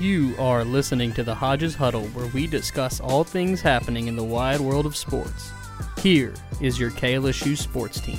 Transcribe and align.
You 0.00 0.34
are 0.38 0.64
listening 0.64 1.12
to 1.12 1.22
the 1.22 1.34
Hodges 1.34 1.74
Huddle, 1.74 2.06
where 2.14 2.26
we 2.28 2.46
discuss 2.46 3.00
all 3.00 3.22
things 3.22 3.60
happening 3.60 4.06
in 4.08 4.16
the 4.16 4.24
wide 4.24 4.58
world 4.58 4.86
of 4.86 4.96
sports. 4.96 5.50
Here 5.98 6.32
is 6.58 6.80
your 6.80 6.90
KLSU 6.90 7.54
sports 7.54 8.00
team. 8.00 8.18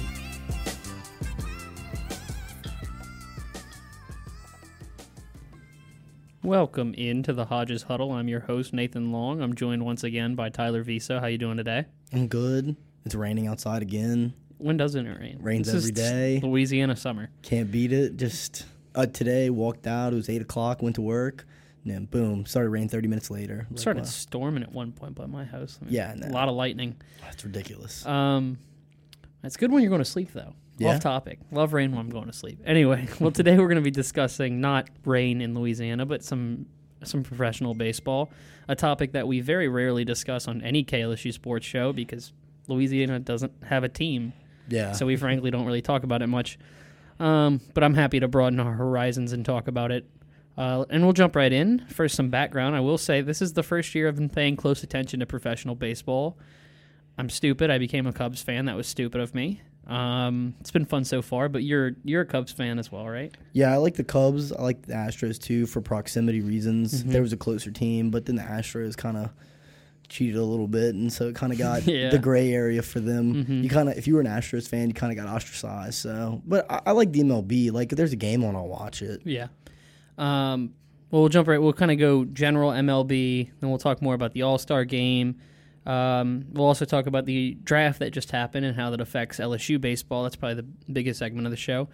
Welcome 6.44 6.94
into 6.94 7.34
the 7.34 7.46
Hodges 7.46 7.82
Huddle. 7.82 8.12
I'm 8.12 8.28
your 8.28 8.42
host 8.42 8.74
Nathan 8.74 9.12
Long. 9.12 9.42
I'm 9.42 9.56
joined 9.56 9.84
once 9.84 10.04
again 10.04 10.36
by 10.36 10.50
Tyler 10.50 10.84
Visa. 10.84 11.20
How 11.20 11.26
you 11.26 11.40
doing 11.40 11.58
today? 11.58 11.86
I'm 12.14 12.28
good. 12.28 12.76
It's 13.06 13.16
raining 13.16 13.48
outside 13.48 13.82
again. 13.82 14.36
When 14.60 14.78
doesn't 14.78 15.08
it 15.08 15.20
rain? 15.20 15.40
Rains 15.42 15.68
every 15.74 15.92
day. 15.92 16.42
Louisiana 16.44 16.96
summer. 16.96 17.32
Can't 17.42 17.72
beat 17.72 17.92
it. 17.92 18.18
Just 18.18 18.68
uh, 18.94 19.08
today, 19.08 19.50
walked 19.50 19.88
out. 19.88 20.14
It 20.14 20.18
was 20.18 20.30
eight 20.30 20.44
o'clock. 20.44 20.84
Went 20.84 20.94
to 20.98 21.02
work. 21.02 21.48
And 21.84 21.94
then 21.94 22.06
boom, 22.06 22.46
started 22.46 22.70
raining 22.70 22.90
thirty 22.90 23.08
minutes 23.08 23.32
later. 23.32 23.62
It 23.70 23.72
Like, 23.72 23.80
started 23.80 24.02
wow, 24.04 24.10
storming 24.10 24.64
at 24.64 24.72
one 24.72 24.92
point 24.92 25.16
by 25.16 25.26
my 25.26 25.46
house. 25.46 25.80
I 25.82 25.86
mean, 25.86 25.94
Yeah, 25.94 26.14
know. 26.16 26.28
a 26.28 26.30
lot 26.30 26.48
of 26.48 26.56
lightning. 26.56 26.96
that's 27.22 27.44
ridiculous. 27.44 28.06
Um, 28.06 28.58
it's 29.44 29.58
good 29.58 29.72
when 29.72 29.82
you're 29.82 29.90
going 29.90 30.04
to 30.04 30.06
sleep, 30.10 30.32
though. 30.34 30.54
Yeah. 30.78 30.96
Off 30.96 31.02
topic. 31.02 31.40
Love 31.52 31.74
rain 31.74 31.92
when 31.92 32.00
I'm 32.00 32.10
going 32.10 32.28
to 32.28 32.34
sleep. 32.34 32.60
Anyway, 32.66 33.08
well, 33.20 33.32
today 33.32 33.58
we're 33.58 33.68
going 33.68 33.76
to 33.76 33.82
be 33.82 33.92
discussing 33.92 34.62
not 34.62 34.90
rain 35.06 35.42
in 35.42 35.54
Louisiana, 35.56 36.06
but 36.06 36.24
some 36.24 36.68
some 37.04 37.24
professional 37.24 37.74
baseball, 37.74 38.32
a 38.68 38.76
topic 38.76 39.14
that 39.14 39.28
we 39.28 39.42
very 39.42 39.68
rarely 39.68 40.06
discuss 40.06 40.48
on 40.48 40.62
any 40.62 40.84
KLSU 40.84 41.34
sports 41.34 41.66
show 41.66 41.92
because 41.92 42.32
Louisiana 42.68 43.20
doesn't 43.20 43.52
have 43.64 43.84
a 43.84 43.90
team, 43.90 44.34
yeah. 44.70 44.92
so 44.92 45.08
we 45.08 45.16
frankly 45.16 45.50
don't 45.50 45.66
really 45.66 45.82
talk 45.82 46.04
about 46.04 46.22
it 46.22 46.28
much. 46.28 46.60
Um, 47.20 47.60
but 47.74 47.84
I'm 47.84 47.96
happy 47.96 48.20
to 48.20 48.28
broaden 48.28 48.60
our 48.60 48.74
horizons 48.74 49.34
and 49.34 49.44
talk 49.44 49.68
about 49.68 49.92
it. 49.92 50.08
Uh, 50.62 50.86
and 50.92 51.04
we'll 51.04 51.14
jump 51.14 51.36
right 51.36 51.52
in. 51.52 51.80
First, 51.90 52.16
some 52.16 52.30
background. 52.30 52.76
I 52.76 52.82
will 52.82 52.98
say 53.00 53.22
this 53.22 53.42
is 53.42 53.54
the 53.54 53.64
first 53.64 53.96
year 53.96 54.08
I've 54.08 54.16
been 54.16 54.30
paying 54.30 54.56
close 54.56 54.84
attention 54.84 55.20
to 55.22 55.26
professional 55.26 55.74
baseball. 55.76 56.38
I'm 57.18 57.30
stupid. 57.30 57.72
I 57.72 57.78
became 57.80 58.06
a 58.06 58.14
Cubs 58.14 58.42
fan. 58.44 58.66
That 58.66 58.76
was 58.76 58.86
stupid 58.88 59.22
of 59.22 59.34
me. 59.34 59.62
Um, 59.88 60.54
it's 60.60 60.70
been 60.72 60.86
fun 60.86 61.04
so 61.04 61.22
far, 61.24 61.50
but 61.50 61.64
you're 61.64 61.94
you're 62.04 62.22
a 62.22 62.26
Cubs 62.26 62.52
fan 62.52 62.78
as 62.78 62.92
well, 62.92 63.08
right? 63.08 63.36
yeah, 63.54 63.74
I 63.74 63.78
like 63.78 63.96
the 63.96 64.04
Cubs. 64.04 64.52
I 64.54 64.62
like 64.62 64.84
the 64.84 64.94
Astros 64.94 65.40
too 65.42 65.66
for 65.66 65.82
proximity 65.82 66.42
reasons. 66.42 66.94
Mm-hmm. 67.02 67.12
There 67.12 67.22
was 67.24 67.34
a 67.34 67.38
closer 67.38 67.72
team, 67.72 68.12
but 68.12 68.26
then 68.28 68.36
the 68.36 68.44
Astros 68.44 68.96
kind 68.96 69.18
of 69.18 69.32
cheated 70.10 70.36
a 70.36 70.44
little 70.46 70.68
bit, 70.68 70.94
and 70.94 71.12
so 71.12 71.28
it 71.30 71.36
kind 71.36 71.52
of 71.52 71.58
got 71.58 71.84
Yeah. 71.88 72.10
the 72.12 72.20
gray 72.20 72.54
area 72.54 72.82
for 72.84 73.00
them. 73.00 73.46
Mhm. 73.46 73.64
You 73.64 73.70
kind 73.70 73.90
of, 73.90 73.98
if 73.98 74.08
you 74.08 74.14
were 74.14 74.22
an 74.22 74.28
Astros 74.28 74.68
fan, 74.68 74.90
you 74.90 74.94
kind 74.94 75.12
of 75.18 75.26
got 75.26 75.34
ostracized. 75.34 75.96
So, 75.96 76.42
but 76.46 76.70
I, 76.72 76.82
I 76.88 76.92
like 76.92 77.12
the 77.12 77.22
MLB. 77.22 77.72
Like, 77.72 77.92
if 77.92 77.98
there's 77.98 78.14
a 78.14 78.18
game 78.18 78.44
on, 78.44 78.56
I'll 78.56 78.68
watch 78.68 79.02
it. 79.02 79.22
Yeah. 79.26 79.48
Um, 80.22 80.74
well, 81.10 81.24
we'll 81.24 81.30
jump 81.30 81.48
right. 81.48 81.62
We'll 81.62 81.74
kind 81.74 81.92
of 81.92 81.98
go 81.98 82.24
general 82.26 82.72
MLB, 82.72 83.50
then 83.60 83.70
we'll 83.70 83.80
talk 83.80 84.02
more 84.02 84.14
about 84.14 84.34
the 84.34 84.44
All 84.44 84.58
Star 84.58 84.86
game. 84.86 85.38
Um, 85.86 86.46
we'll 86.52 86.68
also 86.68 86.86
talk 86.86 87.08
about 87.08 87.26
the 87.26 87.58
draft 87.64 88.00
that 88.00 88.12
just 88.12 88.32
happened 88.32 88.66
and 88.66 88.76
how 88.76 88.92
that 88.92 89.02
affects 89.02 89.40
LSU 89.40 89.82
baseball. 89.82 90.24
That's 90.24 90.36
probably 90.36 90.56
the 90.56 90.92
biggest 90.94 91.20
segment 91.20 91.48
of 91.48 91.52
the 91.52 91.58
show. 91.58 91.90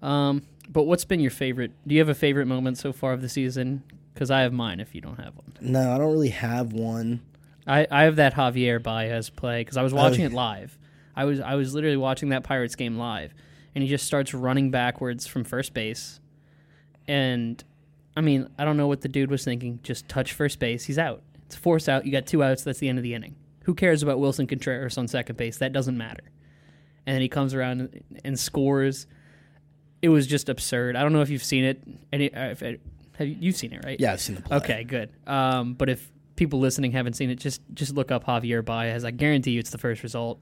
Um, 0.00 0.42
but 0.68 0.84
what's 0.84 1.04
been 1.04 1.20
your 1.20 1.30
favorite? 1.30 1.72
Do 1.86 1.94
you 1.94 2.00
have 2.00 2.08
a 2.08 2.14
favorite 2.14 2.46
moment 2.46 2.78
so 2.78 2.92
far 2.92 3.12
of 3.12 3.20
the 3.20 3.28
season? 3.28 3.82
Because 4.14 4.30
I 4.30 4.42
have 4.42 4.52
mine. 4.52 4.78
If 4.78 4.94
you 4.94 5.00
don't 5.00 5.16
have 5.16 5.34
one, 5.36 5.52
No, 5.60 5.92
I 5.92 5.98
don't 5.98 6.12
really 6.12 6.28
have 6.28 6.72
one. 6.72 7.20
I, 7.66 7.86
I 7.90 8.02
have 8.04 8.16
that 8.16 8.34
Javier 8.34 8.82
Baez 8.82 9.30
play 9.30 9.60
because 9.60 9.76
I 9.76 9.82
was 9.82 9.94
watching 9.94 10.20
yeah. 10.20 10.26
it 10.26 10.32
live. 10.32 10.78
I 11.14 11.24
was 11.24 11.40
I 11.40 11.54
was 11.54 11.74
literally 11.74 11.96
watching 11.96 12.30
that 12.30 12.44
Pirates 12.44 12.74
game 12.74 12.96
live, 12.96 13.34
and 13.74 13.82
he 13.82 13.88
just 13.88 14.06
starts 14.06 14.34
running 14.34 14.70
backwards 14.70 15.26
from 15.26 15.44
first 15.44 15.74
base, 15.74 16.20
and 17.06 17.62
I 18.16 18.20
mean 18.20 18.48
I 18.58 18.64
don't 18.64 18.76
know 18.76 18.88
what 18.88 19.00
the 19.00 19.08
dude 19.08 19.30
was 19.30 19.44
thinking. 19.44 19.80
Just 19.82 20.08
touch 20.08 20.32
first 20.32 20.58
base, 20.58 20.84
he's 20.84 20.98
out. 20.98 21.22
It's 21.46 21.56
force 21.56 21.88
out. 21.88 22.06
You 22.06 22.12
got 22.12 22.26
two 22.26 22.42
outs. 22.42 22.64
That's 22.64 22.78
the 22.78 22.88
end 22.88 22.98
of 22.98 23.02
the 23.02 23.14
inning. 23.14 23.36
Who 23.64 23.74
cares 23.74 24.02
about 24.02 24.18
Willson 24.18 24.48
Contreras 24.48 24.96
on 24.98 25.06
second 25.06 25.36
base? 25.36 25.58
That 25.58 25.72
doesn't 25.72 25.96
matter. 25.96 26.24
And 27.06 27.14
then 27.14 27.20
he 27.20 27.28
comes 27.28 27.52
around 27.52 28.02
and, 28.24 28.38
scores. 28.38 29.06
It 30.00 30.08
was 30.08 30.26
just 30.26 30.48
absurd. 30.48 30.96
I 30.96 31.02
don't 31.02 31.12
know 31.12 31.20
if 31.20 31.30
you've 31.30 31.44
seen 31.44 31.64
it. 31.64 31.82
Any, 32.12 32.32
uh, 32.32 32.50
if, 32.50 32.60
have 32.60 33.28
you, 33.28 33.36
you've 33.38 33.56
seen 33.56 33.72
it, 33.72 33.84
right? 33.84 33.98
Yeah, 34.00 34.12
I've 34.12 34.20
seen 34.20 34.36
the 34.36 34.42
play. 34.42 34.56
Okay, 34.58 34.84
good. 34.84 35.10
Um, 35.26 35.74
but 35.74 35.88
if 35.88 36.10
people 36.36 36.58
listening 36.58 36.92
haven't 36.92 37.14
seen 37.14 37.30
it, 37.30 37.36
just 37.36 37.60
just 37.74 37.94
look 37.94 38.10
up 38.10 38.24
Javier 38.24 38.64
Baez. 38.64 39.04
I 39.04 39.10
guarantee 39.10 39.52
you 39.52 39.60
it's 39.60 39.70
the 39.70 39.78
first 39.78 40.02
result. 40.02 40.40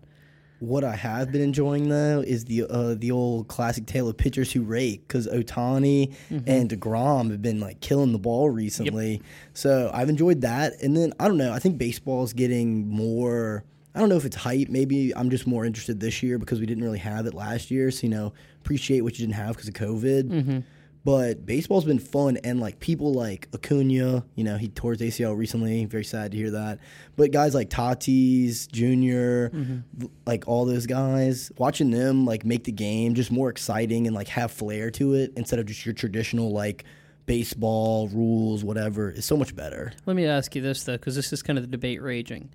What 0.60 0.84
I 0.84 0.94
have 0.94 1.32
been 1.32 1.40
enjoying 1.40 1.88
though 1.88 2.22
is 2.26 2.44
the 2.44 2.64
uh, 2.68 2.94
the 2.94 3.10
old 3.10 3.48
classic 3.48 3.86
tale 3.86 4.08
of 4.08 4.16
pitchers 4.16 4.52
who 4.52 4.62
rake 4.62 5.08
because 5.08 5.26
Ohtani 5.26 6.14
and 6.46 6.68
Degrom 6.70 7.30
have 7.30 7.40
been 7.42 7.60
like 7.60 7.80
killing 7.80 8.12
the 8.12 8.18
ball 8.18 8.50
recently. 8.50 9.22
So 9.54 9.90
I've 9.92 10.08
enjoyed 10.10 10.42
that, 10.42 10.74
and 10.82 10.96
then 10.96 11.14
I 11.18 11.28
don't 11.28 11.38
know. 11.38 11.52
I 11.52 11.58
think 11.58 11.78
baseball 11.78 12.24
is 12.24 12.32
getting 12.34 12.86
more. 12.88 13.64
I 13.94 13.98
don't 14.00 14.08
know 14.08 14.16
if 14.16 14.24
it's 14.24 14.36
hype. 14.36 14.68
Maybe 14.68 15.12
I'm 15.16 15.30
just 15.30 15.46
more 15.46 15.64
interested 15.64 15.98
this 15.98 16.22
year 16.22 16.38
because 16.38 16.60
we 16.60 16.66
didn't 16.66 16.84
really 16.84 16.98
have 16.98 17.26
it 17.26 17.34
last 17.34 17.70
year. 17.70 17.90
So 17.90 18.06
you 18.06 18.10
know, 18.10 18.32
appreciate 18.62 19.00
what 19.00 19.18
you 19.18 19.26
didn't 19.26 19.36
have 19.36 19.56
because 19.56 19.68
of 19.68 19.74
COVID. 19.74 20.62
But 21.02 21.46
baseball's 21.46 21.86
been 21.86 21.98
fun, 21.98 22.36
and 22.44 22.60
like 22.60 22.78
people 22.78 23.14
like 23.14 23.48
Acuna, 23.54 24.24
you 24.34 24.44
know, 24.44 24.58
he 24.58 24.68
tore 24.68 24.92
his 24.92 25.00
ACL 25.00 25.36
recently. 25.36 25.86
Very 25.86 26.04
sad 26.04 26.32
to 26.32 26.36
hear 26.36 26.50
that. 26.50 26.78
But 27.16 27.32
guys 27.32 27.54
like 27.54 27.70
Tatis 27.70 28.70
junior 28.70 29.48
mm-hmm. 29.48 30.06
like 30.26 30.46
all 30.46 30.66
those 30.66 30.86
guys, 30.86 31.50
watching 31.56 31.90
them 31.90 32.26
like 32.26 32.44
make 32.44 32.64
the 32.64 32.72
game 32.72 33.14
just 33.14 33.30
more 33.30 33.48
exciting 33.48 34.06
and 34.06 34.14
like 34.14 34.28
have 34.28 34.50
flair 34.52 34.90
to 34.92 35.14
it 35.14 35.32
instead 35.36 35.58
of 35.58 35.66
just 35.66 35.86
your 35.86 35.94
traditional 35.94 36.52
like 36.52 36.84
baseball 37.24 38.08
rules, 38.08 38.64
whatever, 38.64 39.10
is 39.10 39.24
so 39.24 39.36
much 39.36 39.54
better. 39.56 39.92
Let 40.04 40.16
me 40.16 40.26
ask 40.26 40.54
you 40.54 40.60
this 40.60 40.82
though, 40.82 40.94
because 40.94 41.16
this 41.16 41.32
is 41.32 41.42
kind 41.42 41.58
of 41.58 41.62
the 41.64 41.70
debate 41.70 42.02
raging. 42.02 42.50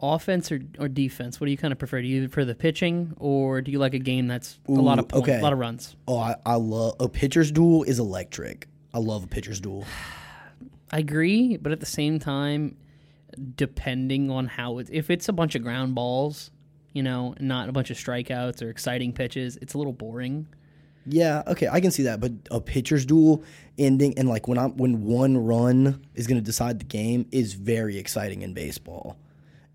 Offense 0.00 0.52
or, 0.52 0.60
or 0.78 0.88
defense? 0.88 1.40
What 1.40 1.46
do 1.46 1.50
you 1.50 1.58
kind 1.58 1.72
of 1.72 1.78
prefer? 1.78 2.00
Do 2.00 2.08
you 2.08 2.28
prefer 2.28 2.44
the 2.44 2.54
pitching, 2.54 3.14
or 3.16 3.60
do 3.60 3.70
you 3.70 3.78
like 3.78 3.94
a 3.94 3.98
game 3.98 4.28
that's 4.28 4.58
a 4.68 4.72
lot 4.72 4.98
of 4.98 5.08
points, 5.08 5.28
okay. 5.28 5.40
a 5.40 5.42
lot 5.42 5.52
of 5.52 5.58
runs? 5.58 5.96
Oh, 6.06 6.18
I, 6.18 6.36
I 6.46 6.54
love 6.54 6.96
a 7.00 7.08
pitcher's 7.08 7.50
duel 7.50 7.82
is 7.82 7.98
electric. 7.98 8.68
I 8.94 8.98
love 8.98 9.24
a 9.24 9.26
pitcher's 9.26 9.60
duel. 9.60 9.86
I 10.90 11.00
agree, 11.00 11.56
but 11.56 11.72
at 11.72 11.80
the 11.80 11.86
same 11.86 12.18
time, 12.18 12.76
depending 13.56 14.30
on 14.30 14.46
how 14.46 14.78
it, 14.78 14.88
if 14.90 15.10
it's 15.10 15.28
a 15.28 15.32
bunch 15.32 15.54
of 15.54 15.62
ground 15.62 15.94
balls, 15.94 16.50
you 16.92 17.02
know, 17.02 17.34
not 17.40 17.68
a 17.68 17.72
bunch 17.72 17.90
of 17.90 17.96
strikeouts 17.96 18.62
or 18.62 18.70
exciting 18.70 19.12
pitches, 19.12 19.58
it's 19.60 19.74
a 19.74 19.78
little 19.78 19.92
boring. 19.92 20.46
Yeah, 21.06 21.42
okay, 21.46 21.68
I 21.68 21.80
can 21.80 21.90
see 21.90 22.04
that, 22.04 22.20
but 22.20 22.32
a 22.50 22.60
pitcher's 22.60 23.06
duel 23.06 23.42
ending 23.78 24.18
and 24.18 24.28
like 24.28 24.46
when 24.48 24.58
I'm 24.58 24.76
when 24.76 25.04
one 25.04 25.38
run 25.38 26.04
is 26.14 26.26
going 26.26 26.38
to 26.38 26.44
decide 26.44 26.80
the 26.80 26.84
game 26.84 27.26
is 27.32 27.54
very 27.54 27.98
exciting 27.98 28.42
in 28.42 28.52
baseball. 28.52 29.16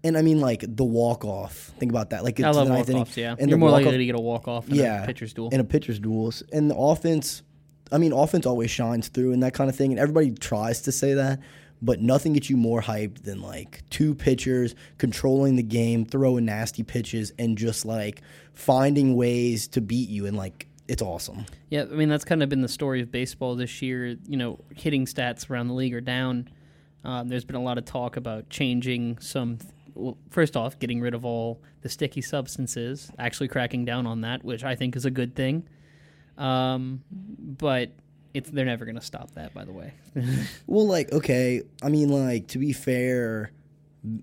And 0.04 0.18
I 0.18 0.22
mean 0.22 0.42
like 0.42 0.66
the 0.68 0.84
walk 0.84 1.24
off. 1.24 1.72
Think 1.80 1.92
about 1.92 2.10
that. 2.10 2.24
Like 2.24 2.40
I 2.40 2.50
love 2.52 2.68
the 2.68 2.74
ninth 2.74 2.90
inning, 2.90 3.00
walk 3.00 3.08
offs. 3.08 3.18
Yeah, 3.18 3.36
and 3.40 3.50
you're 3.50 3.58
the 3.58 3.58
more 3.58 3.70
likely 3.70 3.98
to 3.98 4.06
get 4.06 4.16
a 4.16 4.20
walk 4.20 4.48
off 4.48 4.68
in 4.68 4.76
yeah, 4.76 5.04
a 5.04 5.06
pitcher's 5.06 5.34
duel. 5.34 5.50
in 5.50 5.60
a 5.60 5.64
pitcher's 5.64 6.00
duels, 6.00 6.44
and 6.52 6.70
the 6.70 6.76
offense. 6.76 7.44
I 7.92 8.00
mean, 8.00 8.12
offense 8.12 8.48
always 8.48 8.72
shines 8.72 9.08
through 9.08 9.34
and 9.34 9.44
that 9.44 9.54
kind 9.54 9.70
of 9.70 9.76
thing, 9.76 9.92
and 9.92 10.00
everybody 10.00 10.32
tries 10.32 10.82
to 10.84 10.92
say 10.92 11.14
that, 11.14 11.40
but 11.80 12.02
nothing 12.02 12.34
gets 12.34 12.50
you 12.50 12.58
more 12.58 12.82
hyped 12.82 13.24
than 13.24 13.42
like 13.42 13.88
two 13.90 14.16
pitchers 14.16 14.74
controlling 14.98 15.58
the 15.58 15.64
game, 15.64 16.04
throwing 16.06 16.46
nasty 16.46 16.82
pitches, 16.82 17.34
and 17.38 17.58
just 17.58 17.86
like 17.86 18.22
finding 18.54 19.16
ways 19.16 19.68
to 19.70 19.82
beat 19.82 20.10
you, 20.10 20.26
and 20.26 20.36
like 20.36 20.68
it's 20.88 21.02
awesome. 21.02 21.46
Yeah, 21.70 21.84
I 21.84 21.96
mean 21.96 22.10
that's 22.10 22.26
kind 22.26 22.44
of 22.44 22.50
been 22.50 22.62
the 22.62 22.68
story 22.68 23.02
of 23.02 23.12
baseball 23.12 23.56
this 23.56 23.82
year. 23.82 24.18
You 24.28 24.38
know, 24.38 24.60
hitting 24.76 25.06
stats 25.06 25.50
around 25.50 25.68
the 25.68 25.74
league 25.74 25.94
are 25.94 26.02
down. 26.02 26.50
Um, 27.04 27.28
there's 27.28 27.46
been 27.46 27.56
a 27.56 27.62
lot 27.62 27.78
of 27.78 27.86
talk 27.86 28.18
about 28.18 28.50
changing 28.50 29.18
some. 29.20 29.60
Well, 29.96 30.18
first 30.30 30.58
off, 30.58 30.80
getting 30.80 31.02
rid 31.02 31.14
of 31.14 31.26
all 31.26 31.62
the 31.82 31.90
sticky 31.90 32.22
substances, 32.22 33.12
actually 33.20 33.48
cracking 33.48 33.86
down 33.86 34.08
on 34.08 34.22
that, 34.22 34.44
which 34.44 34.64
I 34.64 34.76
think 34.76 34.96
is 34.96 35.06
a 35.06 35.12
good 35.12 35.36
thing. 35.36 35.68
Um, 36.38 37.04
but 37.12 37.92
it's 38.34 38.50
they're 38.50 38.66
never 38.66 38.86
going 38.86 38.96
to 38.96 39.02
stop 39.06 39.32
that. 39.36 39.54
By 39.54 39.66
the 39.66 39.72
way, 39.72 39.94
Well, 40.68 40.88
like, 40.88 41.12
okay, 41.12 41.62
I 41.82 41.90
mean, 41.90 42.10
like, 42.10 42.48
to 42.50 42.58
be 42.58 42.74
fair, 42.74 43.52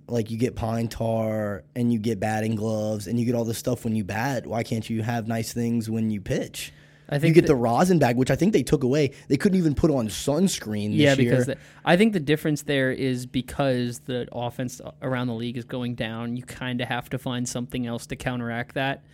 like, 0.09 0.31
you 0.31 0.37
get 0.37 0.56
pine 0.56 0.89
tar 0.89 1.65
and 1.77 1.93
you 1.93 1.99
get 1.99 2.19
batting 2.21 2.56
gloves 2.56 3.06
and 3.06 3.19
you 3.19 3.27
get 3.27 3.35
all 3.35 3.44
this 3.44 3.59
stuff 3.59 3.85
when 3.85 3.94
you 3.94 4.05
bat. 4.05 4.47
Why 4.47 4.62
can't 4.62 4.89
you 4.89 5.03
have 5.03 5.29
nice 5.29 5.53
things 5.53 5.89
when 5.89 6.11
you 6.11 6.21
pitch? 6.21 6.73
I 7.11 7.19
think 7.19 7.31
You 7.31 7.43
get 7.43 7.49
that- 7.49 7.55
the 7.55 7.57
rosin 7.57 7.99
bag, 7.99 8.17
which 8.17 8.31
I 8.31 8.37
think 8.37 8.53
they 8.53 8.62
took 8.62 8.85
away. 8.85 9.11
They 9.29 9.37
couldn't 9.37 9.59
even 9.59 9.75
put 9.75 9.91
on 9.91 10.09
sunscreen 10.09 10.91
this 10.91 11.01
yeah, 11.01 11.15
year. 11.15 11.31
because 11.31 11.47
the, 11.47 11.57
I 11.85 11.97
think 11.97 12.12
the 12.12 12.21
difference 12.21 12.62
there 12.62 12.93
is 12.93 13.27
because 13.27 13.99
the 14.01 14.29
offense 14.33 14.81
around 15.03 15.27
the 15.27 15.35
league 15.35 15.57
is 15.57 15.65
going 15.65 15.97
down. 15.97 16.37
You 16.37 16.45
kind 16.45 16.81
of 16.81 16.89
have 16.89 17.11
to 17.11 17.19
find 17.19 17.49
something 17.49 17.87
else 17.87 18.07
to 18.07 18.17
counteract 18.17 18.75
that. 18.77 19.05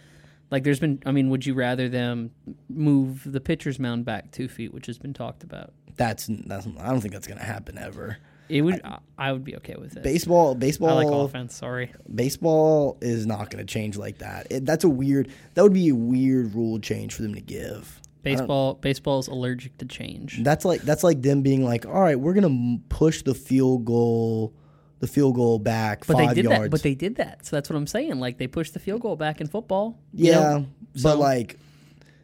Like 0.51 0.63
there's 0.63 0.79
been, 0.79 1.03
I 1.05 1.11
mean, 1.11 1.31
would 1.31 1.45
you 1.45 1.55
rather 1.55 1.89
them 1.89 2.31
move 2.69 3.23
the 3.25 3.41
pitcher's 3.41 3.79
mound 3.81 4.05
back 4.05 4.31
two 4.31 4.47
feet, 4.47 4.73
which 4.73 4.87
has 4.87 4.99
been 4.99 5.15
talked 5.15 5.43
about? 5.43 5.73
that's, 5.97 6.29
that's, 6.29 6.67
I 6.79 6.91
don't 6.91 7.01
think 7.01 7.15
that's 7.15 7.27
going 7.27 7.39
to 7.39 7.45
happen 7.45 7.79
ever. 7.79 8.19
It 8.49 8.63
would, 8.63 8.81
I, 8.85 8.99
I 9.19 9.33
would 9.33 9.45
be 9.45 9.57
okay 9.57 9.75
with 9.77 9.97
it. 9.97 10.03
Baseball, 10.03 10.55
baseball. 10.55 10.99
I 10.99 11.03
baseball, 11.03 11.21
like 11.23 11.29
offense. 11.31 11.55
Sorry, 11.57 11.93
baseball 12.15 12.99
is 13.01 13.27
not 13.27 13.51
going 13.51 13.65
to 13.65 13.73
change 13.73 13.97
like 13.97 14.19
that. 14.19 14.47
It, 14.51 14.67
that's 14.67 14.85
a 14.85 14.89
weird, 14.89 15.31
that 15.55 15.63
would 15.63 15.73
be 15.73 15.89
a 15.89 15.95
weird 15.95 16.55
rule 16.55 16.79
change 16.79 17.15
for 17.15 17.23
them 17.23 17.35
to 17.35 17.41
give. 17.41 18.01
Baseball 18.23 18.75
baseball's 18.75 19.29
allergic 19.29 19.79
to 19.79 19.85
change. 19.85 20.43
That's 20.43 20.65
like 20.65 20.83
that's 20.83 21.05
like 21.05 21.23
them 21.23 21.43
being 21.43 21.65
like, 21.65 21.87
all 21.87 22.01
right, 22.01 22.19
we're 22.19 22.35
gonna 22.35 22.79
push 22.89 23.23
the 23.23 23.35
field 23.35 23.85
goal, 23.85 24.53
the 24.99 25.07
field 25.07 25.37
goal 25.37 25.61
back 25.61 26.05
But 26.07 26.17
five 26.17 26.29
they 26.31 26.35
did 26.35 26.45
yards. 26.47 26.63
that. 26.65 26.71
But 26.73 26.83
they 26.83 26.97
did 26.97 27.17
that. 27.17 27.47
So 27.47 27.55
that's 27.55 27.71
what 27.71 27.77
I'm 27.77 27.87
saying. 27.87 28.19
Like 28.19 28.39
they 28.39 28.49
pushed 28.49 28.73
the 28.75 28.81
field 28.81 29.03
goal 29.03 29.15
back 29.15 29.41
in 29.41 29.47
football. 29.47 30.01
you 30.13 30.33
yeah, 30.33 30.41
know? 30.41 30.67
but 30.95 31.01
So- 31.01 31.19
like 31.21 31.57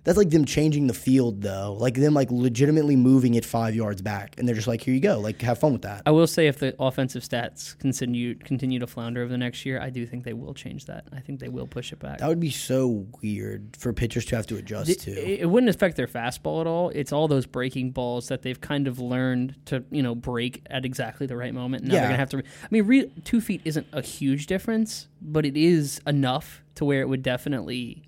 that's 0.05 0.19
like 0.19 0.31
them 0.31 0.45
changing 0.45 0.87
the 0.89 0.95
field 0.95 1.43
though, 1.43 1.77
like 1.79 1.95
them 1.95 2.15
like 2.15 2.31
legitimately 2.31 2.97
moving 2.97 3.35
it 3.35 3.45
five 3.45 3.75
yards 3.75 4.03
back, 4.03 4.35
and 4.39 4.49
they're 4.49 4.55
just 4.55 4.67
like, 4.67 4.81
here 4.81 4.95
you 4.95 5.01
go, 5.01 5.19
like 5.21 5.41
have 5.43 5.59
fun 5.59 5.73
with 5.73 5.83
that. 5.83 6.03
I 6.07 6.11
will 6.11 6.27
say 6.27 6.47
if 6.49 6.59
the 6.59 6.75
offensive 6.79 7.23
stats 7.23 7.79
continue 7.79 8.35
continue 8.35 8.79
to 8.81 8.87
flounder 8.87 9.23
over 9.23 9.31
the 9.31 9.39
next 9.39 9.65
year, 9.65 9.81
I 9.81 9.91
do 9.91 10.07
think 10.07 10.25
they 10.25 10.33
will 10.33 10.55
change 10.55 10.87
that. 10.87 11.05
I 11.13 11.21
think 11.21 11.41
they 11.41 11.49
will 11.49 11.67
push 11.67 11.93
it 11.93 11.99
back. 12.01 12.19
That 12.19 12.29
would 12.29 12.41
be 12.41 12.51
so 12.51 13.07
weird 13.23 13.77
for 13.79 13.93
pitchers 13.93 14.25
to 14.27 14.37
have 14.37 14.47
to 14.49 14.57
adjust 14.57 15.01
to. 15.01 15.11
it 15.13 15.49
wouldn't 15.49 15.71
affect 15.71 15.97
their 15.97 16.07
fastball 16.09 16.61
at 16.61 16.67
all. 16.67 16.91
It's 16.91 17.13
all 17.13 17.29
those 17.29 17.47
breaking 17.47 17.93
balls 17.93 18.29
that 18.29 18.43
they've 18.43 18.61
kind 18.61 18.89
of 18.89 18.99
learned 18.99 19.55
to, 19.67 19.85
you 19.91 20.03
know, 20.03 20.15
break 20.15 20.63
at 20.71 20.85
exactly 20.85 21.27
the 21.27 21.37
right 21.37 21.55
moment. 21.55 21.85
Now 21.85 21.95
Yeah. 21.95 22.01
they're 22.01 22.09
gonna 22.09 22.19
have 22.19 22.31
to. 22.31 22.39
I 22.39 22.67
mean, 22.71 22.87
re, 22.87 23.11
two 23.25 23.41
feet 23.41 23.61
isn't 23.65 23.87
a 23.93 24.03
huge 24.03 24.47
difference, 24.47 25.07
but 25.21 25.47
it 25.47 25.57
is 25.57 26.01
enough 26.07 26.63
to 26.75 26.85
where 26.85 27.01
it 27.03 27.09
would 27.09 27.23
definitely 27.23 28.03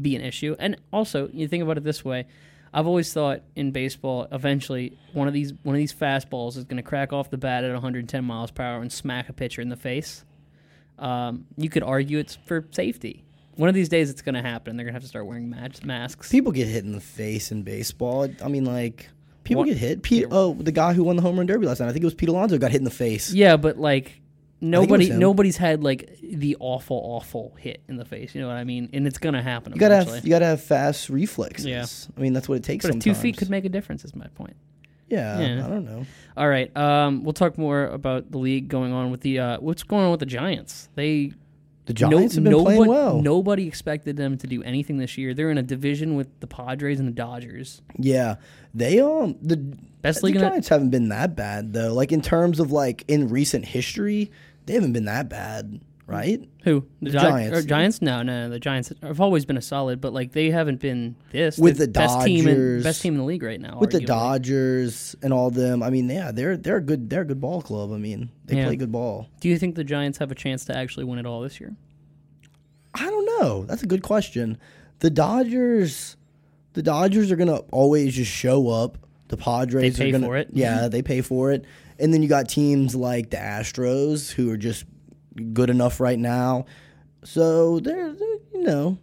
be 0.00 0.14
an 0.16 0.22
issue. 0.22 0.56
And 0.58 0.76
also, 0.92 1.28
you 1.32 1.48
think 1.48 1.62
about 1.62 1.76
it 1.78 1.84
this 1.84 2.04
way. 2.04 2.26
I've 2.72 2.86
always 2.88 3.12
thought 3.12 3.42
in 3.54 3.70
baseball, 3.70 4.26
eventually 4.32 4.98
one 5.12 5.28
of 5.28 5.34
these 5.34 5.52
one 5.62 5.74
of 5.76 5.78
these 5.78 5.92
fastballs 5.94 6.56
is 6.56 6.64
going 6.64 6.76
to 6.78 6.82
crack 6.82 7.12
off 7.12 7.30
the 7.30 7.38
bat 7.38 7.62
at 7.62 7.72
110 7.72 8.24
miles 8.24 8.50
per 8.50 8.64
hour 8.64 8.80
and 8.82 8.92
smack 8.92 9.28
a 9.28 9.32
pitcher 9.32 9.60
in 9.62 9.68
the 9.68 9.76
face. 9.76 10.24
Um, 10.98 11.46
you 11.56 11.68
could 11.68 11.82
argue 11.82 12.18
it's 12.18 12.34
for 12.36 12.66
safety. 12.70 13.24
One 13.56 13.68
of 13.68 13.74
these 13.76 13.88
days, 13.88 14.10
it's 14.10 14.22
going 14.22 14.34
to 14.34 14.42
happen. 14.42 14.76
They're 14.76 14.84
going 14.84 14.92
to 14.94 14.96
have 14.96 15.02
to 15.02 15.08
start 15.08 15.26
wearing 15.26 15.48
masks. 15.84 16.28
People 16.30 16.50
get 16.50 16.66
hit 16.66 16.84
in 16.84 16.92
the 16.92 17.00
face 17.00 17.52
in 17.52 17.62
baseball. 17.62 18.28
I 18.42 18.48
mean, 18.48 18.64
like 18.64 19.08
people 19.44 19.60
What- 19.62 19.68
get 19.68 19.78
hit. 19.78 20.02
Pete, 20.02 20.26
oh, 20.32 20.54
the 20.54 20.72
guy 20.72 20.92
who 20.94 21.04
won 21.04 21.14
the 21.14 21.22
home 21.22 21.36
run 21.36 21.46
derby 21.46 21.66
last 21.66 21.78
night, 21.78 21.88
I 21.88 21.92
think 21.92 22.02
it 22.02 22.06
was 22.06 22.14
Pete 22.14 22.28
Alonso, 22.28 22.58
got 22.58 22.72
hit 22.72 22.78
in 22.80 22.84
the 22.84 22.90
face. 22.90 23.32
Yeah, 23.32 23.56
but 23.56 23.78
like 23.78 24.20
nobody, 24.70 25.10
nobody's 25.10 25.56
had 25.56 25.82
like 25.84 26.18
the 26.22 26.56
awful, 26.60 26.96
awful 27.04 27.54
hit 27.58 27.82
in 27.88 27.96
the 27.96 28.04
face. 28.04 28.34
You 28.34 28.40
know 28.40 28.48
what 28.48 28.56
I 28.56 28.64
mean? 28.64 28.88
And 28.92 29.06
it's 29.06 29.18
going 29.18 29.34
to 29.34 29.42
happen. 29.42 29.72
You 29.72 29.78
gotta 29.80 29.96
have 29.96 30.24
you 30.24 30.30
gotta 30.30 30.46
have 30.46 30.62
fast 30.62 31.08
reflexes. 31.10 31.66
Yeah. 31.66 31.86
I 32.16 32.20
mean 32.20 32.32
that's 32.32 32.48
what 32.48 32.56
it 32.56 32.64
takes. 32.64 32.86
but 32.86 33.00
two 33.00 33.14
feet 33.14 33.36
could 33.36 33.50
make 33.50 33.64
a 33.64 33.68
difference, 33.68 34.04
is 34.04 34.14
my 34.14 34.26
point. 34.28 34.56
Yeah, 35.08 35.38
Yeah. 35.38 35.66
I 35.66 35.68
don't 35.68 35.84
know. 35.84 36.06
All 36.36 36.48
right, 36.48 36.74
um, 36.76 37.22
we'll 37.24 37.34
talk 37.34 37.58
more 37.58 37.84
about 37.86 38.30
the 38.30 38.38
league 38.38 38.68
going 38.68 38.92
on 38.92 39.10
with 39.10 39.20
the 39.20 39.38
uh, 39.38 39.60
what's 39.60 39.82
going 39.82 40.04
on 40.04 40.10
with 40.10 40.20
the 40.20 40.26
Giants. 40.26 40.88
They 40.94 41.32
The 41.84 41.92
Giants 41.92 42.34
have 42.36 42.42
been 42.42 42.50
nobody, 42.52 42.76
playing 42.78 42.90
well. 42.90 43.20
Nobody 43.20 43.68
expected 43.68 44.16
them 44.16 44.38
to 44.38 44.46
do 44.46 44.62
anything 44.62 44.96
this 44.96 45.18
year. 45.18 45.34
They're 45.34 45.50
in 45.50 45.58
a 45.58 45.62
division 45.62 46.16
with 46.16 46.28
the 46.40 46.46
Padres 46.46 46.98
and 46.98 47.06
the 47.06 47.12
Dodgers. 47.12 47.82
Yeah, 47.98 48.36
they 48.72 48.98
um 49.00 49.36
the 49.42 49.58
Best 50.00 50.20
the 50.20 50.26
league 50.26 50.34
the- 50.36 50.40
Giants 50.40 50.68
haven't 50.68 50.90
been 50.90 51.10
that 51.10 51.36
bad 51.36 51.74
though. 51.74 51.92
Like 51.92 52.10
in 52.10 52.22
terms 52.22 52.58
of 52.58 52.72
like 52.72 53.04
in 53.06 53.28
recent 53.28 53.66
history, 53.66 54.32
they 54.66 54.74
haven't 54.74 54.92
been 54.92 55.04
that 55.04 55.28
bad, 55.28 55.80
right? 56.06 56.40
Who 56.64 56.86
the, 57.02 57.10
Gi- 57.10 57.18
Giants. 57.18 57.58
or 57.58 57.62
Giants? 57.62 58.02
No, 58.02 58.22
no, 58.22 58.48
the 58.48 58.58
Giants 58.58 58.92
have 59.02 59.20
always 59.20 59.44
been 59.44 59.56
a 59.56 59.62
solid, 59.62 60.00
but 60.00 60.12
like 60.12 60.32
they 60.32 60.50
haven't 60.50 60.80
been 60.80 61.16
this 61.32 61.58
With 61.58 61.78
They're 61.78 61.86
the 61.86 61.92
best 61.92 62.24
team 62.24 62.48
in 62.48 62.82
best 62.82 63.02
team 63.02 63.14
in 63.14 63.18
the 63.18 63.24
league 63.24 63.42
right 63.42 63.60
now. 63.60 63.78
With 63.78 63.90
the. 63.92 64.00
Dodgers 64.00 65.16
and 65.22 65.32
all 65.32 65.50
them, 65.50 65.82
I 65.82 65.90
mean, 65.90 66.08
yeah, 66.08 66.30
they're 66.32 66.56
they're 66.56 66.76
a 66.76 66.82
good 66.82 67.08
they're 67.10 67.22
a 67.22 67.26
good 67.26 67.40
ball 67.40 67.62
club. 67.62 67.92
I 67.92 67.96
mean, 67.96 68.30
they 68.46 68.56
Yeah. 68.56 68.66
play 68.66 68.76
good 68.76 68.92
ball. 68.92 69.28
Do 69.40 69.48
you 69.48 69.58
think 69.58 69.74
the 69.74 69.84
Giants 69.84 70.18
have 70.18 70.30
a 70.30 70.34
chance 70.34 70.64
to 70.66 70.76
actually 70.76 71.04
win 71.04 71.18
it 71.18 71.26
all 71.26 71.40
this 71.40 71.60
year? 71.60 71.74
I 72.94 73.10
don't 73.10 73.26
know. 73.40 73.64
That's 73.64 73.82
a 73.82 73.86
good 73.86 74.02
question. 74.02 74.58
The 75.00 75.10
Dodgers, 75.10 76.16
the 76.74 76.82
Dodgers 76.82 77.32
are 77.32 77.36
gonna 77.36 77.58
always 77.72 78.14
just 78.14 78.30
show 78.30 78.68
up. 78.68 78.98
The 79.28 79.36
Padres 79.38 79.96
They 79.96 80.04
pay 80.04 80.08
are 80.10 80.12
gonna, 80.12 80.26
for 80.26 80.36
it. 80.36 80.48
Yeah, 80.52 80.80
mm-hmm. 80.80 80.88
they 80.90 81.02
pay 81.02 81.20
for 81.22 81.50
it. 81.50 81.64
And 81.98 82.12
then 82.12 82.22
you 82.22 82.28
got 82.28 82.48
teams 82.48 82.94
like 82.94 83.30
the 83.30 83.36
Astros 83.36 84.30
who 84.30 84.50
are 84.50 84.56
just 84.56 84.84
good 85.52 85.70
enough 85.70 86.00
right 86.00 86.18
now. 86.18 86.66
So 87.24 87.80
they're, 87.80 88.12
they're 88.12 88.38
you 88.52 88.62
know, 88.62 88.98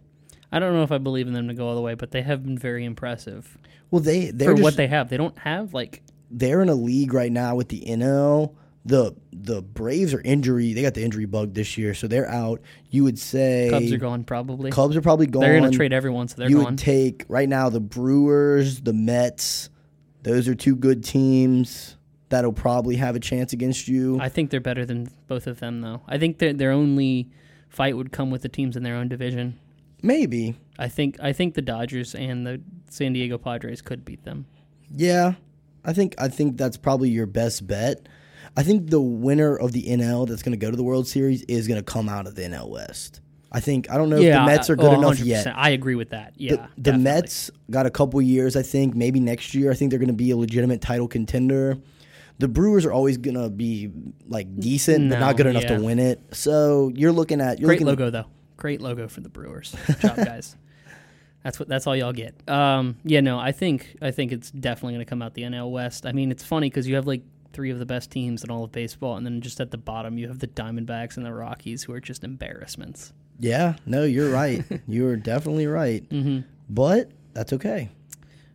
I 0.50 0.58
don't 0.58 0.74
know 0.74 0.82
if 0.82 0.92
I 0.92 0.98
believe 0.98 1.26
in 1.26 1.32
them 1.32 1.48
to 1.48 1.54
go 1.54 1.68
all 1.68 1.74
the 1.74 1.80
way, 1.80 1.94
but 1.94 2.10
they 2.10 2.22
have 2.22 2.44
been 2.44 2.58
very 2.58 2.84
impressive 2.84 3.58
well 3.92 4.00
they 4.00 4.32
they're 4.32 4.50
for 4.50 4.54
just, 4.54 4.64
what 4.64 4.76
they 4.76 4.88
have. 4.88 5.08
They 5.08 5.16
don't 5.16 5.38
have 5.38 5.72
like 5.72 6.02
they're 6.32 6.62
in 6.62 6.68
a 6.68 6.74
league 6.74 7.14
right 7.14 7.30
now 7.30 7.54
with 7.54 7.68
the 7.68 7.84
NL. 7.86 8.56
The 8.84 9.14
the 9.32 9.62
Braves 9.62 10.12
are 10.12 10.20
injury. 10.22 10.72
They 10.72 10.82
got 10.82 10.94
the 10.94 11.04
injury 11.04 11.26
bug 11.26 11.54
this 11.54 11.78
year, 11.78 11.94
so 11.94 12.08
they're 12.08 12.28
out. 12.28 12.62
You 12.90 13.04
would 13.04 13.18
say 13.18 13.68
Cubs 13.70 13.92
are 13.92 13.98
gone 13.98 14.24
probably. 14.24 14.72
Cubs 14.72 14.96
are 14.96 15.02
probably 15.02 15.26
gone. 15.26 15.42
They're 15.42 15.60
going 15.60 15.70
to 15.70 15.76
trade 15.76 15.92
everyone, 15.92 16.26
so 16.26 16.36
they're 16.38 16.50
you 16.50 16.56
gone. 16.56 16.64
would 16.64 16.78
take 16.78 17.24
right 17.28 17.48
now 17.48 17.68
the 17.68 17.80
Brewers, 17.80 18.80
the 18.80 18.92
Mets. 18.92 19.70
Those 20.22 20.48
are 20.48 20.54
two 20.54 20.74
good 20.74 21.04
teams 21.04 21.96
that'll 22.32 22.52
probably 22.52 22.96
have 22.96 23.14
a 23.14 23.20
chance 23.20 23.52
against 23.52 23.86
you. 23.86 24.18
I 24.20 24.28
think 24.28 24.50
they're 24.50 24.60
better 24.60 24.84
than 24.84 25.08
both 25.28 25.46
of 25.46 25.60
them, 25.60 25.82
though. 25.82 26.00
I 26.08 26.18
think 26.18 26.38
that 26.38 26.58
their 26.58 26.72
only 26.72 27.30
fight 27.68 27.96
would 27.96 28.10
come 28.10 28.30
with 28.30 28.42
the 28.42 28.48
teams 28.48 28.76
in 28.76 28.82
their 28.82 28.96
own 28.96 29.08
division. 29.08 29.58
Maybe. 30.02 30.56
I 30.78 30.88
think 30.88 31.18
I 31.20 31.32
think 31.32 31.54
the 31.54 31.62
Dodgers 31.62 32.14
and 32.14 32.46
the 32.46 32.60
San 32.90 33.12
Diego 33.12 33.38
Padres 33.38 33.82
could 33.82 34.04
beat 34.04 34.24
them. 34.24 34.46
Yeah. 34.90 35.34
I 35.84 35.92
think 35.92 36.14
I 36.18 36.28
think 36.28 36.56
that's 36.56 36.76
probably 36.76 37.10
your 37.10 37.26
best 37.26 37.66
bet. 37.66 38.08
I 38.56 38.62
think 38.62 38.90
the 38.90 39.00
winner 39.00 39.56
of 39.56 39.72
the 39.72 39.84
NL 39.84 40.26
that's 40.26 40.42
going 40.42 40.52
to 40.52 40.58
go 40.58 40.70
to 40.70 40.76
the 40.76 40.82
World 40.82 41.06
Series 41.06 41.42
is 41.42 41.68
going 41.68 41.78
to 41.78 41.84
come 41.84 42.08
out 42.08 42.26
of 42.26 42.34
the 42.34 42.42
NL 42.42 42.68
West. 42.68 43.20
I 43.50 43.60
think 43.60 43.90
I 43.90 43.98
don't 43.98 44.08
know 44.08 44.16
if 44.16 44.32
the 44.32 44.44
Mets 44.44 44.70
are 44.70 44.76
good 44.76 44.92
oh, 44.92 44.98
enough 44.98 45.18
100%. 45.18 45.26
yet. 45.26 45.46
I 45.54 45.70
agree 45.70 45.94
with 45.94 46.10
that. 46.10 46.32
Yeah, 46.36 46.68
the, 46.76 46.92
the. 46.92 46.98
Mets 46.98 47.50
got 47.70 47.84
a 47.84 47.90
couple 47.90 48.20
years, 48.22 48.56
I 48.56 48.62
think. 48.62 48.94
Maybe 48.94 49.20
next 49.20 49.54
year, 49.54 49.70
I 49.70 49.74
think 49.74 49.90
they're 49.90 49.98
going 49.98 50.08
to 50.08 50.14
be 50.14 50.30
a 50.30 50.36
legitimate 50.36 50.80
title 50.80 51.06
contender. 51.06 51.76
The 52.42 52.48
Brewers 52.48 52.84
are 52.84 52.92
always 52.92 53.18
going 53.18 53.36
to 53.36 53.48
be 53.48 53.88
like 54.26 54.58
decent, 54.58 55.10
but 55.10 55.20
No, 55.20 55.26
not 55.26 55.36
good 55.36 55.46
enough 55.46 55.62
yeah. 55.62 55.78
to 55.78 55.84
win 55.84 56.00
it. 56.00 56.20
So 56.32 56.90
you're 56.92 57.12
looking 57.12 57.40
at 57.40 57.60
you're 57.60 57.68
Great 57.68 57.80
looking 57.80 57.86
logo 57.86 58.10
though. 58.10 58.26
Great 58.56 58.80
logo 58.80 59.06
for 59.06 59.20
the 59.20 59.28
Brewers. 59.28 59.76
Good 59.86 60.00
job, 60.00 60.16
guys. 60.24 60.56
That's 61.44 61.60
what. 61.60 61.68
That's 61.68 61.86
all 61.86 61.94
y'all 61.94 62.12
get. 62.12 62.34
Um, 62.48 62.96
yeah, 63.04 63.20
no, 63.20 63.38
I 63.38 63.52
think 63.52 63.96
I 64.02 64.10
think 64.10 64.32
it's 64.32 64.50
definitely 64.50 64.94
going 64.94 65.06
to 65.06 65.08
come 65.08 65.22
out 65.22 65.34
the 65.34 65.42
NL 65.42 65.70
West. 65.70 66.04
I 66.04 66.10
mean, 66.10 66.32
it's 66.32 66.42
funny 66.42 66.68
because 66.68 66.88
you 66.88 66.96
have 66.96 67.06
like 67.06 67.22
three 67.52 67.70
of 67.70 67.78
the 67.78 67.86
best 67.86 68.10
teams 68.10 68.42
in 68.42 68.50
all 68.50 68.64
of 68.64 68.72
baseball, 68.72 69.16
and 69.16 69.24
then 69.24 69.40
just 69.40 69.60
at 69.60 69.70
the 69.70 69.78
bottom 69.78 70.18
you 70.18 70.26
have 70.26 70.40
the 70.40 70.48
Diamondbacks 70.48 71.16
and 71.16 71.24
the 71.24 71.32
Rockies, 71.32 71.84
who 71.84 71.92
are 71.92 72.00
just 72.00 72.24
embarrassments. 72.24 73.12
Yeah, 73.38 73.76
no, 73.86 74.02
you're 74.02 74.30
right. 74.30 74.64
you're 74.88 75.14
definitely 75.16 75.68
right. 75.68 76.08
Mm-hmm. 76.08 76.40
But 76.68 77.12
that's 77.34 77.52
okay. 77.52 77.88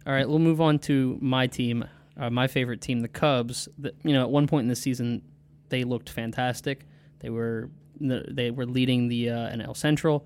All 0.05 0.11
right, 0.13 0.27
we'll 0.27 0.39
move 0.39 0.59
on 0.59 0.79
to 0.79 1.17
my 1.21 1.47
team, 1.47 1.85
uh, 2.17 2.29
my 2.29 2.47
favorite 2.47 2.81
team, 2.81 3.01
the 3.01 3.07
Cubs. 3.07 3.67
The, 3.77 3.93
you 4.03 4.13
know, 4.13 4.21
at 4.21 4.29
one 4.29 4.47
point 4.47 4.63
in 4.65 4.69
the 4.69 4.75
season, 4.75 5.21
they 5.69 5.83
looked 5.83 6.09
fantastic. 6.09 6.85
They 7.19 7.29
were 7.29 7.69
they 7.99 8.51
were 8.51 8.65
leading 8.65 9.07
the 9.07 9.31
uh, 9.31 9.55
NL 9.55 9.75
Central. 9.75 10.25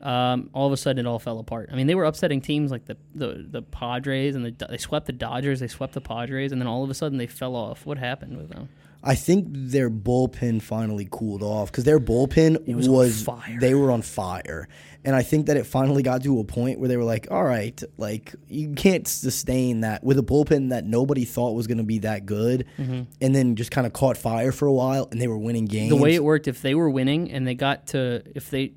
Um, 0.00 0.50
all 0.52 0.66
of 0.66 0.72
a 0.72 0.76
sudden, 0.76 1.06
it 1.06 1.08
all 1.08 1.20
fell 1.20 1.38
apart. 1.38 1.68
I 1.72 1.76
mean, 1.76 1.86
they 1.86 1.94
were 1.94 2.04
upsetting 2.04 2.40
teams 2.40 2.70
like 2.70 2.86
the 2.86 2.96
the, 3.14 3.46
the 3.48 3.62
Padres, 3.62 4.34
and 4.34 4.44
the, 4.44 4.66
they 4.68 4.78
swept 4.78 5.06
the 5.06 5.12
Dodgers. 5.12 5.60
They 5.60 5.68
swept 5.68 5.92
the 5.94 6.00
Padres, 6.00 6.52
and 6.52 6.60
then 6.60 6.68
all 6.68 6.82
of 6.82 6.90
a 6.90 6.94
sudden, 6.94 7.18
they 7.18 7.26
fell 7.26 7.54
off. 7.54 7.86
What 7.86 7.98
happened 7.98 8.36
with 8.36 8.50
them? 8.50 8.68
I 9.04 9.14
think 9.16 9.46
their 9.50 9.90
bullpen 9.90 10.62
finally 10.62 11.08
cooled 11.10 11.42
off 11.42 11.72
because 11.72 11.84
their 11.84 11.98
bullpen 11.98 12.72
was 12.74 12.88
was, 12.88 13.26
on 13.28 13.40
fire. 13.40 13.58
they 13.60 13.74
were 13.74 13.90
on 13.90 14.02
fire, 14.02 14.68
and 15.04 15.16
I 15.16 15.22
think 15.22 15.46
that 15.46 15.56
it 15.56 15.66
finally 15.66 16.04
got 16.04 16.22
to 16.22 16.38
a 16.38 16.44
point 16.44 16.78
where 16.78 16.88
they 16.88 16.96
were 16.96 17.02
like, 17.04 17.26
"All 17.30 17.42
right, 17.42 17.82
like 17.98 18.34
you 18.48 18.74
can't 18.74 19.08
sustain 19.08 19.80
that 19.80 20.04
with 20.04 20.18
a 20.18 20.22
bullpen 20.22 20.70
that 20.70 20.84
nobody 20.84 21.24
thought 21.24 21.54
was 21.54 21.66
going 21.66 21.78
to 21.78 21.84
be 21.84 21.98
that 22.00 22.26
good, 22.26 22.64
and 22.78 23.06
then 23.20 23.56
just 23.56 23.72
kind 23.72 23.86
of 23.86 23.92
caught 23.92 24.16
fire 24.16 24.52
for 24.52 24.66
a 24.66 24.72
while, 24.72 25.08
and 25.10 25.20
they 25.20 25.26
were 25.26 25.38
winning 25.38 25.64
games." 25.64 25.90
The 25.90 25.96
way 25.96 26.14
it 26.14 26.22
worked, 26.22 26.46
if 26.46 26.62
they 26.62 26.74
were 26.76 26.88
winning 26.90 27.30
and 27.32 27.46
they 27.46 27.54
got 27.54 27.88
to, 27.88 28.22
if 28.36 28.50
they 28.50 28.72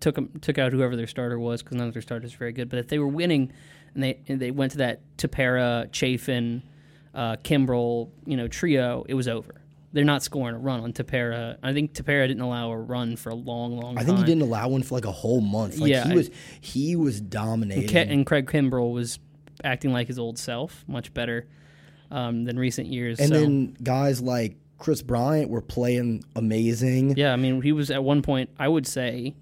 took 0.00 0.18
'em- 0.18 0.30
took 0.40 0.58
out 0.58 0.72
whoever 0.72 0.96
their 0.96 1.06
starter 1.06 1.38
was, 1.38 1.62
because 1.62 1.76
none 1.76 1.86
of 1.86 1.92
their 1.92 2.02
starters 2.02 2.34
are 2.34 2.38
very 2.38 2.52
good, 2.52 2.68
but 2.68 2.80
if 2.80 2.88
they 2.88 2.98
were 2.98 3.06
winning 3.08 3.52
and 3.94 4.02
they 4.02 4.18
and 4.26 4.40
they 4.40 4.50
went 4.50 4.72
to 4.72 4.78
that 4.78 5.00
Tepera, 5.18 5.88
Chafin, 5.92 6.62
uh, 7.14 7.36
Kimbrel, 7.44 8.08
you 8.26 8.36
know, 8.36 8.48
trio, 8.48 9.04
it 9.08 9.14
was 9.14 9.28
over. 9.28 9.54
They're 9.92 10.04
not 10.04 10.22
scoring 10.22 10.54
a 10.54 10.58
run 10.58 10.80
on 10.80 10.92
Tepera. 10.92 11.56
I 11.62 11.72
think 11.72 11.94
Tepera 11.94 12.28
didn't 12.28 12.42
allow 12.42 12.70
a 12.70 12.76
run 12.76 13.16
for 13.16 13.30
a 13.30 13.34
long, 13.34 13.78
long 13.78 13.96
I 13.96 14.00
time. 14.00 14.06
think 14.06 14.18
he 14.18 14.24
didn't 14.24 14.42
allow 14.42 14.68
one 14.68 14.82
for 14.82 14.94
like 14.94 15.06
a 15.06 15.12
whole 15.12 15.40
month. 15.40 15.78
Like 15.78 15.90
Yeah, 15.90 16.04
he 16.06 16.12
I- 16.12 16.14
was 16.16 16.30
he 16.60 16.96
was 16.96 17.20
dominating. 17.20 17.88
Ke- 17.88 18.08
and 18.10 18.26
Craig 18.26 18.46
Kimbrel 18.46 18.92
was 18.92 19.18
acting 19.64 19.92
like 19.92 20.06
his 20.06 20.18
old 20.18 20.38
self, 20.38 20.84
much 20.86 21.14
better 21.14 21.46
um, 22.10 22.44
than 22.44 22.58
recent 22.58 22.88
years. 22.88 23.18
And 23.18 23.28
so. 23.30 23.40
then 23.40 23.76
guys 23.82 24.20
like 24.20 24.56
Kris 24.78 25.02
Bryant 25.02 25.50
were 25.50 25.62
playing 25.62 26.22
amazing. 26.36 27.16
Yeah, 27.16 27.32
I 27.32 27.36
mean, 27.36 27.62
he 27.62 27.72
was 27.72 27.90
at 27.90 28.04
one 28.04 28.22
point. 28.22 28.50
I 28.58 28.68
would 28.68 28.86
say 28.86 29.34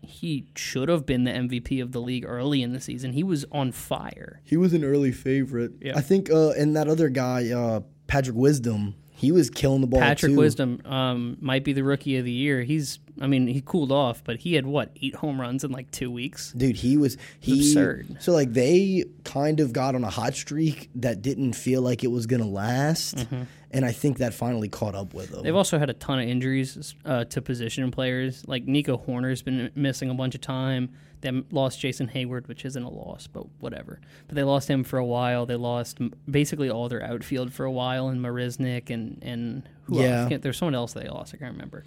he 0.00 0.46
should 0.56 0.88
have 0.88 1.04
been 1.06 1.24
the 1.24 1.30
MVP 1.32 1.82
of 1.82 1.92
the 1.92 2.00
league 2.00 2.24
early 2.26 2.62
in 2.62 2.72
the 2.72 2.80
season. 2.80 3.12
He 3.12 3.22
was 3.22 3.44
on 3.52 3.72
fire. 3.72 4.40
He 4.44 4.56
was 4.56 4.72
an 4.72 4.84
early 4.84 5.12
favorite. 5.12 5.72
Yeah. 5.82 5.96
I 5.98 6.00
think 6.02 6.30
uh 6.30 6.50
and 6.50 6.76
that 6.76 6.88
other 6.88 7.08
guy, 7.08 7.50
uh 7.50 7.80
Patrick 8.06 8.36
Wisdom, 8.36 8.94
he 9.18 9.32
was 9.32 9.50
killing 9.50 9.80
the 9.80 9.88
ball 9.88 9.98
Patrick 9.98 10.30
too. 10.30 10.38
Wisdom 10.38 10.80
um, 10.84 11.36
might 11.40 11.64
be 11.64 11.72
the 11.72 11.82
rookie 11.82 12.16
of 12.18 12.24
the 12.24 12.30
year. 12.30 12.62
He's 12.62 13.00
I 13.20 13.26
mean, 13.26 13.48
he 13.48 13.60
cooled 13.60 13.90
off, 13.90 14.22
but 14.22 14.36
he 14.38 14.54
had 14.54 14.64
what 14.64 14.92
eight 15.02 15.16
home 15.16 15.40
runs 15.40 15.64
in 15.64 15.72
like 15.72 15.90
two 15.90 16.08
weeks. 16.08 16.52
Dude, 16.52 16.76
he 16.76 16.96
was 16.96 17.16
he 17.40 17.58
absurd. 17.58 18.18
So 18.20 18.32
like 18.32 18.52
they 18.52 19.06
kind 19.24 19.58
of 19.58 19.72
got 19.72 19.96
on 19.96 20.04
a 20.04 20.10
hot 20.10 20.34
streak 20.34 20.88
that 20.94 21.20
didn't 21.20 21.54
feel 21.54 21.82
like 21.82 22.04
it 22.04 22.12
was 22.12 22.26
gonna 22.26 22.46
last, 22.46 23.26
and 23.72 23.84
I 23.84 23.90
think 23.90 24.18
that 24.18 24.34
finally 24.34 24.68
caught 24.68 24.94
up 24.94 25.14
with 25.14 25.30
them. 25.30 25.42
They've 25.42 25.56
also 25.56 25.80
had 25.80 25.90
a 25.90 25.94
ton 25.94 26.20
of 26.20 26.28
injuries 26.28 26.94
uh, 27.04 27.24
to 27.24 27.42
position 27.42 27.90
players. 27.90 28.46
Like 28.46 28.66
Nico 28.66 28.96
Hoerner's 28.96 29.42
been 29.42 29.72
missing 29.74 30.10
a 30.10 30.14
bunch 30.14 30.36
of 30.36 30.40
time. 30.40 30.90
They 31.20 31.30
lost 31.50 31.80
Jason 31.80 32.08
Heyward, 32.08 32.46
which 32.48 32.64
isn't 32.64 32.82
a 32.82 32.88
loss, 32.90 33.26
but 33.26 33.44
whatever. 33.60 34.00
But 34.28 34.36
they 34.36 34.42
lost 34.44 34.68
him 34.68 34.84
for 34.84 34.98
a 34.98 35.04
while. 35.04 35.46
They 35.46 35.56
lost 35.56 35.98
basically 36.30 36.70
all 36.70 36.88
their 36.88 37.02
outfield 37.02 37.52
for 37.52 37.64
a 37.64 37.72
while, 37.72 38.08
and 38.08 38.20
Marisnick 38.20 38.90
and 38.90 39.18
and 39.22 39.68
who 39.84 40.00
Yeah. 40.00 40.28
else? 40.30 40.40
There's 40.42 40.56
someone 40.58 40.74
else 40.74 40.92
they 40.92 41.08
lost. 41.08 41.34
I 41.34 41.38
can't 41.38 41.52
remember. 41.52 41.84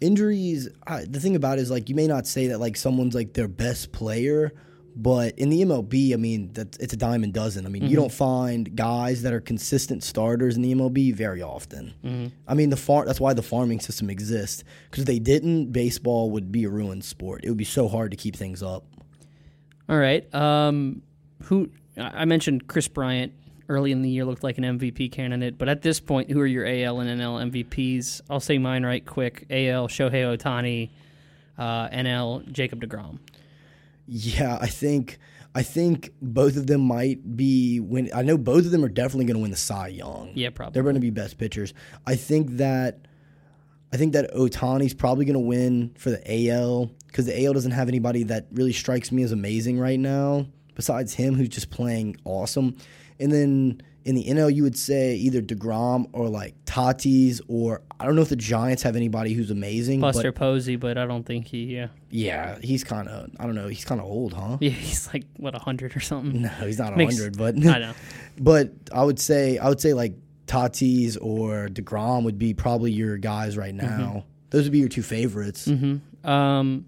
injuries 0.00 0.68
I, 0.86 1.04
the 1.06 1.18
thing 1.18 1.34
about 1.34 1.58
it 1.58 1.62
is 1.62 1.70
like 1.72 1.88
you 1.88 1.94
may 1.96 2.06
not 2.06 2.24
say 2.26 2.46
that 2.48 2.60
like 2.60 2.76
someone's 2.76 3.14
like 3.16 3.32
their 3.32 3.48
best 3.48 3.90
player 3.90 4.52
but 4.96 5.38
in 5.38 5.48
the 5.50 5.62
MLB 5.62 6.12
I 6.12 6.16
mean 6.16 6.52
that 6.54 6.76
it's 6.80 6.92
a 6.92 6.96
dime 6.96 7.24
a 7.24 7.28
dozen 7.28 7.66
I 7.66 7.68
mean 7.68 7.84
you 7.84 7.96
don't 7.96 8.12
find 8.12 8.74
guys 8.74 9.22
that 9.22 9.32
are 9.32 9.40
consistent 9.40 10.02
starters 10.02 10.56
in 10.56 10.62
the 10.62 10.74
MLB 10.74 11.14
very 11.14 11.42
often 11.42 11.94
I 12.46 12.54
mean 12.54 12.70
the 12.70 12.76
far 12.76 13.04
that's 13.04 13.20
why 13.20 13.32
the 13.34 13.42
farming 13.42 13.80
system 13.80 14.10
exists 14.10 14.64
because 14.90 15.02
if 15.02 15.06
they 15.06 15.18
didn't 15.18 15.72
baseball 15.72 16.30
would 16.30 16.50
be 16.50 16.64
a 16.64 16.68
ruined 16.68 17.04
sport 17.04 17.44
it 17.44 17.48
would 17.48 17.58
be 17.58 17.64
so 17.64 17.88
hard 17.88 18.10
to 18.10 18.16
keep 18.16 18.34
things 18.36 18.62
up 18.62 18.84
All 19.88 19.98
right. 19.98 20.32
Um, 20.34 21.02
who 21.44 21.70
I 21.96 22.22
I 22.22 22.24
mentioned 22.24 22.66
Kris 22.68 22.88
Bryant 22.88 23.32
early 23.68 23.92
in 23.92 24.02
the 24.02 24.08
year 24.08 24.24
looked 24.24 24.42
like 24.44 24.56
an 24.58 24.64
MVP 24.64 25.12
candidate, 25.12 25.58
but 25.58 25.68
at 25.68 25.82
this 25.82 26.00
point, 26.00 26.30
who 26.30 26.40
are 26.40 26.46
your 26.46 26.64
AL 26.66 27.00
and 27.00 27.20
NL 27.20 27.50
MVPs? 27.50 28.22
I'll 28.30 28.40
say 28.40 28.56
mine 28.58 28.84
right 28.84 29.04
quick. 29.04 29.46
AL 29.50 29.88
Shohei 29.88 30.36
Ohtani, 30.36 30.90
uh, 31.58 31.88
NL 31.88 32.50
Jacob 32.50 32.80
Degrom. 32.82 33.18
Yeah, 34.08 34.58
I 34.60 34.66
think 34.66 35.18
I 35.54 35.62
think 35.62 36.12
both 36.22 36.56
of 36.56 36.66
them 36.66 36.80
might 36.80 37.36
be 37.36 37.78
when 37.78 38.10
I 38.14 38.22
know 38.22 38.38
both 38.38 38.64
of 38.64 38.70
them 38.70 38.84
are 38.84 38.88
definitely 38.88 39.26
going 39.26 39.36
to 39.36 39.42
win 39.42 39.50
the 39.50 39.56
Cy 39.56 39.88
Young. 39.88 40.32
Yeah, 40.34 40.50
probably. 40.50 40.74
They're 40.74 40.82
going 40.82 40.94
to 40.94 41.00
be 41.00 41.10
best 41.10 41.38
pitchers. 41.38 41.74
I 42.06 42.16
think 42.16 42.52
that 42.52 43.06
I 43.92 43.96
think 43.96 44.14
that 44.14 44.32
Ohtani's 44.34 44.94
probably 44.94 45.24
going 45.24 45.34
to 45.34 45.40
win 45.40 45.94
for 45.98 46.10
the 46.10 46.50
AL 46.50 46.90
because 47.06 47.26
the 47.26 47.44
AL 47.44 47.52
doesn't 47.52 47.72
have 47.72 47.88
anybody 47.88 48.22
that 48.24 48.46
really 48.52 48.72
strikes 48.72 49.12
me 49.12 49.22
as 49.22 49.32
amazing 49.32 49.78
right 49.78 49.98
now 49.98 50.46
besides 50.74 51.12
him, 51.14 51.34
who's 51.34 51.48
just 51.48 51.70
playing 51.70 52.16
awesome. 52.24 52.76
And 53.18 53.32
then 53.32 53.82
in 54.08 54.14
the 54.14 54.24
NL, 54.24 54.52
you 54.54 54.62
would 54.62 54.76
say 54.78 55.14
either 55.16 55.42
Degrom 55.42 56.08
or 56.12 56.28
like 56.28 56.54
Tatis, 56.64 57.40
or 57.46 57.82
I 58.00 58.06
don't 58.06 58.16
know 58.16 58.22
if 58.22 58.30
the 58.30 58.36
Giants 58.36 58.82
have 58.82 58.96
anybody 58.96 59.34
who's 59.34 59.50
amazing. 59.50 60.00
Buster 60.00 60.32
but 60.32 60.38
Posey, 60.38 60.76
but 60.76 60.96
I 60.96 61.04
don't 61.06 61.24
think 61.24 61.46
he. 61.46 61.64
Yeah, 61.76 61.88
yeah, 62.10 62.58
he's 62.62 62.82
kind 62.84 63.06
of 63.08 63.30
I 63.38 63.44
don't 63.44 63.54
know. 63.54 63.68
He's 63.68 63.84
kind 63.84 64.00
of 64.00 64.06
old, 64.06 64.32
huh? 64.32 64.56
yeah, 64.60 64.70
he's 64.70 65.06
like 65.12 65.24
what 65.36 65.54
hundred 65.54 65.94
or 65.96 66.00
something. 66.00 66.42
No, 66.42 66.48
he's 66.48 66.78
not 66.78 66.96
Makes- 66.96 67.16
hundred, 67.18 67.36
but 67.38 67.54
I 67.66 67.78
know. 67.78 67.92
but 68.38 68.72
I 68.92 69.04
would 69.04 69.20
say 69.20 69.58
I 69.58 69.68
would 69.68 69.80
say 69.80 69.92
like 69.94 70.14
Tatis 70.46 71.18
or 71.20 71.68
Degrom 71.68 72.24
would 72.24 72.38
be 72.38 72.54
probably 72.54 72.90
your 72.92 73.18
guys 73.18 73.56
right 73.58 73.74
Mm-hmm. 73.76 73.98
now. 74.00 74.24
Those 74.50 74.64
would 74.64 74.72
be 74.72 74.78
your 74.78 74.88
two 74.88 75.02
favorites. 75.02 75.68
Um, 76.24 76.86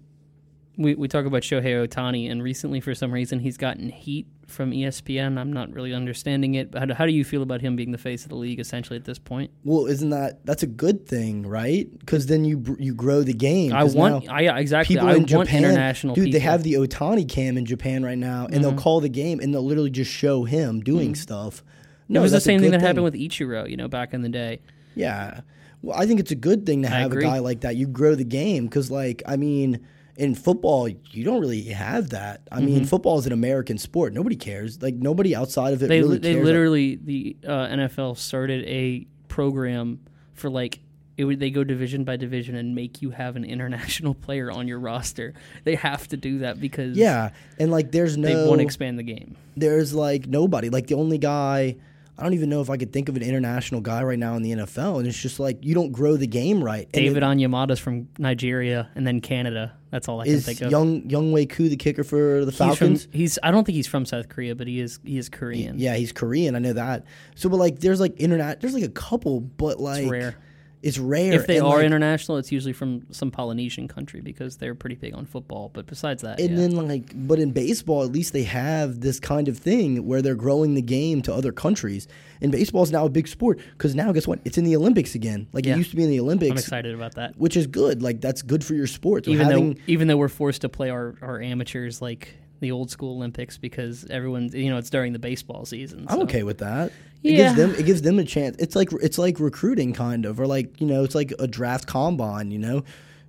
we 0.77 0.95
we 0.95 1.07
talk 1.07 1.25
about 1.25 1.43
Shohei 1.43 1.87
Ohtani, 1.87 2.31
and 2.31 2.41
recently, 2.41 2.79
for 2.79 2.95
some 2.95 3.11
reason, 3.11 3.39
he's 3.39 3.57
gotten 3.57 3.89
heat 3.89 4.25
from 4.51 4.71
ESPN. 4.71 5.39
I'm 5.39 5.51
not 5.51 5.71
really 5.73 5.93
understanding 5.93 6.55
it. 6.55 6.71
But 6.71 6.89
how, 6.89 6.95
how 6.95 7.05
do 7.05 7.11
you 7.11 7.23
feel 7.23 7.41
about 7.41 7.61
him 7.61 7.75
being 7.75 7.91
the 7.91 7.97
face 7.97 8.23
of 8.23 8.29
the 8.29 8.35
league 8.35 8.59
essentially 8.59 8.97
at 8.97 9.05
this 9.05 9.19
point? 9.19 9.51
Well, 9.63 9.85
isn't 9.85 10.09
that 10.09 10.45
that's 10.45 10.63
a 10.63 10.67
good 10.67 11.07
thing, 11.07 11.47
right? 11.47 11.87
Because 11.99 12.27
then 12.27 12.45
you 12.45 12.77
you 12.79 12.93
grow 12.93 13.21
the 13.21 13.33
game. 13.33 13.73
I 13.73 13.83
want, 13.83 14.29
I 14.29 14.59
exactly. 14.59 14.95
people 14.95 15.09
I 15.09 15.15
in 15.15 15.25
Japan, 15.25 15.63
international 15.63 16.15
dude. 16.15 16.25
people. 16.25 16.39
They 16.39 16.43
have 16.45 16.63
the 16.63 16.73
Ohtani 16.73 17.27
cam 17.27 17.57
in 17.57 17.65
Japan 17.65 18.03
right 18.03 18.17
now, 18.17 18.45
and 18.45 18.63
they'll 18.63 18.71
mm-hmm. 18.71 18.79
call 18.79 18.99
the 19.01 19.09
game 19.09 19.39
and 19.39 19.53
they'll 19.53 19.65
literally 19.65 19.89
just 19.89 20.11
show 20.11 20.43
him 20.43 20.81
doing 20.81 21.13
mm-hmm. 21.13 21.21
stuff. 21.21 21.63
No, 22.09 22.19
it 22.19 22.23
was 22.23 22.31
the 22.33 22.41
same 22.41 22.59
thing 22.59 22.71
that 22.71 22.81
happened 22.81 23.05
with 23.05 23.13
Ichiro, 23.13 23.69
you 23.69 23.77
know, 23.77 23.87
back 23.87 24.13
in 24.13 24.21
the 24.21 24.29
day. 24.29 24.59
Yeah. 24.95 25.41
Well, 25.81 25.97
I 25.97 26.05
think 26.05 26.19
it's 26.19 26.31
a 26.31 26.35
good 26.35 26.65
thing 26.65 26.81
to 26.83 26.89
have 26.89 27.11
a 27.11 27.21
guy 27.21 27.39
like 27.39 27.61
that. 27.61 27.75
You 27.75 27.87
grow 27.87 28.15
the 28.15 28.25
game 28.25 28.65
because, 28.65 28.91
like, 28.91 29.23
I 29.25 29.37
mean, 29.37 29.85
in 30.21 30.35
football, 30.35 30.87
you 30.87 31.23
don't 31.23 31.41
really 31.41 31.63
have 31.63 32.11
that. 32.11 32.41
I 32.51 32.57
Mm-hmm. 32.57 32.65
mean, 32.65 32.85
football 32.85 33.17
is 33.17 33.25
an 33.25 33.33
American 33.33 33.77
sport. 33.79 34.13
Nobody 34.13 34.35
cares. 34.35 34.81
Like, 34.81 34.93
nobody 34.95 35.35
outside 35.35 35.73
of 35.73 35.81
it 35.81 35.87
They 35.87 36.01
really 36.01 36.19
they 36.19 36.41
literally 36.41 36.95
the 36.95 37.35
uh, 37.45 37.67
NFL 37.67 38.17
started 38.17 38.63
a 38.67 39.07
program 39.27 39.99
for 40.33 40.49
like. 40.49 40.79
It 41.17 41.25
would, 41.25 41.39
they 41.39 41.51
go 41.51 41.63
division 41.63 42.03
by 42.03 42.15
division 42.15 42.55
and 42.55 42.73
make 42.73 43.01
you 43.03 43.11
have 43.11 43.35
an 43.35 43.43
international 43.43 44.13
player 44.25 44.49
on 44.51 44.67
your 44.67 44.79
roster. 44.79 45.33
They 45.65 45.75
have 45.75 46.07
to 46.07 46.17
do 46.17 46.39
that 46.39 46.59
because 46.59 46.97
yeah, 46.97 47.31
and 47.59 47.69
like, 47.69 47.91
there's 47.91 48.17
no 48.17 48.27
they 48.27 48.47
want 48.47 48.59
to 48.59 48.63
expand 48.65 48.97
the 48.97 49.03
game. 49.03 49.35
there's 49.57 49.93
like 49.93 50.25
nobody. 50.27 50.69
Like, 50.69 50.87
the 50.87 50.95
only 50.95 51.17
guy. 51.17 51.75
I 52.17 52.23
don't 52.23 52.33
even 52.33 52.49
know 52.49 52.61
if 52.61 52.69
I 52.69 52.77
could 52.77 52.93
think 52.93 53.09
of 53.09 53.15
an 53.15 53.23
international 53.23 53.81
guy 53.81 54.03
right 54.03 54.19
now 54.19 54.35
in 54.35 54.43
the 54.43 54.51
NFL, 54.51 54.99
and 54.99 55.07
it's 55.07 55.17
just 55.17 55.39
like 55.39 55.63
you 55.63 55.73
don't 55.73 55.91
grow 55.91 56.17
the 56.17 56.27
game 56.27 56.63
right. 56.63 56.83
And 56.83 56.93
David 56.93 57.23
Onyemata's 57.23 57.79
from 57.79 58.09
Nigeria 58.19 58.89
and 58.95 59.07
then 59.07 59.21
Canada. 59.21 59.73
That's 59.89 60.07
all 60.07 60.21
I 60.21 60.25
can 60.25 60.39
think 60.39 60.61
of. 60.61 60.71
young 60.71 61.01
Younghoe 61.03 61.49
Koo 61.49 61.67
the 61.67 61.75
kicker 61.75 62.03
for 62.03 62.45
the 62.45 62.51
he's 62.51 62.57
from, 62.57 62.67
Falcons? 62.69 63.07
he's 63.11 63.39
I 63.43 63.51
don't 63.51 63.65
think 63.65 63.75
he's 63.75 63.87
from 63.87 64.05
South 64.05 64.29
Korea, 64.29 64.55
but 64.55 64.67
he 64.67 64.79
is 64.79 64.99
he 65.03 65.17
is 65.17 65.29
Korean. 65.29 65.79
Yeah, 65.79 65.95
he's 65.95 66.11
Korean. 66.11 66.55
I 66.55 66.59
know 66.59 66.73
that. 66.73 67.05
So, 67.35 67.49
but 67.49 67.57
like, 67.57 67.79
there's 67.79 67.99
like 67.99 68.13
internet. 68.17 68.61
There's 68.61 68.73
like 68.73 68.83
a 68.83 68.89
couple, 68.89 69.41
but 69.41 69.79
like 69.79 70.09
rare. 70.09 70.37
It's 70.83 70.97
rare. 70.97 71.33
If 71.33 71.45
they 71.47 71.57
and, 71.57 71.65
are 71.67 71.77
like, 71.77 71.85
international, 71.85 72.37
it's 72.37 72.51
usually 72.51 72.73
from 72.73 73.05
some 73.11 73.29
Polynesian 73.29 73.87
country 73.87 74.19
because 74.21 74.57
they're 74.57 74.73
pretty 74.73 74.95
big 74.95 75.13
on 75.13 75.25
football. 75.25 75.69
But 75.73 75.85
besides 75.85 76.23
that, 76.23 76.39
And 76.39 76.51
yeah. 76.51 76.55
then 76.55 76.87
like, 76.87 77.11
but 77.27 77.37
in 77.39 77.51
baseball, 77.51 78.03
at 78.03 78.11
least 78.11 78.33
they 78.33 78.43
have 78.43 78.99
this 79.01 79.19
kind 79.19 79.47
of 79.47 79.57
thing 79.59 80.07
where 80.07 80.21
they're 80.23 80.33
growing 80.35 80.73
the 80.73 80.81
game 80.81 81.21
to 81.23 81.33
other 81.33 81.51
countries. 81.51 82.07
And 82.41 82.51
baseball 82.51 82.81
is 82.81 82.91
now 82.91 83.05
a 83.05 83.09
big 83.09 83.27
sport 83.27 83.59
because 83.73 83.93
now 83.93 84.11
guess 84.11 84.27
what? 84.27 84.39
It's 84.43 84.57
in 84.57 84.63
the 84.63 84.75
Olympics 84.75 85.13
again. 85.13 85.47
Like 85.53 85.65
Yeah. 85.67 85.75
it 85.75 85.77
used 85.77 85.91
to 85.91 85.95
be 85.95 86.03
in 86.03 86.09
the 86.09 86.17
I'm 86.17 86.23
Olympics, 86.25 86.61
excited 86.61 86.95
about 86.95 87.13
that. 87.15 87.37
which 87.37 87.55
is 87.55 87.67
good. 87.67 88.01
Like 88.01 88.19
that's 88.19 88.41
good 88.41 88.63
for 88.63 88.73
your 88.73 88.87
sport. 88.87 89.25
So 89.25 89.31
even 89.31 89.45
having 89.47 89.73
though 89.75 89.79
even 89.87 90.07
though 90.07 90.17
we're 90.17 90.29
forced 90.29 90.61
to 90.61 90.69
play 90.69 90.89
our, 90.89 91.13
our 91.21 91.39
amateurs 91.39 92.01
like 92.01 92.35
the 92.61 92.71
old 92.71 92.89
school 92.89 93.15
Olympics 93.17 93.57
because 93.57 94.05
everyone 94.09 94.49
you 94.53 94.69
know 94.69 94.77
it's 94.77 94.89
during 94.89 95.11
the 95.13 95.19
baseball 95.19 95.65
season. 95.65 96.05
I'm 96.07 96.21
okay 96.21 96.43
with 96.43 96.59
that. 96.59 96.91
It 97.23 97.33
Yeah. 97.33 97.37
gives 97.37 97.55
them 97.55 97.75
it 97.75 97.85
gives 97.85 98.01
them 98.01 98.17
a 98.19 98.23
chance. 98.23 98.55
It's 98.59 98.75
like 98.75 98.89
it's 99.01 99.17
like 99.17 99.39
recruiting 99.39 99.91
kind 99.93 100.25
of, 100.25 100.39
or 100.39 100.47
like 100.47 100.79
you 100.79 100.87
know, 100.87 101.03
it's 101.03 101.15
like 101.15 101.33
a 101.39 101.47
draft 101.47 101.87
combine. 101.87 102.51
You 102.51 102.59
know, 102.59 102.83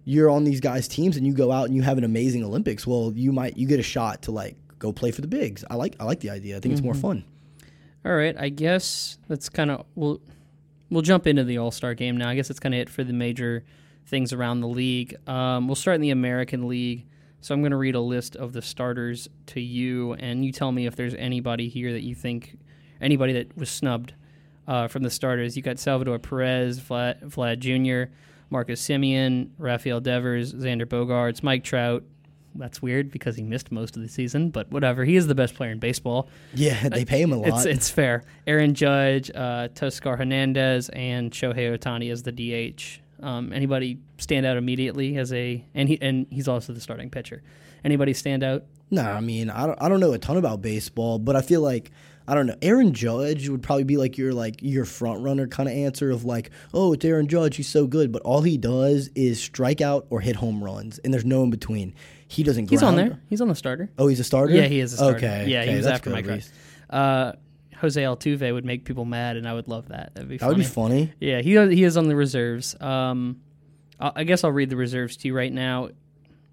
you're 0.05 0.31
on 0.31 0.45
these 0.45 0.61
guys' 0.61 0.87
teams 0.87 1.17
and 1.17 1.27
you 1.27 1.33
go 1.33 1.51
out 1.51 1.67
and 1.67 1.75
you 1.75 1.83
have 1.83 1.99
an 1.99 2.05
amazing 2.05 2.45
Olympics. 2.45 2.87
Well, 2.87 3.12
you 3.17 3.33
might 3.33 3.57
you 3.59 3.67
get 3.67 3.81
a 3.81 3.83
shot 3.83 4.23
to 4.23 4.31
like 4.31 4.57
go 4.79 4.93
play 4.93 5.11
for 5.11 5.21
the 5.21 5.29
bigs. 5.29 5.65
I 5.71 5.75
like 5.77 5.97
I 5.99 6.05
like 6.05 6.21
the 6.21 6.31
idea. 6.31 6.57
I 6.57 6.61
think 6.61 6.73
it's 6.73 6.83
more 6.83 6.93
Mm-hmm. 6.95 7.03
fun. 7.03 7.25
All 8.05 8.15
right, 8.15 8.35
I 8.39 8.49
guess 8.49 9.19
that's 9.29 9.49
kind 9.49 9.71
of 9.71 9.87
we'll 9.95 10.21
we'll 10.91 11.03
jump 11.03 11.27
into 11.27 11.45
the 11.45 11.59
All 11.59 11.71
Star 11.71 11.95
game 11.95 12.17
now. 12.17 12.29
I 12.29 12.35
guess 12.35 12.49
that's 12.49 12.61
kind 12.61 12.75
of 12.75 12.81
it 12.81 12.89
for 12.91 13.05
the 13.05 13.12
major 13.12 13.65
things 14.07 14.33
around 14.33 14.61
the 14.61 14.69
league. 14.69 15.15
Um, 15.29 15.69
we'll 15.69 15.77
start 15.77 15.95
in 15.95 16.01
the 16.01 16.11
American 16.11 16.67
League. 16.69 17.07
So 17.42 17.52
I'm 17.52 17.61
going 17.61 17.72
to 17.72 17.76
read 17.76 17.96
a 17.96 18.00
list 18.00 18.37
of 18.37 18.52
the 18.52 18.62
starters 18.62 19.28
to 19.46 19.61
you, 19.61 20.12
and 20.14 20.44
you 20.44 20.52
tell 20.52 20.70
me 20.70 20.87
if 20.87 20.94
there's 20.94 21.14
anybody 21.14 21.68
here 21.68 21.92
that 21.92 22.02
you 22.02 22.14
think 22.14 22.56
anybody 23.00 23.32
that 23.32 23.56
was 23.56 23.68
snubbed 23.68 24.14
uh, 24.68 24.87
from 24.87 25.02
the 25.02 25.11
starters. 25.11 25.56
You 25.56 25.62
got 25.62 25.80
Salvador 25.80 26.20
Perez, 26.20 26.78
Vlad, 26.78 27.20
Vlad 27.25 27.58
Jr., 27.58 28.12
Marcus 28.49 28.80
Semien, 28.80 29.49
Rafael 29.58 30.00
Devers, 30.00 30.54
Xander 30.54 30.87
Bogaerts, 30.87 31.42
Mike 31.42 31.64
Trout. 31.64 32.04
That's 32.54 32.80
weird 32.80 33.11
because 33.11 33.34
he 33.34 33.42
missed 33.42 33.72
most 33.72 33.96
of 33.96 34.02
the 34.02 34.08
season, 34.08 34.50
but 34.50 34.70
whatever. 34.70 35.04
He 35.04 35.16
is 35.16 35.26
the 35.26 35.34
best 35.34 35.54
player 35.54 35.72
in 35.72 35.80
baseball. 35.80 36.28
Yeah, 36.54 36.88
they 36.90 37.04
pay 37.04 37.22
him 37.22 37.32
a 37.32 37.38
lot. 37.38 37.49
It's 37.49 37.64
it's 37.64 37.90
fair. 37.90 38.22
Aaron 38.46 38.75
Judge, 38.75 39.30
uh, 39.34 39.68
Teoscar 39.75 40.16
Hernandez, 40.16 40.90
and 40.90 41.32
Shohei 41.32 41.76
Ohtani 41.76 42.12
as 42.12 42.22
the 42.22 42.30
DH. 42.30 43.00
Um, 43.23 43.52
anybody 43.52 43.99
stand 44.19 44.45
out 44.47 44.57
immediately 44.57 45.17
as 45.17 45.33
a 45.33 45.64
and 45.75 45.88
he 45.88 45.99
and 46.02 46.26
he's 46.31 46.49
also 46.49 46.73
the 46.73 46.81
starting 46.81 47.11
pitcher. 47.11 47.43
Anybody 47.85 48.12
stand 48.14 48.43
out? 48.43 48.64
no, 48.91 49.02
I 49.02 49.21
mean 49.21 49.49
I 49.49 49.67
don't 49.67 49.81
I 49.81 49.88
don't 49.88 50.00
know 50.00 50.12
a 50.12 50.19
ton 50.19 50.37
about 50.37 50.61
baseball, 50.61 51.19
but 51.19 51.37
I 51.37 51.41
feel 51.43 51.61
like 51.62 51.91
I 52.26 52.35
don't 52.35 52.47
know. 52.47 52.57
Aaron 52.62 52.93
Judge 52.95 53.49
would 53.49 53.62
probably 53.62 53.85
be 53.85 53.97
like 53.97 54.17
your 54.17 54.33
like 54.33 54.57
your 54.62 54.85
front 54.85 55.23
runner 55.23 55.47
kind 55.47 55.69
of 55.69 55.75
answer 55.75 56.11
of 56.11 56.25
like, 56.25 56.50
oh, 56.73 56.93
it's 56.93 57.05
Aaron 57.05 57.26
Judge, 57.26 57.57
he's 57.57 57.69
so 57.69 57.87
good, 57.87 58.12
but 58.12 58.23
all 58.23 58.43
he 58.43 58.57
does 58.57 59.11
is 59.14 59.41
strike 59.43 59.81
out 59.81 60.07
or 60.11 60.21
hit 60.21 60.37
home 60.37 60.62
runs, 60.62 60.99
and 61.00 61.12
there's 61.12 61.25
no 61.25 61.43
in 61.43 61.50
between. 61.50 61.95
He 62.29 62.43
doesn't. 62.43 62.71
He's 62.71 62.83
on 62.83 62.97
there. 62.97 63.21
He's 63.29 63.41
on 63.41 63.49
the 63.49 63.55
starter. 63.55 63.91
Oh, 63.99 64.07
he's 64.07 64.21
a 64.21 64.25
starter. 64.25 64.55
Yeah, 64.55 64.67
he 64.67 64.81
is 64.81 64.95
a 64.95 64.97
starter. 64.97 65.17
Okay, 65.17 65.47
Yeah, 65.49 65.62
okay, 65.62 65.71
he 65.73 65.76
was 65.76 65.87
after 65.87 66.11
good, 66.11 66.26
Mike. 66.26 66.45
Uh, 66.88 67.33
Jose 67.83 68.01
Altuve 68.03 68.51
would 68.55 68.65
make 68.65 68.85
people 68.87 69.05
mad, 69.05 69.37
and 69.37 69.47
I 69.47 69.53
would 69.53 69.69
love 69.69 69.89
that. 69.89 70.15
That'd 70.15 70.29
be 70.31 70.39
That 70.39 70.47
funny. 70.47 70.55
would 70.55 70.62
be 70.62 70.65
funny. 70.65 71.12
Yeah, 71.21 71.43
he 71.43 71.51
he 71.75 71.85
is 71.85 71.99
on 71.99 72.09
the 72.09 72.17
reserves. 72.17 72.75
Um, 72.81 73.41
I 74.01 74.12
I 74.17 74.25
guess 74.25 74.43
I'll 74.45 74.53
read 74.53 74.71
the 74.71 74.77
reserves 74.77 75.17
to 75.19 75.29
you 75.29 75.35
right 75.37 75.53
now, 75.53 75.91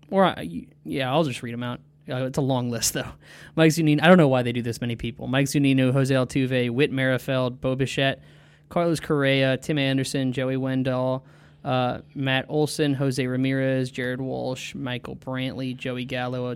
or 0.09 0.25
I, 0.25 0.65
yeah, 0.83 1.09
I'll 1.11 1.23
just 1.23 1.41
read 1.41 1.53
them 1.53 1.63
out. 1.63 1.79
Uh, 2.11 2.25
it's 2.25 2.37
a 2.39 2.41
long 2.41 2.69
list 2.71 2.93
though. 2.93 3.11
Mike 3.55 3.71
Zunino. 3.71 4.01
I 4.03 4.07
don't 4.07 4.17
know 4.17 4.27
why 4.27 4.41
they 4.41 4.51
do 4.51 4.61
this 4.63 4.81
many 4.81 4.95
people. 4.95 5.27
Mike 5.27 5.45
Zunino, 5.45 5.93
Jose 5.93 6.13
Altuve, 6.13 6.71
Whit 6.71 6.91
Merrifield, 6.91 7.61
Bo 7.61 7.75
Bichette, 7.75 8.21
Carlos 8.69 8.99
Correa, 8.99 9.55
Tim 9.57 9.77
Anderson, 9.77 10.33
Joey 10.33 10.57
Wendle, 10.57 11.23
Uh, 11.63 11.99
Matt 12.15 12.45
Olson, 12.49 12.95
Jose 12.95 13.25
Ramirez, 13.27 13.91
Jared 13.91 14.21
Walsh, 14.21 14.73
Michael 14.73 15.15
Brantley, 15.17 15.75
Joey 15.77 16.05
Gallo, 16.05 16.55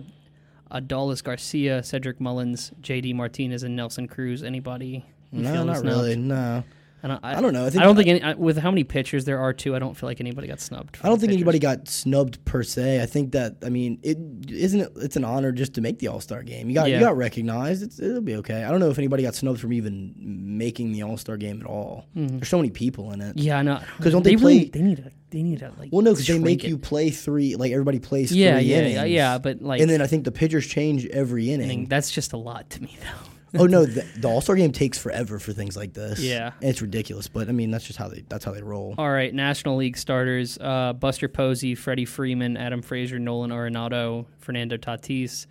Adolis 0.70 1.22
Garcia, 1.22 1.82
Cedric 1.82 2.20
Mullins, 2.20 2.72
J.D. 2.80 3.12
Martinez, 3.12 3.62
and 3.62 3.76
Nelson 3.76 4.08
Cruz. 4.08 4.42
Anybody? 4.42 5.04
No, 5.32 5.64
not 5.64 5.78
snubbed? 5.78 5.86
really. 5.86 6.16
No, 6.16 6.64
I 7.04 7.06
don't, 7.06 7.20
I, 7.22 7.36
I 7.36 7.40
don't 7.42 7.52
know. 7.52 7.66
I 7.66 7.70
think 7.70 7.82
I 7.82 7.84
don't 7.84 7.96
think 7.96 8.08
any, 8.08 8.22
I, 8.22 8.32
with 8.32 8.56
how 8.56 8.70
many 8.70 8.82
pitchers 8.82 9.26
there 9.26 9.38
are 9.38 9.52
too. 9.52 9.76
I 9.76 9.78
don't 9.78 9.94
feel 9.94 10.08
like 10.08 10.20
anybody 10.20 10.48
got 10.48 10.58
snubbed. 10.58 10.96
I 11.02 11.08
don't 11.10 11.20
think 11.20 11.32
anybody 11.34 11.58
got 11.58 11.86
snubbed 11.86 12.42
per 12.46 12.62
se. 12.62 13.02
I 13.02 13.06
think 13.06 13.32
that 13.32 13.56
I 13.62 13.68
mean 13.68 14.00
it 14.02 14.16
isn't 14.50 14.80
it, 14.80 14.92
it's 14.96 15.16
an 15.16 15.24
honor 15.24 15.52
just 15.52 15.74
to 15.74 15.82
make 15.82 15.98
the 15.98 16.08
All 16.08 16.20
Star 16.20 16.42
game. 16.42 16.68
You 16.70 16.74
got 16.74 16.88
Yeah. 16.88 16.96
you 16.96 17.00
got 17.04 17.16
recognized. 17.16 17.82
It's, 17.82 18.00
it'll 18.00 18.22
be 18.22 18.36
okay. 18.36 18.64
I 18.64 18.70
don't 18.70 18.80
know 18.80 18.88
if 18.88 18.96
anybody 18.98 19.22
got 19.22 19.34
snubbed 19.34 19.60
from 19.60 19.74
even 19.74 20.14
making 20.16 20.92
the 20.92 21.02
All 21.02 21.18
Star 21.18 21.36
game 21.36 21.60
at 21.60 21.66
all. 21.66 22.06
Mm-hmm. 22.16 22.38
There's 22.38 22.48
so 22.48 22.56
many 22.56 22.70
people 22.70 23.12
in 23.12 23.20
it. 23.20 23.36
Yeah, 23.36 23.58
I 23.58 23.62
know. 23.62 23.80
'Cause 24.00 24.12
don't 24.12 24.22
they 24.24 24.36
really, 24.36 24.70
play- 24.70 24.80
They 24.80 24.82
need 24.82 24.96
to. 24.96 25.12
They 25.30 25.42
need 25.42 25.58
to 25.58 25.72
like. 25.78 25.90
Well, 25.92 26.00
no, 26.02 26.12
because 26.12 26.26
they 26.28 26.38
make 26.38 26.62
it. 26.64 26.68
you 26.68 26.78
play 26.78 27.10
three. 27.10 27.56
Like 27.56 27.72
everybody 27.72 27.98
plays. 27.98 28.30
Yeah, 28.32 28.56
three 28.58 28.66
yeah, 28.68 28.76
innings. 28.78 28.94
yeah, 28.94 29.04
yeah. 29.04 29.38
But 29.38 29.60
like, 29.60 29.80
and 29.80 29.90
then 29.90 30.00
I 30.00 30.06
think 30.06 30.24
the 30.24 30.30
pitchers 30.32 30.64
change 30.66 31.06
every 31.06 31.52
I 31.52 31.56
mean, 31.56 31.60
inning. 31.60 31.84
that's 31.86 32.10
just 32.12 32.32
a 32.32 32.36
lot 32.36 32.70
to 32.70 32.82
me, 32.82 32.96
though. 33.00 33.30
oh 33.58 33.66
no, 33.66 33.84
the, 33.86 34.04
the 34.16 34.28
All 34.28 34.40
Star 34.40 34.56
game 34.56 34.72
takes 34.72 34.98
forever 34.98 35.38
for 35.38 35.52
things 35.52 35.76
like 35.76 35.92
this. 35.92 36.20
Yeah. 36.20 36.52
And 36.60 36.70
it's 36.70 36.82
ridiculous. 36.82 37.28
But 37.28 37.48
I 37.48 37.52
mean, 37.52 37.70
that's 37.70 37.84
just 37.84 37.98
how 37.98 38.08
they 38.08 38.24
that's 38.28 38.44
how 38.44 38.52
they 38.52 38.62
roll. 38.62 38.94
All 38.98 39.10
right, 39.10 39.32
National 39.32 39.76
League 39.76 39.96
starters: 39.96 40.58
uh, 40.60 40.92
Buster 40.92 41.28
Posey, 41.28 41.74
Freddie 41.74 42.04
Freeman, 42.04 42.56
Adam 42.56 42.82
Frazier, 42.82 43.18
Nolan 43.18 43.50
Arenado, 43.50 44.26
Fernando 44.38 44.76
Tatis, 44.76 45.46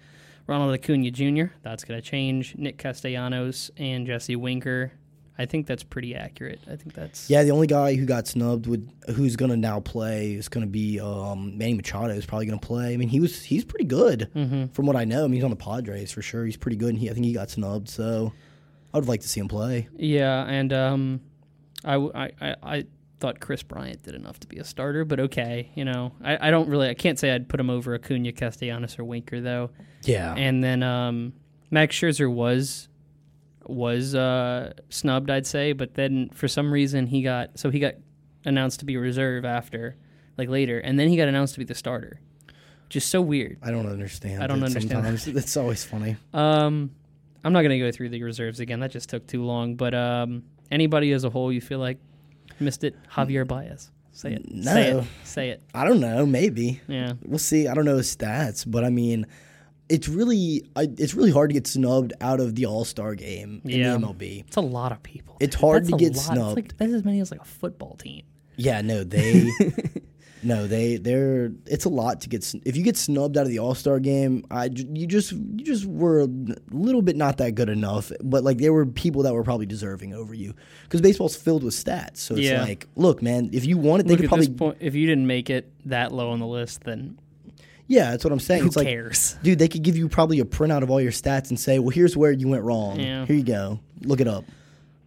Ronald 0.48 0.74
Acuna 0.74 1.12
Jr. 1.12 1.54
That's 1.62 1.84
gonna 1.84 2.02
change. 2.02 2.56
Nick 2.58 2.78
Castellanos 2.78 3.72
and 3.78 4.06
Jesse 4.06 4.36
Winker. 4.36 4.92
I 5.38 5.46
think 5.46 5.66
that's 5.66 5.84
pretty 5.84 6.14
accurate. 6.16 6.60
I 6.72 6.76
think 6.76 6.94
that's 6.94 7.30
Yeah, 7.30 7.44
the 7.44 7.52
only 7.52 7.66
guy 7.68 7.96
who 7.96 8.06
got 8.06 8.28
snubbed 8.28 8.68
with 8.68 8.88
who's 9.16 9.36
gonna 9.36 9.58
now 9.58 9.80
play 9.80 10.34
is 10.34 10.48
gonna 10.48 10.68
be 10.68 11.00
um, 11.00 11.58
Manny 11.58 11.74
Machado 11.74 12.14
is 12.14 12.26
probably 12.26 12.46
gonna 12.46 12.60
play. 12.60 12.94
I 12.94 12.98
mean, 12.98 13.10
he 13.10 13.20
was 13.20 13.42
he's 13.44 13.66
pretty 13.66 13.86
good 13.86 14.30
Mm-hmm. 14.36 14.68
from 14.74 14.86
what 14.86 14.96
I 14.96 15.06
know. 15.06 15.22
I 15.24 15.28
mean, 15.28 15.34
he's 15.36 15.44
on 15.44 15.50
the 15.50 15.56
Padres 15.56 16.12
for 16.12 16.22
sure. 16.22 16.46
He's 16.46 16.58
pretty 16.58 16.78
good, 16.78 16.90
and 16.90 17.00
he, 17.00 17.10
I 17.10 17.14
think 17.14 17.26
he 17.26 17.34
got 17.34 17.50
snubbed. 17.50 17.90
So 17.90 18.32
I 18.94 18.98
would 19.00 19.08
like 19.08 19.22
to 19.22 19.28
see 19.30 19.40
him 19.40 19.48
play. 19.48 19.88
Yeah, 19.98 20.44
and 20.46 20.72
um, 20.72 21.22
I, 21.84 21.96
I, 21.96 22.32
I, 22.40 22.56
I 22.64 22.86
thought 23.20 23.40
Kris 23.40 23.64
Bryant 23.64 24.04
did 24.04 24.14
enough 24.14 24.40
to 24.42 24.48
be 24.48 24.58
a 24.58 24.64
starter, 24.64 25.04
but 25.04 25.20
okay, 25.20 25.72
you 25.74 25.84
know, 25.86 26.12
I, 26.24 26.50
I 26.50 26.52
don't 26.52 26.70
really, 26.70 26.90
I 26.90 26.94
can't 26.94 27.18
say 27.18 27.32
I'd 27.32 27.50
put 27.50 27.60
him 27.60 27.70
over 27.72 27.96
Acuna, 27.96 28.32
Castellanos, 28.34 29.00
or 29.00 29.04
Winker 29.04 29.42
though. 29.42 29.72
Yeah, 30.04 30.34
And 30.36 30.64
then 30.64 30.84
um, 30.84 31.34
Max 31.72 31.96
Scherzer 31.96 32.32
was 32.32 32.88
was 33.66 34.16
uh, 34.16 34.74
snubbed, 34.90 35.30
I'd 35.30 35.46
say, 35.48 35.74
but 35.74 35.94
then 35.96 36.30
for 36.34 36.48
some 36.48 36.72
reason 36.72 37.08
he 37.08 37.22
got 37.22 37.58
so 37.60 37.70
he 37.70 37.80
got 37.80 37.96
announced 38.46 38.80
to 38.80 38.86
be 38.86 38.98
reserve 38.98 39.46
after, 39.46 39.96
like 40.38 40.50
later, 40.50 40.80
and 40.80 41.00
then 41.00 41.10
he 41.10 41.18
got 41.18 41.28
announced 41.28 41.54
to 41.56 41.60
be 41.60 41.66
the 41.66 41.76
starter, 41.76 42.20
Just 42.90 43.10
so 43.10 43.22
weird. 43.22 43.58
I 43.64 43.72
don't 43.72 43.88
understand. 43.88 44.44
I 44.44 44.48
don't 44.48 44.64
understand 44.64 44.92
Sometimes 44.92 45.28
it's 45.44 45.56
always 45.58 45.84
funny. 45.86 46.18
Um, 46.34 46.92
I'm 47.44 47.54
not 47.54 47.62
gonna 47.62 47.80
go 47.80 47.92
through 47.92 48.10
the 48.10 48.22
reserves 48.24 48.60
again. 48.60 48.80
That 48.82 48.92
just 48.92 49.10
took 49.10 49.26
too 49.28 49.44
long. 49.44 49.76
But 49.76 49.94
um, 49.94 50.44
anybody 50.72 51.12
as 51.14 51.24
a 51.24 51.30
whole, 51.30 51.52
you 51.52 51.62
feel 51.62 51.80
like 51.80 51.98
missed 52.60 52.84
it? 52.84 52.96
Javier 53.12 53.48
Baez. 53.48 53.92
Say 54.12 54.34
it. 54.34 54.46
Say 54.64 54.92
No. 54.92 55.00
it. 55.00 55.06
Say 55.24 55.50
it. 55.50 55.62
I 55.74 55.86
don't 55.86 56.00
know. 56.00 56.26
Maybe 56.26 56.80
Yeah. 56.88 57.14
we'll 57.26 57.40
see. 57.40 57.68
I 57.68 57.74
don't 57.74 57.84
know 57.86 57.98
his 57.98 58.16
stats, 58.16 58.64
but 58.66 58.84
I 58.84 58.90
mean, 58.90 59.26
it's 59.90 60.08
really 60.08 60.64
I, 60.76 60.88
it's 60.98 61.14
really 61.14 61.32
hard 61.32 61.50
to 61.50 61.54
get 61.54 61.68
snubbed 61.68 62.14
out 62.22 62.40
of 62.40 62.56
the 62.56 62.66
All 62.66 62.86
Star 62.86 63.16
game 63.16 63.62
in 63.66 63.70
the 63.72 63.82
MLB. 64.08 64.46
It's 64.48 64.56
a 64.58 64.62
lot 64.62 64.92
of 64.92 65.04
people. 65.04 65.38
It's 65.40 65.56
hard 65.56 65.86
to 65.88 65.98
get 65.98 66.16
lot. 66.16 66.24
snubbed. 66.26 66.58
It's 66.60 66.68
like, 66.72 66.78
that's 66.78 66.94
as 66.94 67.04
many 67.04 67.20
as 67.20 67.32
like 67.32 67.42
a 67.42 67.46
football 67.46 67.96
team. 67.98 68.24
Yeah, 68.56 68.82
no, 68.82 69.04
they, 69.04 69.50
no, 70.44 70.68
they, 70.68 70.98
they're. 70.98 71.52
It's 71.66 71.86
a 71.86 71.90
lot 71.90 72.22
to 72.22 72.30
get. 72.30 72.54
If 72.66 72.76
you 72.78 72.84
get 72.84 72.98
snubbed 72.98 73.38
out 73.38 73.44
of 73.44 73.50
the 73.50 73.60
All 73.60 73.74
Star 73.76 74.00
game, 74.00 74.46
I, 74.52 74.66
you 74.66 75.08
just, 75.08 75.32
you 75.32 75.64
just 75.66 75.86
were 75.86 76.22
a 76.22 76.28
little 76.72 77.02
bit 77.02 77.16
not 77.16 77.38
that 77.38 77.56
good 77.56 77.70
enough. 77.70 78.12
But 78.22 78.44
like, 78.44 78.58
there 78.60 78.72
were 78.74 78.86
people 78.86 79.24
that 79.24 79.34
were 79.34 79.44
probably 79.44 79.66
deserving 79.66 80.14
over 80.14 80.34
you 80.34 80.54
because 80.84 81.02
baseball's 81.02 81.36
filled 81.36 81.64
with 81.64 81.74
stats. 81.74 82.18
So 82.18 82.36
it's 82.36 82.44
Yeah. 82.44 82.62
like, 82.62 82.88
look, 82.96 83.22
man, 83.22 83.50
if 83.54 83.66
you 83.66 83.78
want 83.78 84.02
it, 84.02 84.08
they 84.08 84.14
Look 84.14 84.22
could 84.22 84.30
probably. 84.30 84.50
point. 84.50 84.78
If 84.80 84.94
you 84.96 85.08
didn't 85.08 85.28
make 85.28 85.50
it 85.50 85.72
that 85.86 86.12
low 86.12 86.30
on 86.32 86.40
the 86.40 86.48
list, 86.48 86.84
then 86.84 87.18
Yeah, 87.88 88.12
that's 88.12 88.24
what 88.24 88.32
I'm 88.32 88.40
saying. 88.40 88.62
who 88.62 88.68
it's 88.68 88.76
like, 88.78 88.88
cares? 88.88 89.36
dude, 89.44 89.60
they 89.60 89.68
could 89.68 89.84
give 89.84 89.98
you 89.98 90.08
probably 90.08 90.40
a 90.40 90.46
printout 90.46 90.84
of 90.84 90.90
all 90.90 91.02
your 91.02 91.12
stats 91.12 91.50
and 91.50 91.60
say, 91.60 91.80
well, 91.80 91.90
here's 91.90 92.16
where 92.16 92.32
you 92.32 92.48
went 92.48 92.64
wrong. 92.64 93.00
Yeah. 93.00 93.26
Here 93.26 93.36
you 93.36 93.44
go. 93.44 93.80
Look 94.02 94.22
it 94.22 94.28
up. 94.28 94.46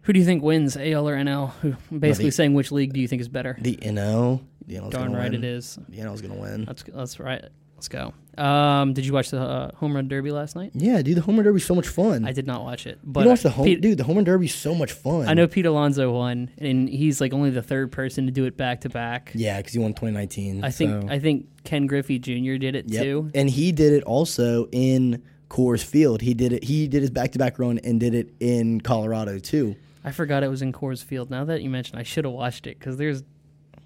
Who 0.03 0.13
do 0.13 0.19
you 0.19 0.25
think 0.25 0.41
wins, 0.43 0.77
AL 0.77 1.09
or 1.09 1.15
NL? 1.17 1.49
Who, 1.61 1.75
basically 1.97 2.29
the- 2.29 2.31
saying 2.35 2.53
which 2.53 2.71
league 2.71 2.93
do 2.93 2.99
you 2.99 3.07
think 3.07 3.21
is 3.21 3.27
better? 3.29 3.57
The 3.59 3.75
NL, 3.77 4.41
the 4.65 4.75
NL's 4.75 4.93
Darn 4.93 5.13
right 5.13 5.31
win. 5.31 5.43
it 5.43 5.43
is. 5.43 5.77
The 5.89 5.97
NL's 5.97 6.21
gonna 6.21 6.35
win. 6.39 6.65
That's 6.65 6.83
that's 6.83 7.19
right. 7.19 7.43
Let's 7.77 7.87
go. 7.87 8.13
Um, 8.37 8.93
did 8.93 9.05
you 9.05 9.13
watch 9.13 9.29
the 9.31 9.39
uh, 9.41 9.71
home 9.75 9.95
run 9.95 10.07
derby 10.07 10.31
last 10.31 10.55
night? 10.55 10.71
Yeah, 10.73 11.01
dude, 11.01 11.17
the 11.17 11.21
home 11.21 11.35
run 11.37 11.45
derby's 11.45 11.65
so 11.65 11.73
much 11.75 11.87
fun. 11.87 12.25
I 12.25 12.31
did 12.33 12.45
not 12.45 12.63
watch 12.63 12.85
it, 12.85 12.99
but 13.03 13.21
don't 13.21 13.29
watch 13.29 13.41
the 13.43 13.49
home, 13.49 13.65
Pete- 13.65 13.81
dude. 13.81 13.97
The 13.97 14.03
home 14.03 14.15
run 14.17 14.25
derby's 14.25 14.53
so 14.53 14.75
much 14.75 14.91
fun. 14.91 15.27
I 15.27 15.33
know 15.33 15.47
Pete 15.47 15.65
Alonso 15.65 16.11
won, 16.11 16.51
and 16.59 16.87
he's 16.89 17.19
like 17.21 17.33
only 17.33 17.49
the 17.49 17.61
third 17.63 17.91
person 17.91 18.25
to 18.25 18.31
do 18.31 18.45
it 18.45 18.57
back 18.57 18.81
to 18.81 18.89
back. 18.89 19.31
Yeah, 19.33 19.57
because 19.57 19.73
he 19.73 19.79
won 19.79 19.93
2019. 19.93 20.63
I 20.63 20.69
think 20.71 21.03
so- 21.03 21.07
I 21.09 21.19
think 21.19 21.47
Ken 21.63 21.87
Griffey 21.87 22.19
Jr. 22.19 22.57
did 22.57 22.75
it 22.75 22.85
Yep. 22.91 23.03
too. 23.03 23.31
and 23.33 23.49
he 23.49 23.71
did 23.71 23.93
it 23.93 24.03
also 24.03 24.67
in 24.71 25.21
Coors 25.49 25.83
Field. 25.83 26.21
He 26.21 26.33
did 26.33 26.51
it. 26.53 26.63
He 26.63 26.87
did 26.87 27.01
his 27.01 27.09
back 27.11 27.31
to 27.33 27.39
back 27.39 27.57
run 27.59 27.79
and 27.79 27.99
did 27.99 28.13
it 28.13 28.33
in 28.39 28.81
Colorado 28.81 29.39
too. 29.39 29.75
I 30.03 30.11
forgot 30.11 30.43
it 30.43 30.47
was 30.49 30.61
in 30.61 30.71
Coors 30.73 31.03
Field. 31.03 31.29
Now 31.29 31.43
that 31.45 31.61
you 31.61 31.69
mentioned, 31.69 31.99
I 31.99 32.03
should 32.03 32.23
have 32.25 32.33
watched 32.33 32.65
it 32.67 32.77
because 32.79 32.97
there's 32.97 33.23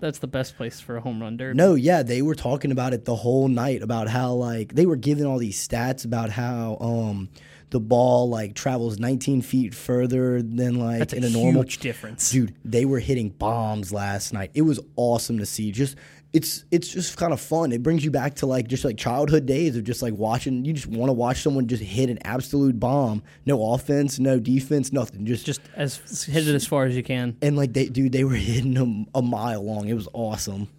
that's 0.01 0.19
the 0.19 0.27
best 0.27 0.57
place 0.57 0.79
for 0.81 0.97
a 0.97 1.01
home 1.01 1.21
run 1.21 1.37
derby. 1.37 1.55
No, 1.55 1.75
yeah, 1.75 2.03
they 2.03 2.21
were 2.21 2.35
talking 2.35 2.71
about 2.71 2.93
it 2.93 3.05
the 3.05 3.15
whole 3.15 3.47
night 3.47 3.81
about 3.81 4.09
how 4.09 4.33
like 4.33 4.73
they 4.75 4.85
were 4.85 4.97
giving 4.97 5.25
all 5.25 5.37
these 5.37 5.65
stats 5.65 6.03
about 6.03 6.29
how 6.31 6.77
um 6.81 7.29
the 7.69 7.79
ball 7.79 8.27
like 8.29 8.53
travels 8.53 8.99
19 8.99 9.41
feet 9.41 9.73
further 9.73 10.41
than 10.41 10.77
like 10.77 10.99
that's 10.99 11.13
in 11.13 11.23
a 11.23 11.29
normal 11.29 11.61
huge 11.61 11.77
difference. 11.77 12.29
dude 12.29 12.53
they 12.65 12.83
were 12.83 12.99
hitting 12.99 13.29
bombs 13.29 13.93
last 13.93 14.33
night 14.33 14.51
it 14.53 14.63
was 14.63 14.77
awesome 14.97 15.37
to 15.37 15.45
see 15.45 15.71
just 15.71 15.95
it's 16.33 16.63
it's 16.71 16.87
just 16.87 17.17
kind 17.17 17.33
of 17.33 17.41
fun. 17.41 17.71
It 17.73 17.83
brings 17.83 18.05
you 18.05 18.11
back 18.11 18.35
to 18.35 18.45
like 18.45 18.67
just 18.67 18.85
like 18.85 18.97
childhood 18.97 19.45
days 19.45 19.75
of 19.75 19.83
just 19.83 20.01
like 20.01 20.13
watching 20.13 20.63
you 20.63 20.71
just 20.73 20.87
want 20.87 21.09
to 21.09 21.13
watch 21.13 21.41
someone 21.41 21.67
just 21.67 21.83
hit 21.83 22.09
an 22.09 22.19
absolute 22.23 22.79
bomb. 22.79 23.21
No 23.45 23.73
offense 23.73 24.17
no 24.19 24.39
defense 24.39 24.93
nothing 24.93 25.25
just 25.25 25.45
Just 25.45 25.61
as 25.75 26.23
hit 26.23 26.47
it 26.47 26.55
as 26.55 26.65
far 26.65 26.85
as 26.85 26.95
you 26.95 27.03
can. 27.03 27.35
and 27.41 27.57
like 27.57 27.73
they 27.73 27.87
dude 27.87 28.11
they 28.13 28.23
were 28.23 28.35
hitting 28.35 28.73
them 28.75 29.07
a 29.13 29.21
mile 29.21 29.61
long. 29.63 29.89
It 29.89 29.93
was 29.93 30.07
awesome. 30.13 30.69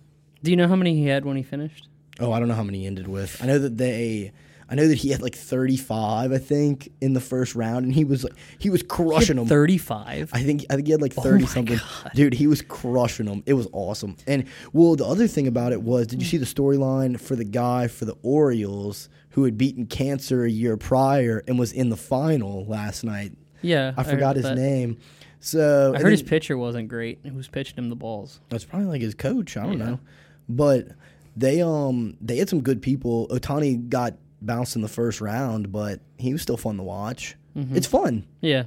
Do 0.43 0.51
you 0.51 0.57
know 0.57 0.69
how 0.69 0.77
many 0.77 0.95
he 0.95 1.07
had 1.07 1.25
when 1.25 1.37
he 1.37 1.43
finished? 1.43 1.89
oh 2.21 2.31
i 2.31 2.39
don't 2.39 2.47
know 2.49 2.55
how 2.55 2.63
many 2.63 2.81
he 2.81 2.87
ended 2.87 3.09
with. 3.09 3.43
I 3.43 3.47
know 3.47 3.59
that 3.59 3.77
they 3.79 4.33
I 4.73 4.75
know 4.75 4.89
that 4.89 4.97
he 4.97 5.11
had 5.11 5.21
like 5.21 5.35
35, 5.35 6.33
I 6.33 6.39
think, 6.39 6.91
in 7.03 7.13
the 7.13 7.21
first 7.21 7.55
round, 7.55 7.85
and 7.85 7.95
he 7.95 8.05
was 8.05 8.25
like 8.25 8.33
he 8.59 8.71
was 8.71 8.83
crushing 8.83 9.37
them. 9.37 9.47
Thirty-five. 9.47 10.31
I 10.33 10.43
think 10.43 10.65
I 10.71 10.77
think 10.77 10.87
he 10.87 10.93
had 10.93 11.03
like 11.03 11.13
thirty 11.13 11.45
my 11.45 11.49
something. 11.51 11.77
God. 11.77 12.13
Dude, 12.15 12.33
he 12.33 12.47
was 12.47 12.63
crushing 12.63 13.27
them. 13.27 13.43
It 13.45 13.53
was 13.53 13.69
awesome. 13.73 14.17
And 14.27 14.47
well, 14.73 14.97
the 14.97 15.05
other 15.05 15.27
thing 15.27 15.47
about 15.47 15.73
it 15.73 15.83
was, 15.83 16.07
did 16.07 16.23
you 16.23 16.27
see 16.27 16.39
the 16.39 16.47
storyline 16.47 17.21
for 17.21 17.37
the 17.37 17.45
guy 17.45 17.87
for 17.89 18.07
the 18.07 18.17
Orioles 18.23 19.11
who 19.31 19.45
had 19.45 19.59
beaten 19.59 19.85
cancer 19.87 20.45
a 20.45 20.51
year 20.51 20.77
prior 20.79 21.43
and 21.47 21.59
was 21.59 21.73
in 21.73 21.91
the 21.91 21.97
final 21.97 22.65
last 22.65 23.05
night? 23.05 23.33
Yeah, 23.61 23.93
I 23.97 24.03
forgot 24.05 24.37
his 24.37 24.45
that. 24.47 24.57
name. 24.57 24.97
So 25.41 25.93
I 25.95 26.01
heard 26.01 26.13
his 26.13 26.23
pitcher 26.23 26.57
wasn't 26.57 26.89
great. 26.89 27.19
Who's 27.27 27.49
pitching 27.49 27.77
him 27.77 27.91
the 27.91 27.97
balls? 27.97 28.41
that's 28.49 28.65
probably 28.65 28.89
like 28.89 29.03
his 29.03 29.15
coach. 29.15 29.57
I 29.57 29.65
don't 29.65 29.79
Yeah. 29.79 29.85
know, 29.85 30.01
but 30.49 30.89
they 31.37 31.61
um 31.63 32.17
they 32.21 32.37
had 32.39 32.49
some 32.49 32.63
good 32.63 32.81
people. 32.81 33.29
Ohtani 33.29 33.89
got 33.89 34.15
bounced 34.45 34.77
in 34.77 34.83
the 34.83 34.89
first 34.89 35.21
round, 35.21 35.73
but 35.73 36.01
he 36.19 36.33
was 36.33 36.43
still 36.43 36.57
fun 36.57 36.77
to 36.77 36.83
watch. 36.83 37.37
Mm-hmm. 37.57 37.77
It's 37.77 37.87
fun. 37.87 38.25
Yeah, 38.41 38.65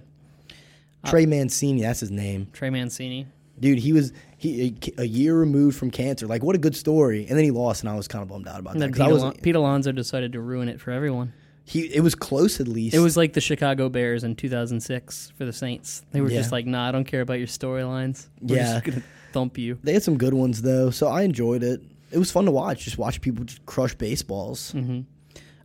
Trey 1.06 1.26
Mancini, 1.26 1.82
that's 1.82 2.00
his 2.00 2.12
name. 2.12 2.48
Trey 2.54 2.70
Mancini. 2.70 3.28
dude 3.60 3.78
he 3.80 3.94
was 3.94 4.12
he 4.38 4.76
a, 4.98 5.02
a 5.02 5.06
year 5.06 5.34
removed 5.38 5.78
from 5.78 5.90
cancer 5.90 6.28
like 6.28 6.44
what 6.44 6.56
a 6.56 6.60
good 6.60 6.76
story 6.76 7.26
and 7.28 7.38
then 7.38 7.44
he 7.46 7.52
lost 7.52 7.84
and 7.84 7.90
i 7.90 7.96
was 7.96 8.06
kind 8.06 8.22
of 8.22 8.28
bummed 8.28 8.48
out 8.50 8.60
about 8.60 8.74
And 8.74 8.82
that 8.82 8.92
Pete, 8.92 9.02
I 9.02 9.08
was, 9.08 9.22
Alon- 9.24 9.38
Pete 9.42 9.56
Alonso 9.56 9.92
decided 9.94 10.34
to 10.34 10.42
ruin 10.42 10.68
it 10.68 10.82
for 10.82 10.92
everyone. 10.92 11.32
he 11.64 11.84
it 11.86 12.02
was 12.02 12.16
close 12.16 12.60
at 12.60 12.68
least 12.68 12.94
It 12.96 13.00
was 13.00 13.16
like 13.16 13.32
the 13.34 13.40
Chicago 13.42 13.88
Bears 13.88 14.24
in 14.26 14.36
2006 14.36 15.32
for 15.38 15.46
the 15.46 15.54
Saints. 15.54 16.04
They 16.12 16.20
were 16.22 16.30
Yeah. 16.30 16.40
just 16.40 16.52
like, 16.52 16.66
"Nah, 16.66 16.90
I 16.90 16.92
don't 16.92 17.06
care 17.06 17.22
about 17.22 17.36
your 17.40 17.48
storylines. 17.48 18.28
We're 18.42 18.58
Yeah. 18.58 18.74
just 18.74 18.84
gonna 18.86 19.04
thump 19.32 19.58
you." 19.58 19.80
they 19.84 19.94
had 19.94 20.04
some 20.04 20.18
good 20.18 20.34
ones 20.34 20.62
though 20.62 20.90
so 20.92 21.08
i 21.08 21.22
enjoyed 21.24 21.64
it 21.64 21.82
it 22.12 22.18
was 22.18 22.32
fun 22.32 22.44
to 22.46 22.52
watch 22.52 22.84
just 22.84 22.98
watch 22.98 23.22
people 23.22 23.46
just 23.46 23.66
crush 23.66 23.96
baseballs 23.96 24.74
Mm-hmm. 24.74 25.02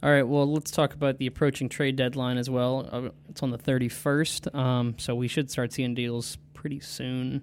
All 0.03 0.11
right, 0.11 0.23
well, 0.23 0.51
let's 0.51 0.71
talk 0.71 0.95
about 0.95 1.19
the 1.19 1.27
approaching 1.27 1.69
trade 1.69 1.97
deadline 1.97 2.39
as 2.39 2.49
well. 2.49 2.89
Uh, 2.91 3.11
it's 3.29 3.43
on 3.43 3.51
the 3.51 3.59
31st, 3.59 4.55
um, 4.55 4.95
so 4.99 5.15
we 5.15 5.29
should 5.29 5.51
start 5.51 5.73
seeing 5.73 5.95
deals 5.95 6.39
pretty 6.55 6.81
soon. 6.81 7.43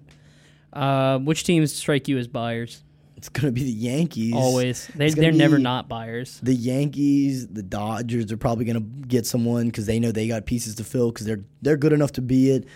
Uh, 0.72 1.18
which 1.18 1.44
teams 1.44 1.72
strike 1.72 2.08
you 2.08 2.18
as 2.18 2.26
buyers? 2.28 2.82
it's 3.16 3.28
gonna 3.28 3.50
be 3.50 3.64
the 3.64 3.70
yankees 3.72 4.32
Always, 4.32 4.86
They, 4.94 5.10
they're 5.10 5.32
never 5.32 5.58
not 5.58 5.88
buyers. 5.88 6.38
the 6.40 6.54
yankees 6.54 7.48
the 7.48 7.64
dodgers 7.64 8.30
are 8.30 8.36
probably 8.36 8.64
gonna 8.64 8.78
get 8.78 9.26
someone 9.26 9.66
because 9.66 9.86
they 9.86 9.98
know 9.98 10.12
they 10.12 10.28
got 10.28 10.46
pieces 10.46 10.76
to 10.76 10.84
fill 10.84 11.10
because 11.10 11.26
they're 11.26 11.42
they're 11.60 11.76
good 11.76 11.92
enough 11.92 12.12
to 12.12 12.22
be 12.22 12.50
it 12.52 12.68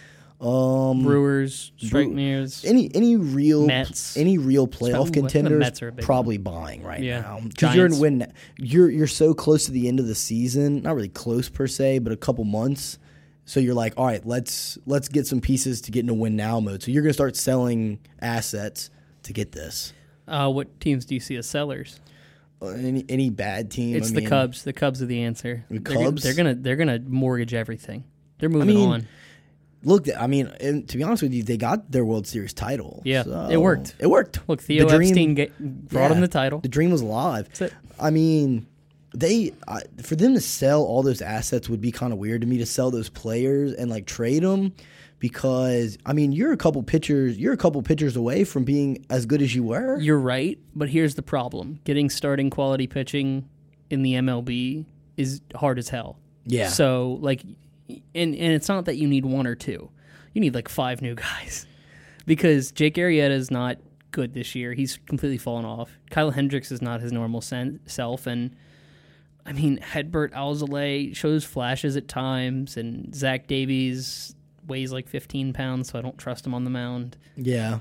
Um, 0.43 1.05
Brewers 1.05 1.71
strike 1.77 2.09
Brew- 2.09 2.17
any 2.65 2.91
any 2.95 3.17
real 3.17 3.65
Mets. 3.67 4.17
any 4.17 4.39
real 4.39 4.67
probably 4.67 4.91
playoff 4.93 5.07
the 5.07 5.13
contenders 5.13 5.61
Mets 5.61 5.83
are 5.83 5.89
a 5.89 5.93
big 5.93 6.05
probably 6.05 6.37
buying 6.37 6.83
right 6.83 7.01
Yeah. 7.03 7.21
now 7.21 7.41
because 7.47 7.77
you're 7.77 7.87
in 7.87 7.93
Giants. 7.93 8.01
win 8.01 8.33
you're 8.59 8.91
you're 8.91 9.07
so 9.07 9.35
close 9.35 9.67
to 9.67 9.73
the 9.73 9.87
end 9.87 10.01
of 10.01 10.07
the 10.09 10.15
season 10.17 10.83
not 10.83 10.97
really 10.97 11.09
close 11.09 11.49
per 11.49 11.69
se 11.69 12.01
but 12.01 12.13
a 12.13 12.17
couple 12.17 12.43
months 12.45 12.99
so 13.45 13.61
you're 13.61 13.75
like 13.75 13.95
all 13.97 14.07
right 14.07 14.27
let's 14.27 14.79
let's 14.85 15.09
get 15.09 15.29
some 15.29 15.41
pieces 15.41 15.81
to 15.83 15.93
get 15.93 16.01
into 16.01 16.15
win 16.15 16.35
now 16.35 16.59
mode 16.59 16.83
so 16.83 16.91
you're 16.91 17.03
gonna 17.05 17.13
start 17.13 17.37
selling 17.37 18.01
assets 18.21 18.91
to 19.23 19.33
get 19.33 19.53
this 19.53 19.93
uh, 20.27 20.49
what 20.51 20.81
teams 20.81 21.05
do 21.05 21.15
you 21.15 21.21
see 21.21 21.35
as 21.37 21.47
sellers? 21.49 22.01
Uh, 22.63 22.69
any 22.69 23.05
any 23.09 23.29
bad 23.29 23.71
team 23.73 23.97
It's 23.97 24.11
I 24.13 24.15
the 24.15 24.21
mean, 24.21 24.29
Cubs. 24.29 24.63
The 24.63 24.73
Cubs 24.73 25.03
are 25.03 25.07
the 25.07 25.23
answer. 25.25 25.65
The 25.69 25.81
They're 25.81 25.95
gonna- 25.95 26.05
Cubs? 26.07 26.23
They're 26.23 26.35
gonna 26.35 26.55
they're 26.55 26.77
gonna 26.77 27.01
mortgage 27.01 27.55
everything. 27.55 28.05
They're 28.39 28.49
moving 28.49 28.69
mean, 28.69 28.89
on. 28.89 29.09
Look 29.85 30.07
I 30.19 30.27
mean 30.27 30.47
and 30.61 30.89
to 30.89 30.97
be 30.97 31.03
honest 31.03 31.23
with 31.23 31.33
you 31.33 31.43
they 31.43 31.57
got 31.57 31.91
their 31.91 32.05
World 32.05 32.27
Series 32.27 32.53
title 32.53 33.03
Yeah, 33.05 33.25
so 33.25 33.49
it 33.51 33.57
worked. 33.59 33.95
it 33.99 34.09
worked 34.09 34.41
Look, 34.49 34.61
Theo 34.63 34.87
The 34.89 34.97
dream- 34.97 35.09
Epstein 35.11 35.35
ga- 35.35 35.51
brought 35.59 36.11
Yeah. 36.11 36.15
him 36.17 36.21
the 36.21 36.29
title. 36.29 36.61
The 36.61 36.69
dream 36.69 36.91
was 36.91 37.01
alive. 37.01 37.47
That's 37.49 37.63
it. 37.63 37.73
I 38.01 38.11
mean, 38.11 38.67
they 39.15 39.53
I, 39.69 39.83
for 40.03 40.17
them 40.17 40.35
to 40.35 40.41
sell 40.41 40.83
all 40.83 41.03
those 41.03 41.21
assets 41.21 41.69
would 41.69 41.81
be 41.81 41.93
kind 41.93 42.13
of 42.13 42.19
weird 42.19 42.41
to 42.43 42.47
me 42.47 42.59
to 42.59 42.67
sell 42.67 42.91
those 42.91 43.09
players 43.11 43.73
and 43.75 43.91
like 43.91 44.07
trade 44.07 44.43
them 44.43 44.73
because 45.19 45.99
I 46.07 46.13
mean 46.13 46.33
you're 46.33 46.53
a 46.53 46.57
couple 46.57 46.83
pitchers 46.83 47.39
you're 47.39 47.53
a 47.53 47.57
couple 47.57 47.81
pitchers 47.83 48.17
away 48.17 48.45
from 48.45 48.65
being 48.65 49.05
as 49.11 49.27
good 49.27 49.43
as 49.43 49.55
you 49.55 49.63
were. 49.63 49.99
You're 50.01 50.19
right, 50.19 50.59
but 50.75 50.89
here's 50.89 51.15
the 51.15 51.23
problem: 51.23 51.79
getting 51.85 52.11
starting 52.11 52.51
quality 52.51 52.87
pitching 52.87 53.49
in 53.91 54.03
the 54.03 54.15
MLB 54.15 54.87
is 55.17 55.41
hard 55.55 55.79
as 55.79 55.91
hell. 55.91 56.19
Yeah. 56.47 56.69
So 56.69 57.19
like, 57.21 57.43
and 58.15 58.35
and 58.35 58.53
it's 58.53 58.69
not 58.69 58.85
that 58.87 58.97
you 58.97 59.07
need 59.09 59.25
one 59.25 59.47
or 59.47 59.55
two; 59.55 59.91
you 60.33 60.41
need 60.41 60.55
like 60.55 60.69
five 60.69 61.03
new 61.03 61.15
guys, 61.29 61.67
because 62.27 62.73
Jake 62.73 62.95
Arrieta 62.97 63.31
is 63.31 63.51
not 63.51 63.79
good 64.11 64.35
this 64.35 64.55
year. 64.55 64.73
He's 64.75 64.99
completely 65.07 65.39
fallen 65.39 65.65
off. 65.65 65.91
Kyle 66.11 66.31
Hendricks 66.31 66.71
is 66.71 66.83
not 66.83 67.01
his 67.01 67.13
normal 67.13 67.41
sen- 67.41 67.81
self, 67.87 68.27
and 68.27 68.55
I 69.47 69.53
mean 69.53 69.79
Adbert 69.93 70.33
Alzolay 70.33 71.15
shows 71.17 71.45
flashes 71.45 71.97
at 71.97 72.09
times, 72.09 72.77
and 72.77 73.15
Zach 73.15 73.47
Davies 73.47 74.35
weighs 74.67 74.93
like 74.93 75.09
15 75.09 75.53
pounds, 75.53 75.91
so 75.91 75.99
I 75.99 76.03
don't 76.03 76.17
trust 76.19 76.47
him 76.47 76.55
on 76.55 76.65
the 76.65 76.71
mound. 76.71 77.17
yeah. 77.37 77.81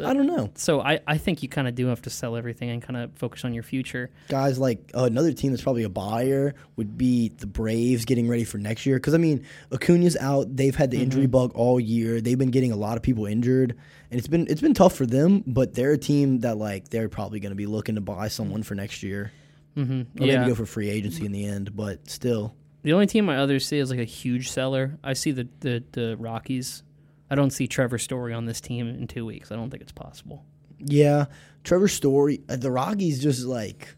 So, 0.00 0.06
I 0.08 0.14
don't 0.14 0.26
know. 0.26 0.50
so 0.54 0.80
I, 0.80 1.00
I 1.06 1.18
think 1.18 1.42
you 1.42 1.48
kind 1.48 1.68
of 1.68 1.74
do 1.74 1.86
have 1.86 2.02
to 2.02 2.10
sell 2.10 2.36
everything 2.36 2.70
and 2.70 2.82
kind 2.82 2.96
of 2.96 3.12
focus 3.16 3.44
on 3.44 3.54
your 3.54 3.62
future. 3.62 4.10
Guys 4.28 4.58
like 4.58 4.90
uh, 4.94 5.04
another 5.04 5.32
team 5.32 5.50
that's 5.52 5.62
probably 5.62 5.82
a 5.84 5.88
buyer 5.88 6.54
would 6.76 6.96
be 6.98 7.28
the 7.36 7.46
Braves 7.46 8.04
getting 8.04 8.28
ready 8.28 8.44
for 8.44 8.58
next 8.58 8.86
year 8.86 8.96
because 8.96 9.14
I 9.14 9.18
mean 9.18 9.44
Acuna's 9.70 10.16
out. 10.16 10.54
They've 10.56 10.74
had 10.74 10.90
the 10.90 10.96
Mm-hmm. 10.96 11.04
injury 11.04 11.26
bug 11.26 11.52
all 11.54 11.78
year. 11.80 12.20
They've 12.20 12.38
been 12.38 12.50
getting 12.50 12.72
a 12.72 12.76
lot 12.76 12.96
of 12.96 13.02
people 13.02 13.26
injured, 13.26 13.76
and 14.10 14.18
it's 14.18 14.28
been 14.28 14.46
it's 14.48 14.60
been 14.60 14.74
tough 14.74 14.94
for 14.94 15.06
them. 15.06 15.44
But 15.46 15.74
they're 15.74 15.92
a 15.92 15.98
team 15.98 16.40
that 16.40 16.56
like 16.56 16.88
they're 16.88 17.08
probably 17.08 17.40
going 17.40 17.50
to 17.52 17.56
be 17.56 17.66
looking 17.66 17.94
to 17.96 18.00
buy 18.00 18.28
someone 18.28 18.62
for 18.62 18.74
next 18.74 19.02
year. 19.02 19.32
Mm-hmm. 19.76 20.22
Or 20.22 20.26
Yeah. 20.26 20.38
maybe 20.38 20.48
go 20.50 20.54
for 20.56 20.66
free 20.66 20.90
agency 20.90 21.24
in 21.24 21.32
the 21.32 21.44
end, 21.44 21.76
but 21.76 22.08
still. 22.10 22.54
The 22.82 22.94
only 22.94 23.06
team 23.06 23.28
I 23.28 23.36
others 23.36 23.66
see 23.66 23.78
is 23.78 23.90
like 23.90 23.98
a 24.00 24.04
huge 24.04 24.50
seller. 24.50 24.98
I 25.04 25.12
see 25.12 25.32
the, 25.32 25.46
the, 25.60 25.84
the 25.92 26.16
Rockies. 26.18 26.82
I 27.30 27.34
don't 27.36 27.50
see 27.50 27.66
Trevor 27.68 27.98
Story 27.98 28.34
on 28.34 28.46
this 28.46 28.60
team 28.60 28.88
in 28.88 29.06
two 29.06 29.24
weeks. 29.24 29.52
I 29.52 29.56
don't 29.56 29.70
think 29.70 29.82
it's 29.82 29.92
possible. 29.92 30.44
Yeah, 30.78 31.26
Trevor 31.64 31.88
Story, 31.88 32.40
uh, 32.48 32.56
the 32.56 32.70
Rockies 32.70 33.22
just 33.22 33.44
like 33.44 33.94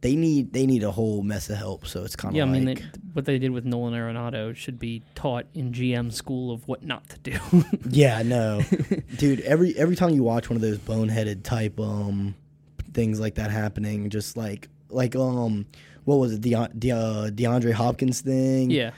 they 0.00 0.16
need 0.16 0.52
they 0.52 0.66
need 0.66 0.82
a 0.82 0.90
whole 0.90 1.22
mess 1.22 1.50
of 1.50 1.58
help. 1.58 1.86
So 1.86 2.04
it's 2.04 2.16
kind 2.16 2.32
of 2.32 2.36
Yeah, 2.36 2.44
I 2.44 2.46
like 2.46 2.52
mean, 2.52 2.74
they, 2.74 2.82
what 3.12 3.24
they 3.26 3.38
did 3.38 3.50
with 3.50 3.64
Nolan 3.64 3.94
Arenado 3.94 4.54
should 4.56 4.78
be 4.78 5.02
taught 5.14 5.46
in 5.52 5.72
GM 5.72 6.12
school 6.12 6.52
of 6.52 6.66
what 6.66 6.82
not 6.82 7.08
to 7.10 7.18
do. 7.18 7.38
yeah, 7.90 8.22
no, 8.22 8.62
dude. 9.18 9.40
Every 9.40 9.76
every 9.76 9.96
time 9.96 10.10
you 10.10 10.22
watch 10.22 10.48
one 10.48 10.56
of 10.56 10.62
those 10.62 10.78
boneheaded 10.78 11.42
type 11.42 11.78
um 11.78 12.34
things 12.94 13.20
like 13.20 13.34
that 13.34 13.50
happening, 13.50 14.08
just 14.08 14.36
like 14.36 14.68
like 14.88 15.14
um 15.16 15.66
what 16.04 16.16
was 16.16 16.32
it, 16.32 16.40
De, 16.40 16.68
De, 16.78 16.90
uh, 16.92 17.30
DeAndre 17.30 17.72
Hopkins 17.72 18.22
thing? 18.22 18.70
yeah, 18.70 18.92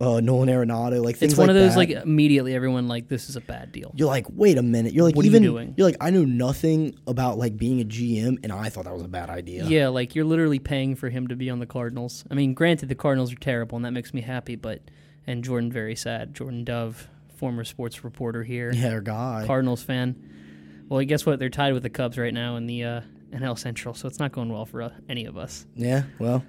uh, 0.00 0.20
Nolan 0.20 0.48
Arenado, 0.50 1.02
like 1.02 1.16
things 1.16 1.20
like 1.20 1.20
that. 1.20 1.24
it's 1.24 1.38
one 1.38 1.48
like 1.48 1.56
of 1.56 1.62
those 1.62 1.72
that. 1.72 1.78
like 1.78 1.90
immediately 2.04 2.54
everyone 2.54 2.86
like 2.86 3.08
this 3.08 3.30
is 3.30 3.36
a 3.36 3.40
bad 3.40 3.72
deal. 3.72 3.92
You're 3.96 4.08
like, 4.08 4.26
wait 4.30 4.58
a 4.58 4.62
minute. 4.62 4.92
You're 4.92 5.04
like, 5.04 5.16
What 5.16 5.22
are 5.24 5.28
you 5.28 5.30
even 5.32 5.42
doing? 5.42 5.74
are 5.78 5.82
like, 5.84 5.96
I 6.00 6.10
know 6.10 6.24
nothing 6.24 6.98
about 7.06 7.38
like 7.38 7.56
being 7.56 7.80
a 7.80 7.84
GM, 7.84 8.38
and 8.42 8.52
I 8.52 8.68
thought 8.68 8.84
that 8.84 8.92
was 8.92 9.02
a 9.02 9.08
bad 9.08 9.30
idea. 9.30 9.64
Yeah, 9.64 9.88
like 9.88 10.14
you're 10.14 10.24
literally 10.26 10.58
paying 10.58 10.96
for 10.96 11.08
him 11.08 11.28
to 11.28 11.36
be 11.36 11.48
on 11.48 11.60
the 11.60 11.66
Cardinals. 11.66 12.24
I 12.30 12.34
mean, 12.34 12.52
granted, 12.52 12.88
the 12.90 12.94
Cardinals 12.94 13.32
are 13.32 13.36
terrible, 13.36 13.76
and 13.76 13.84
that 13.86 13.92
makes 13.92 14.12
me 14.12 14.20
happy. 14.20 14.54
But 14.56 14.82
and 15.26 15.42
Jordan 15.42 15.72
very 15.72 15.96
sad. 15.96 16.34
Jordan 16.34 16.64
Dove, 16.64 17.08
former 17.36 17.64
sports 17.64 18.04
reporter 18.04 18.42
here, 18.44 18.72
yeah, 18.74 18.90
our 18.92 19.00
guy. 19.00 19.44
Cardinals 19.46 19.82
fan. 19.82 20.84
Well, 20.88 21.02
guess 21.04 21.24
what? 21.24 21.38
They're 21.38 21.48
tied 21.48 21.72
with 21.72 21.82
the 21.82 21.90
Cubs 21.90 22.16
right 22.18 22.34
now 22.34 22.56
in 22.56 22.66
the 22.66 22.84
uh, 22.84 23.00
NL 23.32 23.58
Central, 23.58 23.94
so 23.94 24.06
it's 24.08 24.18
not 24.18 24.30
going 24.32 24.50
well 24.52 24.66
for 24.66 24.82
uh, 24.82 24.90
any 25.08 25.24
of 25.24 25.36
us. 25.38 25.66
yeah, 25.74 26.02
well, 26.20 26.44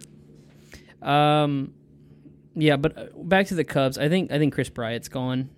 Um, 1.02 1.74
yeah, 2.60 2.76
but 2.78 2.98
uh, 2.98 3.06
back 3.16 3.48
to 3.48 3.56
the 3.56 3.64
Cubs. 3.64 3.98
I 3.98 4.10
think 4.10 4.32
I 4.32 4.38
think 4.38 4.54
Kris 4.54 4.70
Bryant's 4.70 5.10
gone. 5.10 5.50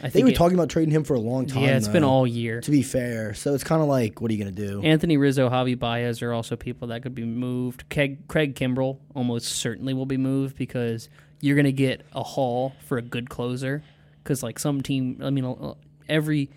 I 0.00 0.04
they 0.04 0.10
think 0.10 0.24
were 0.26 0.30
it- 0.30 0.36
talking 0.36 0.56
about 0.56 0.68
trading 0.68 0.92
him 0.94 1.02
for 1.04 1.14
a 1.14 1.20
long 1.20 1.46
time. 1.46 1.62
Yeah, 1.64 1.76
it's 1.76 1.88
been 1.88 2.04
all 2.04 2.26
year. 2.26 2.60
To 2.60 2.70
be 2.70 2.82
fair, 2.82 3.34
so 3.34 3.52
it's 3.54 3.64
kind 3.64 3.82
of 3.82 3.88
like, 3.88 4.20
what 4.20 4.30
are 4.30 4.34
you 4.34 4.38
gonna 4.38 4.52
do? 4.54 4.80
Anthony 4.82 5.16
Rizzo, 5.16 5.48
Javi 5.50 5.76
Baez 5.78 6.22
are 6.22 6.32
also 6.32 6.54
people 6.56 6.88
that 6.88 7.02
could 7.02 7.14
be 7.14 7.24
moved. 7.24 7.84
Craig, 7.90 8.28
Craig 8.28 8.54
Kimbrel 8.54 8.98
almost 9.14 9.46
certainly 9.46 9.94
will 9.94 10.06
be 10.06 10.16
moved 10.16 10.56
because 10.56 11.08
you're 11.40 11.56
going 11.56 11.64
to 11.66 11.72
get 11.72 12.04
a 12.14 12.22
haul 12.22 12.72
for 12.84 12.98
a 12.98 13.02
good 13.02 13.30
closer. 13.30 13.82
Because 14.24 14.42
like 14.42 14.58
some 14.58 14.82
team, 14.82 15.20
I 15.22 15.30
mean, 15.30 15.44
uh, 15.44 15.74
every 16.08 16.50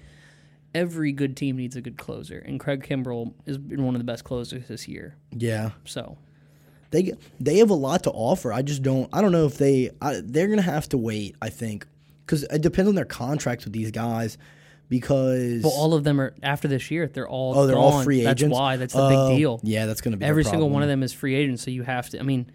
every 0.73 1.11
good 1.11 1.35
team 1.37 1.57
needs 1.57 1.75
a 1.75 1.81
good 1.81 1.97
closer, 1.97 2.39
and 2.39 2.59
Craig 2.59 2.85
Kimbrel 2.87 3.33
has 3.47 3.57
been 3.57 3.83
one 3.85 3.95
of 3.95 3.99
the 3.99 4.05
best 4.05 4.23
closers 4.23 4.67
this 4.67 4.87
year. 4.87 5.15
yeah, 5.31 5.71
So 5.85 6.17
they 6.91 7.13
they 7.39 7.58
have 7.58 7.69
a 7.69 7.75
lot 7.75 8.04
to 8.04 8.12
offer. 8.12 8.54
I 8.54 8.62
just 8.62 8.84
don't. 8.84 9.10
I 9.12 9.21
don't 9.21 9.32
know 9.32 9.45
if 9.45 9.58
they. 9.58 9.89
I, 10.01 10.21
they're 10.23 10.47
gonna 10.47 10.62
have 10.62 10.88
to 10.89 10.97
wait. 10.97 11.36
I 11.41 11.49
think 11.49 11.88
because 12.25 12.43
it 12.43 12.62
depends 12.62 12.89
on 12.89 12.95
their 12.95 13.06
contracts 13.06 13.65
with 13.65 13.73
these 13.73 13.91
guys. 13.91 14.38
Because 14.89 15.63
Well, 15.63 15.71
all 15.71 15.93
of 15.93 16.04
them 16.04 16.19
are 16.19 16.34
after 16.43 16.67
this 16.67 16.91
year. 16.91 17.08
They're 17.08 17.27
all 17.27 17.58
oh, 17.58 17.65
they're 17.65 17.77
all 17.77 17.91
gone. 17.91 18.04
free 18.04 18.23
That's 18.23 18.41
agents. 18.41 18.54
why. 18.58 18.75
That's 18.75 18.93
the 18.93 19.01
Oh, 19.01 19.30
big 19.30 19.38
deal. 19.38 19.60
Yeah, 19.63 19.86
that's 19.86 20.01
gonna 20.01 20.17
be 20.17 20.25
Every 20.25 20.43
single 20.43 20.69
one 20.69 20.84
of 20.84 20.89
them 20.89 21.01
is 21.01 21.13
free 21.13 21.34
agents, 21.34 21.63
so 21.63 21.71
you 21.71 21.84
have 21.84 22.10
to. 22.10 22.19
I 22.19 22.23
mean, 22.23 22.51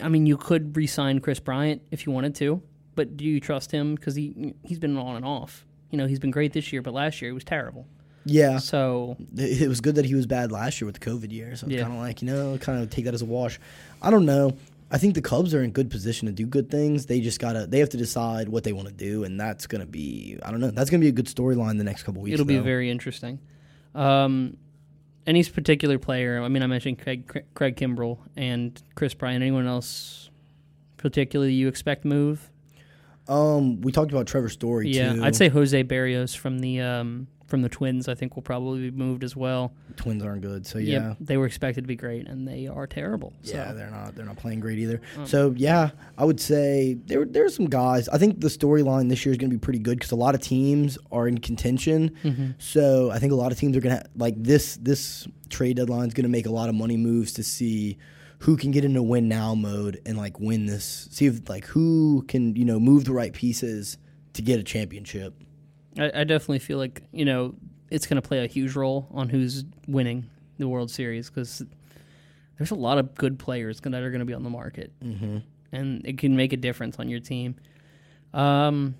I 0.00 0.08
mean, 0.08 0.24
you 0.26 0.36
could 0.36 0.76
re-sign 0.76 1.18
Kris 1.18 1.40
Bryant 1.40 1.82
if 1.90 2.06
you 2.06 2.12
wanted 2.12 2.36
to, 2.36 2.62
but 2.94 3.16
do 3.16 3.24
you 3.24 3.40
trust 3.40 3.72
him? 3.72 3.96
Because 3.96 4.14
he 4.14 4.54
he's 4.62 4.78
been 4.78 4.96
on 4.96 5.16
and 5.16 5.24
off. 5.24 5.64
You 5.90 5.98
know, 5.98 6.06
he's 6.06 6.20
been 6.20 6.30
great 6.30 6.52
this 6.52 6.72
year, 6.72 6.80
but 6.80 6.94
last 6.94 7.20
year 7.20 7.30
he 7.30 7.34
was 7.34 7.42
terrible. 7.42 7.88
Yeah, 8.28 8.58
So 8.58 9.16
it 9.36 9.68
was 9.68 9.80
good 9.80 9.94
that 9.96 10.04
he 10.04 10.14
was 10.14 10.26
bad 10.26 10.52
last 10.52 10.80
year 10.80 10.86
with 10.86 11.00
the 11.00 11.10
COVID 11.10 11.32
year. 11.32 11.56
So 11.56 11.66
Yeah. 11.66 11.82
kind 11.82 11.94
of 11.94 11.98
like 11.98 12.22
you 12.22 12.26
know, 12.28 12.58
kind 12.58 12.82
of 12.82 12.90
take 12.90 13.04
that 13.06 13.14
as 13.14 13.22
a 13.22 13.26
wash. 13.26 13.58
I 14.02 14.10
don't 14.10 14.26
know. 14.26 14.56
I 14.90 14.96
think 14.96 15.14
the 15.14 15.20
Cubs 15.20 15.54
are 15.54 15.62
in 15.62 15.70
good 15.72 15.90
position 15.90 16.26
to 16.26 16.32
do 16.32 16.46
good 16.46 16.70
things. 16.70 17.06
They 17.06 17.20
just 17.20 17.40
gotta. 17.40 17.66
They 17.66 17.78
have 17.80 17.90
to 17.90 17.96
decide 17.98 18.48
what 18.48 18.64
they 18.64 18.72
want 18.72 18.88
to 18.88 18.94
do, 18.94 19.24
and 19.24 19.38
that's 19.38 19.66
gonna 19.66 19.84
be. 19.86 20.38
I 20.42 20.50
don't 20.50 20.60
know. 20.60 20.70
That's 20.70 20.88
gonna 20.90 21.02
be 21.02 21.08
a 21.08 21.12
good 21.12 21.26
storyline 21.26 21.76
the 21.78 21.84
next 21.84 22.04
couple 22.04 22.22
weeks. 22.22 22.34
it'll 22.34 22.46
be 22.46 22.58
very 22.58 22.90
interesting. 22.90 23.38
Um, 23.94 24.56
any 25.26 25.44
particular 25.44 25.98
player? 25.98 26.42
I 26.42 26.48
mean, 26.48 26.62
I 26.62 26.66
mentioned 26.66 27.00
Craig, 27.00 27.44
Craig 27.54 27.76
Kimbrel 27.76 28.18
and 28.34 28.80
Kris 28.94 29.12
Bryant. 29.12 29.42
Anyone 29.42 29.66
else 29.66 30.30
particularly 30.96 31.52
you 31.52 31.68
expect 31.68 32.04
move? 32.06 32.50
Um, 33.28 33.80
we 33.82 33.92
talked 33.92 34.10
about 34.10 34.26
Trevor 34.26 34.48
Story 34.48 34.88
Yeah, 34.90 35.12
too. 35.14 35.24
I'd 35.24 35.36
say 35.36 35.48
Jose 35.48 35.84
Berrios 35.84 36.36
from 36.36 36.60
the 36.60 36.80
um, 36.80 37.26
from 37.46 37.62
the 37.62 37.68
Twins. 37.68 38.08
I 38.08 38.14
think 38.14 38.36
will 38.36 38.42
probably 38.42 38.90
be 38.90 38.96
moved 38.96 39.22
as 39.24 39.36
well. 39.36 39.72
Twins 39.96 40.22
aren't 40.22 40.42
good. 40.42 40.66
So 40.66 40.78
Yep, 40.78 41.02
yeah. 41.02 41.14
they 41.20 41.36
were 41.36 41.46
expected 41.46 41.82
to 41.82 41.88
be 41.88 41.96
great, 41.96 42.26
and 42.26 42.46
they 42.48 42.66
are 42.66 42.86
terrible. 42.86 43.32
Yeah, 43.42 43.72
they're 43.72 43.90
not. 43.90 44.14
They're 44.14 44.24
not 44.24 44.36
playing 44.36 44.60
great 44.60 44.78
either. 44.78 45.00
Um, 45.18 45.26
so 45.26 45.54
yeah, 45.56 45.90
I 46.16 46.24
would 46.24 46.40
say 46.40 46.96
there 47.06 47.24
there 47.26 47.44
are 47.44 47.50
some 47.50 47.66
guys. 47.66 48.08
I 48.08 48.16
think 48.18 48.40
the 48.40 48.48
storyline 48.48 49.08
this 49.10 49.24
year 49.26 49.32
is 49.32 49.38
going 49.38 49.50
to 49.50 49.56
be 49.56 49.60
pretty 49.60 49.78
good 49.80 49.98
because 49.98 50.12
a 50.12 50.16
lot 50.16 50.34
of 50.34 50.40
teams 50.40 50.96
are 51.12 51.28
in 51.28 51.38
contention. 51.38 52.12
Mhm. 52.24 52.54
So 52.58 53.10
I 53.10 53.18
think 53.18 53.32
a 53.32 53.36
lot 53.36 53.52
of 53.52 53.58
teams 53.58 53.76
are 53.76 53.80
going 53.80 53.96
to 53.98 54.04
like 54.16 54.42
this. 54.42 54.76
This 54.76 55.28
trade 55.50 55.76
deadline 55.76 56.08
is 56.08 56.14
going 56.14 56.24
to 56.24 56.30
make 56.30 56.46
a 56.46 56.50
lot 56.52 56.68
of 56.68 56.74
money 56.74 56.96
moves 56.96 57.32
to 57.34 57.42
see 57.42 57.98
who 58.40 58.56
can 58.56 58.70
get 58.70 58.84
into 58.84 59.02
win 59.02 59.28
now 59.28 59.54
mode 59.54 60.00
and 60.06 60.16
like 60.16 60.38
win 60.40 60.66
this. 60.66 61.08
See 61.10 61.26
if 61.26 61.48
like 61.48 61.64
who 61.66 62.24
can 62.28 62.54
you 62.56 62.64
know 62.64 62.78
move 62.80 63.04
the 63.04 63.12
right 63.12 63.32
pieces 63.32 63.98
to 64.34 64.42
get 64.42 64.60
a 64.60 64.62
championship. 64.62 65.34
I, 65.98 66.10
I 66.14 66.24
definitely 66.24 66.60
feel 66.60 66.78
like 66.78 67.02
you 67.12 67.24
know 67.24 67.54
it's 67.90 68.06
going 68.06 68.20
to 68.20 68.26
play 68.26 68.44
a 68.44 68.46
huge 68.46 68.76
role 68.76 69.08
on 69.12 69.28
who's 69.28 69.64
winning 69.86 70.28
the 70.58 70.68
World 70.68 70.90
Series 70.90 71.30
because 71.30 71.62
there's 72.58 72.70
a 72.70 72.74
lot 72.76 72.98
of 72.98 73.14
good 73.14 73.38
players 73.38 73.80
that 73.80 73.94
are 73.94 74.10
going 74.10 74.18
to 74.20 74.24
be 74.26 74.34
on 74.34 74.42
the 74.42 74.50
market, 74.50 74.92
Mm-hmm. 75.02 75.38
and 75.72 76.04
it 76.06 76.18
can 76.18 76.36
make 76.36 76.52
a 76.52 76.56
difference 76.56 76.98
on 76.98 77.08
your 77.08 77.20
team. 77.20 77.54
Um, 78.34 78.94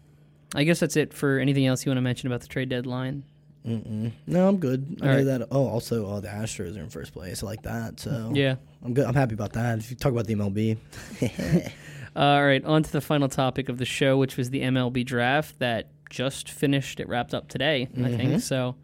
I 0.55 0.65
guess 0.65 0.81
that's 0.81 0.97
it 0.97 1.13
for 1.13 1.39
anything 1.39 1.67
else 1.67 1.85
you 1.85 1.91
want 1.91 1.99
to 1.99 2.03
mention 2.03 2.27
about 2.29 2.41
the 2.41 2.47
trade 2.47 2.69
deadline. 2.71 3.25
Mm-mm. 3.67 4.13
No, 4.27 4.49
I'm 4.49 4.57
good. 4.59 4.99
I 5.01 5.05
All 5.05 5.11
know 5.13 5.17
right. 5.17 5.25
that. 5.25 5.49
Oh, 5.51 5.67
also, 5.67 6.07
uh, 6.09 6.21
the 6.21 6.29
Astros 6.29 6.77
are 6.77 6.81
in 6.81 6.89
first 6.89 7.13
place. 7.13 7.43
I 7.43 7.47
like 7.47 7.63
that. 7.63 8.01
So 8.01 8.33
Yeah. 8.35 8.57
I'm 8.85 8.95
good. 8.95 9.05
I'm 9.07 9.15
happy 9.15 9.35
about 9.35 9.53
that. 9.55 9.79
If 9.79 9.91
you 9.91 9.97
talk 9.97 10.13
about 10.13 10.27
the 10.27 10.35
MLB, 10.35 10.79
All 12.17 12.45
right, 12.45 12.65
on 12.65 12.83
to 12.83 12.91
the 12.91 13.01
final 13.01 13.29
topic 13.29 13.69
of 13.69 13.79
the 13.79 13.85
show, 13.85 14.17
which 14.17 14.37
was 14.37 14.51
the 14.51 14.63
MLB 14.63 15.05
draft 15.05 15.59
that 15.59 15.91
just 16.11 16.51
finished. 16.51 17.01
It 17.01 17.09
wrapped 17.09 17.35
up 17.35 17.49
today, 17.49 17.89
I 18.03 18.17
think. 18.17 18.41
So, 18.43 18.77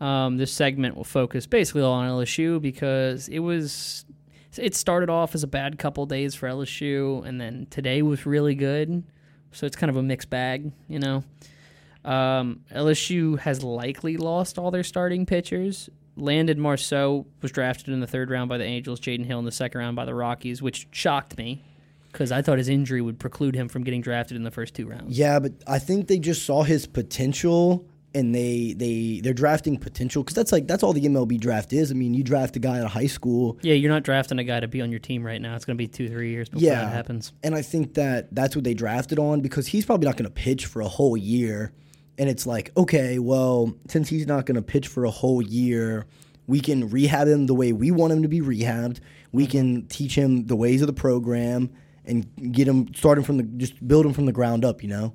um, 0.00 0.36
this 0.36 0.52
segment 0.52 0.96
will 0.96 1.04
focus 1.04 1.46
basically 1.46 1.82
all 1.82 1.92
on 1.92 2.08
LSU 2.10 2.60
because 2.60 3.28
it 3.28 3.38
was. 3.40 4.04
It 4.56 4.74
started 4.76 5.10
off 5.10 5.34
as 5.34 5.42
a 5.42 5.48
bad 5.48 5.78
couple 5.78 6.06
days 6.06 6.34
for 6.34 6.48
LSU, 6.48 7.24
and 7.26 7.40
then 7.40 7.66
today 7.70 8.02
was 8.02 8.24
really 8.26 8.54
good. 8.54 9.02
So 9.52 9.66
it's 9.66 9.76
kind 9.76 9.90
of 9.90 9.96
a 9.96 10.02
mixed 10.02 10.30
bag, 10.30 10.70
you 10.88 10.98
know. 10.98 11.24
Um, 12.04 12.60
LSU 12.72 13.38
has 13.40 13.62
likely 13.62 14.16
lost 14.16 14.58
all 14.58 14.70
their 14.70 14.82
starting 14.82 15.26
pitchers. 15.26 15.88
Landon 16.16 16.60
Marceaux 16.60 17.26
was 17.42 17.50
drafted 17.50 17.92
in 17.92 18.00
the 18.00 18.06
third 18.06 18.30
round 18.30 18.48
by 18.48 18.58
the 18.58 18.64
Angels, 18.64 19.00
Jaden 19.00 19.24
Hill 19.26 19.38
in 19.40 19.44
the 19.44 19.50
second 19.52 19.78
round 19.80 19.96
by 19.96 20.04
the 20.04 20.14
Rockies, 20.14 20.62
which 20.62 20.86
shocked 20.92 21.36
me 21.36 21.62
because 22.12 22.30
I 22.30 22.42
thought 22.42 22.58
his 22.58 22.68
injury 22.68 23.00
would 23.00 23.18
preclude 23.18 23.56
him 23.56 23.68
from 23.68 23.82
getting 23.82 24.00
drafted 24.00 24.36
in 24.36 24.44
the 24.44 24.50
first 24.52 24.74
two 24.74 24.86
rounds. 24.86 25.18
Yeah, 25.18 25.40
but 25.40 25.52
I 25.66 25.80
think 25.80 26.06
they 26.06 26.18
just 26.20 26.44
saw 26.46 26.62
his 26.62 26.86
potential 26.86 27.84
and 28.16 28.32
they 28.32 28.74
they 28.76 29.20
they're 29.24 29.34
drafting 29.34 29.76
potential 29.76 30.22
because 30.22 30.36
that's 30.36 30.52
like 30.52 30.68
that's 30.68 30.84
all 30.84 30.92
the 30.92 31.00
MLB 31.02 31.40
draft 31.40 31.72
is. 31.72 31.90
I 31.90 31.94
mean, 31.94 32.14
you 32.14 32.22
draft 32.22 32.54
a 32.54 32.60
guy 32.60 32.78
out 32.78 32.84
of 32.84 32.92
high 32.92 33.08
school, 33.08 33.58
Yeah, 33.62 33.74
you're 33.74 33.90
not 33.90 34.04
drafting 34.04 34.38
a 34.38 34.44
guy 34.44 34.60
to 34.60 34.68
be 34.68 34.80
on 34.82 34.90
your 34.92 35.00
team 35.00 35.24
right 35.26 35.40
now. 35.42 35.56
It's 35.56 35.64
going 35.64 35.76
to 35.76 35.82
be 35.82 35.88
two, 35.88 36.08
three 36.08 36.30
years 36.30 36.48
before 36.48 36.64
Yeah. 36.64 36.82
that 36.84 36.92
happens. 36.92 37.32
and 37.42 37.56
I 37.56 37.62
think 37.62 37.94
that 37.94 38.32
that's 38.32 38.54
what 38.54 38.62
they 38.62 38.74
drafted 38.74 39.18
on 39.18 39.40
because 39.40 39.66
he's 39.66 39.84
probably 39.84 40.06
not 40.06 40.16
going 40.16 40.26
to 40.26 40.30
pitch 40.30 40.66
for 40.66 40.80
a 40.80 40.86
whole 40.88 41.16
year. 41.16 41.72
And 42.16 42.28
it's 42.28 42.46
like, 42.46 42.70
okay, 42.76 43.18
well, 43.18 43.74
since 43.88 44.08
he's 44.08 44.26
not 44.26 44.46
going 44.46 44.54
to 44.56 44.62
pitch 44.62 44.88
for 44.88 45.04
a 45.04 45.10
whole 45.10 45.42
year, 45.42 46.06
we 46.46 46.60
can 46.60 46.88
rehab 46.88 47.26
him 47.26 47.46
the 47.46 47.54
way 47.54 47.72
we 47.72 47.90
want 47.90 48.12
him 48.12 48.22
to 48.22 48.28
be 48.28 48.40
rehabbed. 48.40 49.00
We 49.32 49.44
mm-hmm. 49.44 49.50
can 49.50 49.86
teach 49.86 50.14
him 50.14 50.46
the 50.46 50.56
ways 50.56 50.80
of 50.80 50.86
the 50.86 50.92
program 50.92 51.70
and 52.04 52.26
get 52.52 52.68
him 52.68 52.92
start 52.94 53.18
him 53.18 53.24
from 53.24 53.38
the 53.38 53.42
just 53.42 53.86
build 53.86 54.04
him 54.06 54.12
from 54.12 54.26
the 54.26 54.32
ground 54.32 54.64
up. 54.64 54.82
You 54.82 54.88
know. 54.88 55.14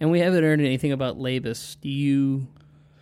And 0.00 0.10
we 0.10 0.20
haven't 0.20 0.44
heard 0.44 0.60
anything 0.60 0.92
about 0.92 1.18
Labas. 1.18 1.76
Do 1.80 1.88
you? 1.88 2.48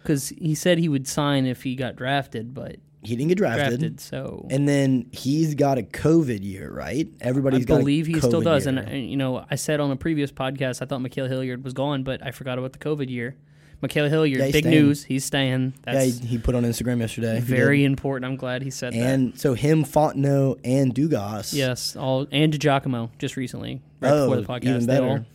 Because 0.03 0.29
he 0.29 0.55
said 0.55 0.79
he 0.79 0.89
would 0.89 1.09
sign 1.09 1.47
if 1.47 1.63
he 1.63 1.75
got 1.75 1.97
drafted, 1.97 2.55
but 2.55 2.77
He 3.07 3.17
didn't 3.17 3.29
get 3.29 3.39
drafted. 3.39 3.81
drafted. 3.81 4.01
So 4.01 4.47
And 4.51 4.69
then 4.69 5.07
he's 5.13 5.55
got 5.55 5.79
a 5.79 5.83
COVID 5.83 6.43
year, 6.45 6.71
right? 6.73 7.09
I 7.23 7.25
Everybody's 7.25 7.65
got. 7.65 7.77
a 7.77 7.79
believe 7.79 8.07
he 8.07 8.19
still 8.19 8.41
COVID 8.41 8.45
does. 8.45 8.67
year. 8.67 8.79
And, 8.79 8.89
and, 8.89 9.11
you 9.11 9.17
know, 9.17 9.45
I 9.51 9.55
said 9.57 9.81
on 9.81 9.91
a 9.91 9.97
previous 9.97 10.33
podcast 10.33 10.83
I 10.83 10.87
thought 10.87 11.01
Mikhail 11.01 11.27
Hilliard 11.27 11.65
was 11.65 11.73
gone, 11.73 12.03
but 12.03 12.25
I 12.25 12.31
forgot 12.33 12.59
about 12.59 12.73
the 12.73 12.79
COVID 12.79 13.09
year. 13.09 13.37
Mikhail 13.83 14.09
Hilliard, 14.09 14.39
Yeah, 14.39 14.45
he's 14.47 14.53
big 14.55 14.65
staying. 14.65 14.85
news. 14.85 15.05
He's 15.05 15.25
staying. 15.25 15.75
yeah, 15.87 15.93
That's 15.93 16.19
he, 16.21 16.27
he 16.29 16.39
put 16.39 16.55
on 16.55 16.65
Instagram 16.65 17.01
yesterday. 17.01 17.35
He 17.35 17.41
very 17.43 17.79
did. 17.81 17.85
important. 17.87 18.25
I'm 18.31 18.37
glad 18.37 18.63
he 18.63 18.71
said 18.71 18.95
that. 18.95 18.99
And 18.99 19.39
so 19.39 19.53
him, 19.53 19.85
Fontenot, 19.85 20.61
and 20.65 20.95
Dugas. 20.95 21.53
Yes, 21.53 21.95
all 21.95 22.27
and 22.33 22.53
DiGiacomo 22.53 23.11
just 23.19 23.37
recently, 23.37 23.83
right 24.01 24.13
Oh, 24.13 24.31
before 24.31 24.41
the 24.41 24.67
podcast. 24.67 24.77
even 24.77 24.87
They 24.87 24.97
all, 24.99 25.09
better. 25.19 25.27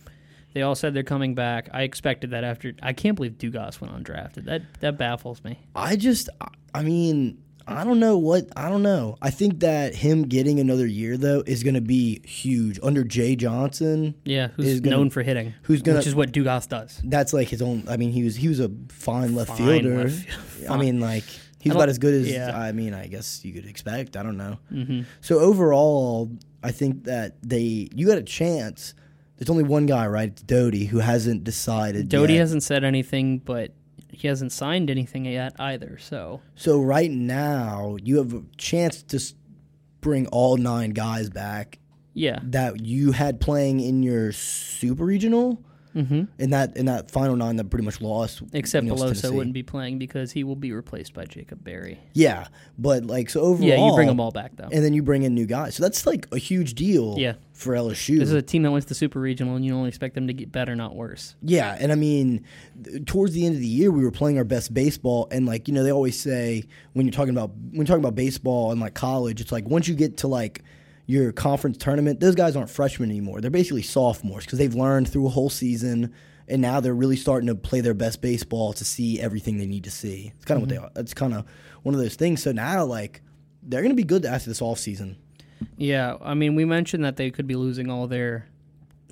they 0.54 0.62
all 0.62 0.74
said 0.74 0.92
they're 0.92 1.04
coming 1.04 1.36
back. 1.36 1.68
I 1.72 1.82
expected 1.82 2.32
that 2.32 2.42
after. 2.42 2.72
I 2.82 2.92
can't 2.94 3.14
believe 3.14 3.38
Dugas 3.38 3.80
went 3.80 3.94
undrafted. 3.94 4.44
That 4.46 4.62
that 4.80 4.98
baffles 4.98 5.44
me. 5.44 5.60
I 5.76 5.94
just, 5.94 6.28
I- 6.40 6.48
I 6.74 6.82
mean, 6.82 7.38
I 7.66 7.84
don't 7.84 8.00
know 8.00 8.18
what, 8.18 8.48
I 8.56 8.68
don't 8.68 8.82
know. 8.82 9.16
I 9.22 9.30
think 9.30 9.60
that 9.60 9.94
him 9.94 10.22
getting 10.24 10.58
another 10.60 10.86
year 10.86 11.16
though 11.16 11.42
is 11.46 11.62
going 11.62 11.74
to 11.74 11.80
be 11.80 12.20
huge 12.26 12.78
under 12.82 13.04
Jay 13.04 13.36
Johnson. 13.36 14.14
Yeah, 14.24 14.48
who's 14.56 14.66
Is 14.66 14.80
gonna- 14.80 14.96
known 14.96 15.10
for 15.10 15.22
hitting? 15.22 15.54
who's 15.62 15.82
gonna- 15.82 15.98
which 15.98 16.06
is 16.06 16.14
what 16.14 16.32
Dugas 16.32 16.68
does. 16.68 17.00
That's 17.04 17.32
like 17.32 17.48
his 17.48 17.62
own. 17.62 17.84
I 17.88 17.96
mean, 17.96 18.10
he 18.12 18.22
was 18.24 18.36
he 18.36 18.48
was 18.48 18.60
a 18.60 18.70
fine 18.88 19.34
left 19.34 19.50
Fine 19.50 19.58
fielder. 19.82 20.04
left 20.04 20.26
I 20.70 20.76
mean, 20.76 21.00
like 21.00 21.24
he's 21.60 21.72
about 21.74 21.88
as 21.88 21.98
good 21.98 22.14
as 22.14 22.30
yeah. 22.30 22.56
I 22.58 22.72
mean, 22.72 22.94
I 22.94 23.06
guess 23.06 23.44
you 23.44 23.52
could 23.52 23.66
expect. 23.66 24.16
I 24.16 24.22
don't 24.22 24.36
know. 24.36 24.58
hmm 24.68 25.02
So 25.20 25.38
overall, 25.38 26.30
I 26.62 26.70
think 26.72 27.04
that 27.04 27.36
they 27.42 27.88
you 27.94 28.06
got 28.06 28.18
a 28.18 28.22
chance. 28.22 28.94
There's 29.38 29.50
only 29.50 29.64
one 29.64 29.86
guy, 29.86 30.06
right? 30.06 30.28
It's 30.28 30.42
Doughty 30.42 30.84
who 30.86 30.98
hasn't 30.98 31.42
decided. 31.42 32.08
Doughty 32.08 32.36
hasn't 32.36 32.62
said 32.62 32.84
anything, 32.84 33.38
but 33.38 33.72
he 34.12 34.28
hasn't 34.28 34.52
signed 34.52 34.90
anything 34.90 35.24
yet 35.24 35.54
either. 35.58 35.98
So 35.98 36.42
So 36.54 36.80
right 36.80 37.10
now, 37.10 37.96
you 38.02 38.18
have 38.18 38.32
a 38.34 38.42
chance 38.56 39.02
to 39.04 39.20
bring 40.00 40.26
all 40.28 40.56
nine 40.56 40.90
guys 40.90 41.30
back 41.30 41.78
yeah, 42.14 42.40
that 42.42 42.80
you 42.80 43.12
had 43.12 43.40
playing 43.40 43.80
in 43.80 44.02
your 44.02 44.32
super 44.32 45.04
regional. 45.04 45.64
Hmm 45.92 46.24
In 46.38 46.50
that 46.50 46.76
in 46.76 46.86
that 46.86 47.10
final 47.10 47.36
nine 47.36 47.56
that 47.56 47.70
pretty 47.70 47.84
much 47.84 48.00
lost, 48.00 48.42
except 48.52 48.86
Pelosa 48.86 49.30
wouldn't 49.32 49.52
be 49.54 49.62
playing 49.62 49.98
because 49.98 50.32
he 50.32 50.44
will 50.44 50.56
be 50.56 50.72
replaced 50.72 51.12
by 51.14 51.24
Jacob 51.24 51.62
Berry. 51.62 51.98
Yeah, 52.14 52.46
but 52.78 53.04
like 53.04 53.30
so 53.30 53.40
overall, 53.40 53.68
Yeah, 53.68 53.86
you 53.86 53.94
bring 53.94 54.08
them 54.08 54.20
all 54.20 54.30
back 54.30 54.52
though. 54.56 54.68
and 54.72 54.84
then 54.84 54.94
you 54.94 55.02
bring 55.02 55.22
in 55.22 55.34
new 55.34 55.46
guys. 55.46 55.74
So 55.74 55.82
that's 55.82 56.06
like 56.06 56.26
a 56.32 56.38
huge 56.38 56.74
deal. 56.74 57.16
Yeah. 57.18 57.34
for 57.52 57.74
LSU. 57.74 58.18
This 58.18 58.28
is 58.28 58.34
a 58.34 58.42
team 58.42 58.62
that 58.64 58.72
wins 58.72 58.86
the 58.86 58.94
Super 58.94 59.20
Regional, 59.20 59.54
and 59.54 59.64
you 59.64 59.72
only 59.74 59.88
expect 59.88 60.14
them 60.16 60.26
to 60.26 60.32
get 60.32 60.50
better, 60.50 60.74
not 60.74 60.96
worse. 60.96 61.36
Yeah, 61.42 61.76
and 61.78 61.92
I 61.92 61.94
mean, 61.94 62.44
th- 62.82 63.04
towards 63.04 63.34
the 63.34 63.46
end 63.46 63.54
of 63.54 63.60
the 63.60 63.68
year, 63.68 63.90
we 63.92 64.02
were 64.02 64.10
playing 64.10 64.36
our 64.38 64.44
best 64.44 64.74
baseball, 64.74 65.28
and 65.30 65.46
like 65.46 65.68
you 65.68 65.74
know, 65.74 65.84
they 65.84 65.92
always 65.92 66.18
say 66.20 66.64
when 66.94 67.06
you're 67.06 67.12
talking 67.12 67.30
about 67.36 67.50
when 67.50 67.74
you're 67.76 67.84
talking 67.84 68.02
about 68.02 68.14
baseball 68.16 68.72
and 68.72 68.80
like 68.80 68.94
college, 68.94 69.40
it's 69.40 69.52
like 69.52 69.68
once 69.68 69.86
you 69.86 69.94
get 69.94 70.16
to 70.18 70.26
like 70.28 70.62
your 71.12 71.30
conference 71.32 71.76
tournament, 71.76 72.20
those 72.20 72.34
guys 72.34 72.56
aren't 72.56 72.70
freshmen 72.70 73.10
anymore; 73.10 73.40
they're 73.40 73.50
basically 73.50 73.82
sophomores 73.82 74.44
because 74.44 74.58
they've 74.58 74.74
learned 74.74 75.08
through 75.08 75.26
a 75.26 75.30
whole 75.30 75.50
season, 75.50 76.12
and 76.48 76.62
now 76.62 76.80
they're 76.80 76.94
really 76.94 77.16
starting 77.16 77.48
to 77.48 77.54
play 77.54 77.80
their 77.80 77.94
best 77.94 78.22
baseball 78.22 78.72
to 78.72 78.84
see 78.84 79.20
everything 79.20 79.58
they 79.58 79.66
need 79.66 79.84
to 79.84 79.90
see. 79.90 80.32
It's 80.36 80.44
kind 80.44 80.56
of 80.56 80.62
what 80.62 80.70
they 80.70 80.78
are. 80.78 80.90
It's 80.96 81.14
kind 81.14 81.34
of 81.34 81.44
one 81.82 81.94
of 81.94 82.00
those 82.00 82.16
things. 82.16 82.42
So 82.42 82.52
now, 82.52 82.84
like, 82.84 83.20
they're 83.62 83.82
going 83.82 83.92
to 83.92 83.96
be 83.96 84.04
good 84.04 84.24
after 84.24 84.48
this 84.48 84.62
off 84.62 84.78
season. 84.78 85.16
Yeah, 85.76 86.16
I 86.22 86.34
mean, 86.34 86.54
we 86.54 86.64
mentioned 86.64 87.04
that 87.04 87.16
they 87.16 87.30
could 87.30 87.46
be 87.46 87.56
losing 87.56 87.90
all 87.90 88.06
their 88.06 88.48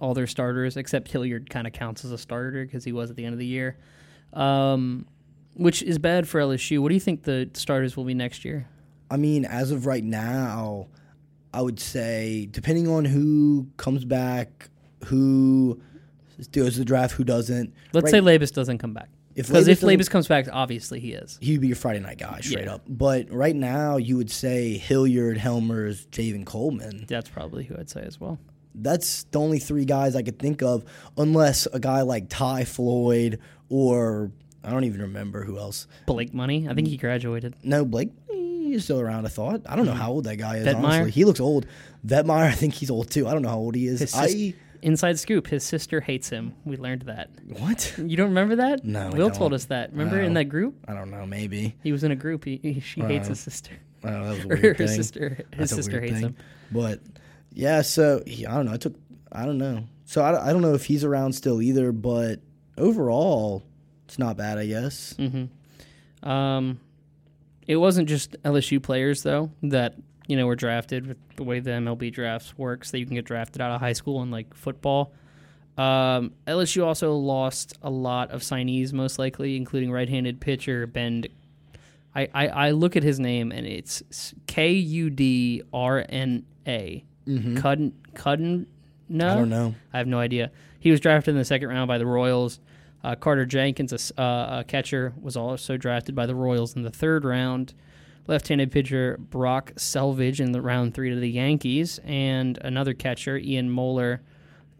all 0.00 0.14
their 0.14 0.26
starters, 0.26 0.78
except 0.78 1.10
Hilliard 1.10 1.50
kind 1.50 1.66
of 1.66 1.74
counts 1.74 2.04
as 2.04 2.12
a 2.12 2.18
starter 2.18 2.64
because 2.64 2.84
he 2.84 2.92
was 2.92 3.10
at 3.10 3.16
the 3.16 3.24
end 3.26 3.34
of 3.34 3.38
the 3.38 3.46
year, 3.46 3.76
um, 4.32 5.06
which 5.54 5.82
is 5.82 5.98
bad 5.98 6.26
for 6.26 6.40
LSU. 6.40 6.78
What 6.78 6.88
do 6.88 6.94
you 6.94 7.00
think 7.00 7.24
the 7.24 7.50
starters 7.52 7.96
will 7.96 8.04
be 8.04 8.14
next 8.14 8.44
year? 8.44 8.66
I 9.10 9.18
mean, 9.18 9.44
as 9.44 9.70
of 9.70 9.84
right 9.86 10.04
now, 10.04 10.88
I 11.52 11.62
would 11.62 11.80
say 11.80 12.48
depending 12.50 12.88
on 12.88 13.04
who 13.04 13.66
comes 13.76 14.04
back, 14.04 14.68
who 15.06 15.80
does 16.52 16.76
the 16.76 16.84
draft, 16.84 17.14
who 17.14 17.24
doesn't. 17.24 17.72
Let's 17.92 18.04
right, 18.04 18.10
say 18.12 18.20
Labas 18.20 18.52
doesn't 18.52 18.78
come 18.78 18.94
back. 18.94 19.08
if 19.34 19.48
Because 19.48 19.68
if 19.68 19.80
Labas 19.80 20.08
comes 20.08 20.26
back, 20.28 20.46
obviously 20.52 21.00
he 21.00 21.12
is. 21.12 21.38
he'd 21.40 21.60
be 21.60 21.68
your 21.68 21.76
Friday 21.76 22.00
night 22.00 22.18
guy 22.18 22.40
straight 22.40 22.64
Yeah. 22.66 22.74
up. 22.74 22.82
But 22.88 23.30
right 23.32 23.54
now, 23.56 23.96
you 23.96 24.16
would 24.16 24.30
say 24.30 24.76
Hilliard, 24.78 25.38
Hellmers, 25.38 26.06
Javen 26.08 26.44
Coleman. 26.46 27.04
That's 27.08 27.28
probably 27.28 27.64
who 27.64 27.76
I'd 27.76 27.90
say 27.90 28.02
as 28.02 28.20
well. 28.20 28.38
That's 28.74 29.24
the 29.24 29.40
only 29.40 29.58
three 29.58 29.84
guys 29.84 30.14
I 30.14 30.22
could 30.22 30.38
think 30.38 30.62
of, 30.62 30.84
unless 31.18 31.66
a 31.72 31.80
guy 31.80 32.02
like 32.02 32.26
Ty 32.28 32.64
Floyd 32.64 33.40
or 33.68 34.30
I 34.62 34.70
don't 34.70 34.84
even 34.84 35.00
remember 35.02 35.44
who 35.44 35.58
else. 35.58 35.86
Blake 36.06 36.32
Money, 36.34 36.68
I 36.68 36.74
think 36.74 36.86
he 36.88 36.96
graduated. 36.96 37.54
No, 37.64 37.84
Blake 37.84 38.10
he's 38.72 38.84
still 38.84 39.00
around. 39.00 39.26
I 39.26 39.28
thought. 39.28 39.62
I 39.66 39.76
don't 39.76 39.86
know 39.86 39.92
how 39.94 40.10
old 40.10 40.24
that 40.24 40.36
guy 40.36 40.56
is. 40.56 40.74
Honestly, 40.74 41.10
he 41.10 41.24
looks 41.24 41.40
old. 41.40 41.66
Vetmeyer, 42.06 42.46
I 42.46 42.52
think 42.52 42.74
he's 42.74 42.90
old 42.90 43.10
too. 43.10 43.28
I 43.28 43.32
don't 43.32 43.42
know 43.42 43.48
how 43.50 43.58
old 43.58 43.74
he 43.74 43.86
is. 43.86 44.00
His 44.00 44.14
I 44.14 44.54
Inside 44.82 45.18
scoop: 45.18 45.46
His 45.46 45.62
sister 45.62 46.00
hates 46.00 46.30
him. 46.30 46.54
We 46.64 46.76
learned 46.76 47.02
that. 47.02 47.30
what? 47.58 47.94
You 47.98 48.16
don't 48.16 48.28
remember 48.28 48.56
that? 48.56 48.84
No, 48.84 49.10
Will 49.10 49.30
told 49.30 49.52
us 49.52 49.66
that. 49.66 49.90
Remember 49.92 50.20
in 50.20 50.34
that 50.34 50.44
group? 50.44 50.74
I 50.88 50.94
don't 50.94 51.10
know. 51.10 51.26
Maybe. 51.26 51.76
He 51.82 51.92
was 51.92 52.02
in 52.02 52.12
a 52.12 52.16
group. 52.16 52.44
He, 52.44 52.56
he 52.62 52.80
she 52.80 53.02
hates 53.02 53.28
his 53.28 53.40
sister. 53.40 53.72
I 54.02 54.10
that 54.12 54.20
was 54.20 54.44
a 54.44 54.48
weird 54.48 54.62
her 54.64 54.74
thing. 54.74 54.88
sister. 54.88 55.44
His 55.52 55.70
That's 55.70 55.74
sister 55.74 56.00
hates 56.00 56.14
thing. 56.14 56.22
him. 56.22 56.36
But 56.72 57.00
yeah, 57.52 57.82
so 57.82 58.22
he, 58.26 58.46
I 58.46 58.54
don't 58.54 58.66
know. 58.66 58.72
I 58.72 58.76
took. 58.78 58.94
I 59.30 59.44
don't 59.44 59.58
know. 59.58 59.84
So 60.06 60.22
I, 60.22 60.48
I 60.48 60.52
don't 60.52 60.62
know 60.62 60.74
if 60.74 60.86
he's 60.86 61.04
around 61.04 61.34
still 61.34 61.60
either. 61.60 61.92
But 61.92 62.40
overall, 62.78 63.62
it's 64.06 64.18
not 64.18 64.36
bad. 64.38 64.56
I 64.56 64.66
guess. 64.66 65.14
Mm-hmm. 65.18 66.28
Um, 66.28 66.80
it 67.70 67.76
wasn't 67.76 68.08
just 68.08 68.36
LSU 68.42 68.82
players 68.82 69.22
though 69.22 69.50
that 69.62 69.94
you 70.26 70.36
know 70.36 70.46
were 70.46 70.56
drafted 70.56 71.06
with 71.06 71.18
the 71.36 71.44
way 71.44 71.60
the 71.60 71.70
MLB 71.70 72.12
drafts 72.12 72.58
works. 72.58 72.90
That 72.90 72.98
you 72.98 73.06
can 73.06 73.14
get 73.14 73.24
drafted 73.24 73.62
out 73.62 73.70
of 73.70 73.80
high 73.80 73.92
school 73.94 74.22
and 74.22 74.30
like 74.32 74.52
football. 74.54 75.12
Um, 75.78 76.32
LSU 76.46 76.84
also 76.84 77.14
lost 77.14 77.78
a 77.82 77.88
lot 77.90 78.32
of 78.32 78.42
signees, 78.42 78.92
most 78.92 79.18
likely, 79.18 79.56
including 79.56 79.90
right-handed 79.92 80.40
pitcher 80.40 80.86
Ben. 80.86 81.24
I, 82.14 82.28
I, 82.34 82.48
I 82.48 82.70
look 82.72 82.96
at 82.96 83.02
his 83.04 83.20
name 83.20 83.52
and 83.52 83.64
it's 83.66 84.02
K 84.48 84.72
U 84.72 85.08
D 85.10 85.62
R 85.72 86.04
N 86.08 86.44
A. 86.66 87.04
Cudden 87.56 87.94
Cudden. 88.14 88.66
No, 89.08 89.24
Mm-hmm. 89.26 89.32
I 89.32 89.34
don't 89.38 89.48
know. 89.48 89.74
I 89.92 89.98
have 89.98 90.06
no 90.08 90.18
idea. 90.18 90.50
He 90.80 90.90
was 90.90 90.98
drafted 91.00 91.32
in 91.34 91.38
the 91.38 91.44
second 91.44 91.68
round 91.68 91.86
by 91.88 91.98
the 91.98 92.06
Royals. 92.06 92.58
Uh, 93.02 93.14
Carter 93.14 93.46
Jenkins, 93.46 93.92
a, 93.92 94.20
uh, 94.20 94.60
a 94.60 94.64
catcher, 94.64 95.14
was 95.20 95.36
also 95.36 95.76
drafted 95.76 96.14
by 96.14 96.26
the 96.26 96.34
Royals 96.34 96.76
in 96.76 96.82
the 96.82 96.90
third 96.90 97.24
round. 97.24 97.74
Left-handed 98.26 98.70
pitcher 98.70 99.16
Brock 99.18 99.72
Selvidge 99.76 100.38
in 100.40 100.52
the 100.52 100.60
round 100.60 100.94
three 100.94 101.10
to 101.10 101.16
the 101.16 101.30
Yankees, 101.30 101.98
and 102.04 102.58
another 102.58 102.92
catcher 102.94 103.36
Ian 103.38 103.70
Moeller, 103.70 104.22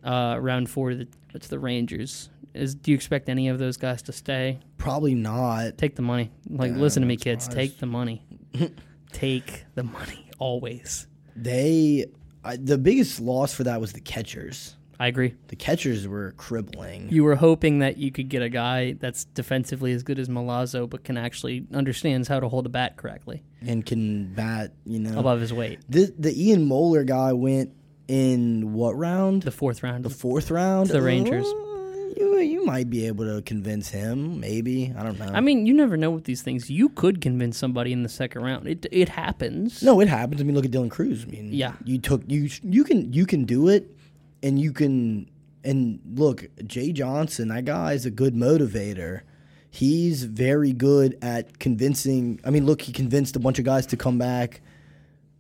uh, 0.04 0.36
round 0.38 0.68
four 0.70 0.90
to 0.90 0.96
the, 1.32 1.38
to 1.38 1.48
the 1.48 1.58
Rangers. 1.58 2.28
Is 2.52 2.74
do 2.74 2.90
you 2.90 2.94
expect 2.96 3.28
any 3.28 3.48
of 3.48 3.58
those 3.58 3.76
guys 3.76 4.02
to 4.02 4.12
stay? 4.12 4.58
Probably 4.76 5.14
not. 5.14 5.78
Take 5.78 5.96
the 5.96 6.02
money. 6.02 6.30
Like, 6.48 6.72
Yeah, 6.72 6.78
listen 6.78 7.00
to 7.02 7.06
me, 7.06 7.16
kids. 7.16 7.46
wise. 7.46 7.54
Take 7.54 7.78
the 7.78 7.86
money. 7.86 8.24
Take 9.12 9.64
the 9.74 9.82
money 9.84 10.28
always. 10.38 11.06
They. 11.36 12.06
I, 12.44 12.56
the 12.56 12.78
biggest 12.78 13.20
loss 13.20 13.52
for 13.54 13.64
that 13.64 13.80
was 13.80 13.92
the 13.92 14.00
catchers. 14.00 14.76
I 15.00 15.06
agree. 15.06 15.34
The 15.48 15.56
catchers 15.56 16.06
were 16.06 16.32
crippling. 16.36 17.08
You 17.10 17.24
were 17.24 17.34
hoping 17.34 17.78
that 17.78 17.96
you 17.96 18.12
could 18.12 18.28
get 18.28 18.42
a 18.42 18.50
guy 18.50 18.92
that's 18.92 19.24
defensively 19.24 19.92
as 19.92 20.02
good 20.02 20.18
as 20.18 20.28
Milazzo, 20.28 20.88
but 20.88 21.04
can 21.04 21.16
actually 21.16 21.66
understands 21.72 22.28
how 22.28 22.38
to 22.38 22.48
hold 22.50 22.66
a 22.66 22.68
bat 22.68 22.98
correctly 22.98 23.42
and 23.66 23.84
can 23.86 24.34
bat, 24.34 24.74
you 24.84 24.98
know. 25.00 25.18
above 25.18 25.40
his 25.40 25.52
weight. 25.54 25.78
The 25.88 26.12
the 26.18 26.32
Ian 26.38 26.66
Moeller 26.66 27.04
guy 27.04 27.32
went 27.32 27.70
in 28.08 28.74
what 28.74 28.92
round? 28.96 29.42
The 29.42 29.50
fourth 29.50 29.82
round. 29.82 30.04
The 30.04 30.10
fourth 30.10 30.50
round. 30.50 30.88
To 30.88 30.92
the 30.92 31.02
Rangers. 31.02 31.46
Uh, 31.46 32.12
you 32.18 32.38
you 32.40 32.64
might 32.66 32.90
be 32.90 33.06
able 33.06 33.24
to 33.24 33.40
convince 33.42 33.88
him. 33.88 34.38
Maybe 34.38 34.92
I 34.98 35.02
don't 35.02 35.18
know. 35.18 35.30
I 35.32 35.40
mean, 35.40 35.64
you 35.64 35.72
never 35.72 35.96
know 35.96 36.10
with 36.10 36.24
these 36.24 36.42
things. 36.42 36.68
You 36.68 36.90
could 36.90 37.22
convince 37.22 37.56
somebody 37.56 37.92
in 37.94 38.02
the 38.02 38.08
second 38.10 38.42
round. 38.42 38.66
It 38.68 38.84
it 38.92 39.08
happens. 39.08 39.82
no, 39.82 40.00
it 40.00 40.08
happens. 40.08 40.42
I 40.42 40.44
mean, 40.44 40.54
look 40.54 40.66
at 40.66 40.70
Dylan 40.72 40.90
Crews. 40.90 41.24
I 41.24 41.30
mean, 41.30 41.52
Yeah. 41.52 41.72
you 41.84 41.98
took 41.98 42.22
you 42.26 42.50
you 42.62 42.84
can 42.84 43.12
you 43.12 43.24
can 43.26 43.44
do 43.44 43.68
it, 43.68 43.96
and 44.42 44.58
you 44.58 44.72
can 44.72 45.30
and 45.64 46.00
look, 46.14 46.46
Jay 46.66 46.92
Johnson. 46.92 47.48
That 47.48 47.64
guy 47.64 47.92
is 47.92 48.06
a 48.06 48.10
good 48.10 48.34
motivator. 48.34 49.22
He's 49.70 50.24
very 50.24 50.72
good 50.72 51.16
at 51.22 51.58
convincing. 51.58 52.40
I 52.44 52.50
mean, 52.50 52.66
look, 52.66 52.82
he 52.82 52.92
convinced 52.92 53.36
a 53.36 53.40
bunch 53.40 53.58
of 53.58 53.64
guys 53.64 53.86
to 53.86 53.96
come 53.96 54.18
back. 54.18 54.62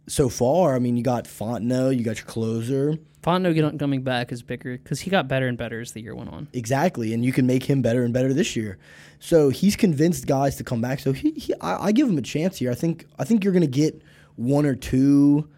So 0.08 0.28
far, 0.28 0.74
I 0.74 0.78
mean, 0.78 0.96
you 0.96 1.02
got 1.02 1.24
Fontenot, 1.24 1.96
you 1.96 2.04
got 2.04 2.16
your 2.16 2.26
closer. 2.26 2.98
Fondo 3.22 3.54
get- 3.54 3.78
coming 3.78 4.02
back 4.02 4.32
is 4.32 4.42
bigger 4.42 4.78
because 4.78 5.00
he 5.00 5.10
got 5.10 5.28
better 5.28 5.46
and 5.46 5.58
better 5.58 5.80
as 5.80 5.92
the 5.92 6.00
year 6.00 6.14
went 6.14 6.30
on. 6.30 6.48
Exactly, 6.52 7.12
and 7.12 7.24
you 7.24 7.32
can 7.32 7.46
make 7.46 7.64
him 7.64 7.82
better 7.82 8.02
and 8.02 8.14
better 8.14 8.32
this 8.32 8.56
year. 8.56 8.78
So 9.18 9.50
he's 9.50 9.76
convinced 9.76 10.26
guys 10.26 10.56
to 10.56 10.64
come 10.64 10.80
back. 10.80 11.00
So 11.00 11.12
he, 11.12 11.32
he 11.32 11.54
I, 11.60 11.86
I 11.86 11.92
give 11.92 12.08
him 12.08 12.16
a 12.18 12.22
chance 12.22 12.58
here. 12.58 12.70
I 12.70 12.74
think 12.74 13.06
I 13.18 13.24
think 13.24 13.44
you're 13.44 13.52
going 13.52 13.60
to 13.60 13.66
get 13.66 14.00
one 14.36 14.64
or 14.64 14.74
two 14.74 15.48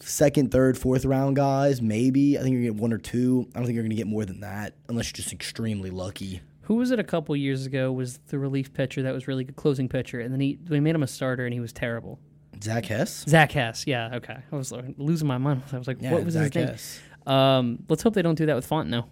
second, 0.00 0.50
third, 0.50 0.78
fourth 0.78 1.04
round 1.04 1.36
guys. 1.36 1.80
Maybe 1.82 2.38
I 2.38 2.42
think 2.42 2.52
you're 2.52 2.62
going 2.62 2.72
to 2.72 2.74
get 2.74 2.82
one 2.82 2.92
or 2.92 2.98
two. 2.98 3.48
I 3.54 3.58
don't 3.58 3.66
think 3.66 3.74
you're 3.74 3.82
going 3.84 3.90
to 3.90 3.96
get 3.96 4.06
more 4.06 4.24
than 4.24 4.40
that 4.40 4.74
unless 4.88 5.06
you're 5.08 5.16
just 5.16 5.32
extremely 5.32 5.90
lucky. 5.90 6.40
Who 6.62 6.74
was 6.74 6.90
it 6.90 6.98
a 6.98 7.04
couple 7.04 7.36
years 7.36 7.64
ago? 7.64 7.92
Was 7.92 8.18
the 8.28 8.38
relief 8.38 8.72
pitcher 8.72 9.02
that 9.02 9.14
was 9.14 9.28
really 9.28 9.44
good 9.44 9.56
closing 9.56 9.88
pitcher, 9.88 10.20
and 10.20 10.32
then 10.32 10.40
he 10.40 10.58
they 10.62 10.80
made 10.80 10.94
him 10.94 11.02
a 11.02 11.06
starter 11.06 11.44
and 11.44 11.54
he 11.54 11.60
was 11.60 11.72
terrible. 11.72 12.18
Zach 12.62 12.86
Hess. 12.86 13.24
Zach 13.28 13.52
Hess, 13.52 13.86
yeah, 13.86 14.14
okay. 14.14 14.38
I 14.50 14.56
was 14.56 14.72
like, 14.72 14.94
losing 14.96 15.28
my 15.28 15.38
mind. 15.38 15.62
I 15.72 15.78
was 15.78 15.86
like, 15.86 15.98
Yeah, 16.00 16.12
what 16.12 16.24
was 16.24 16.34
Zach 16.34 16.54
his 16.54 16.54
name? 16.54 16.68
Hess. 16.68 17.00
Um, 17.26 17.84
let's 17.88 18.02
hope 18.02 18.14
they 18.14 18.22
don't 18.22 18.34
do 18.34 18.46
that 18.46 18.56
with 18.56 18.68
Fontenot. 18.68 19.06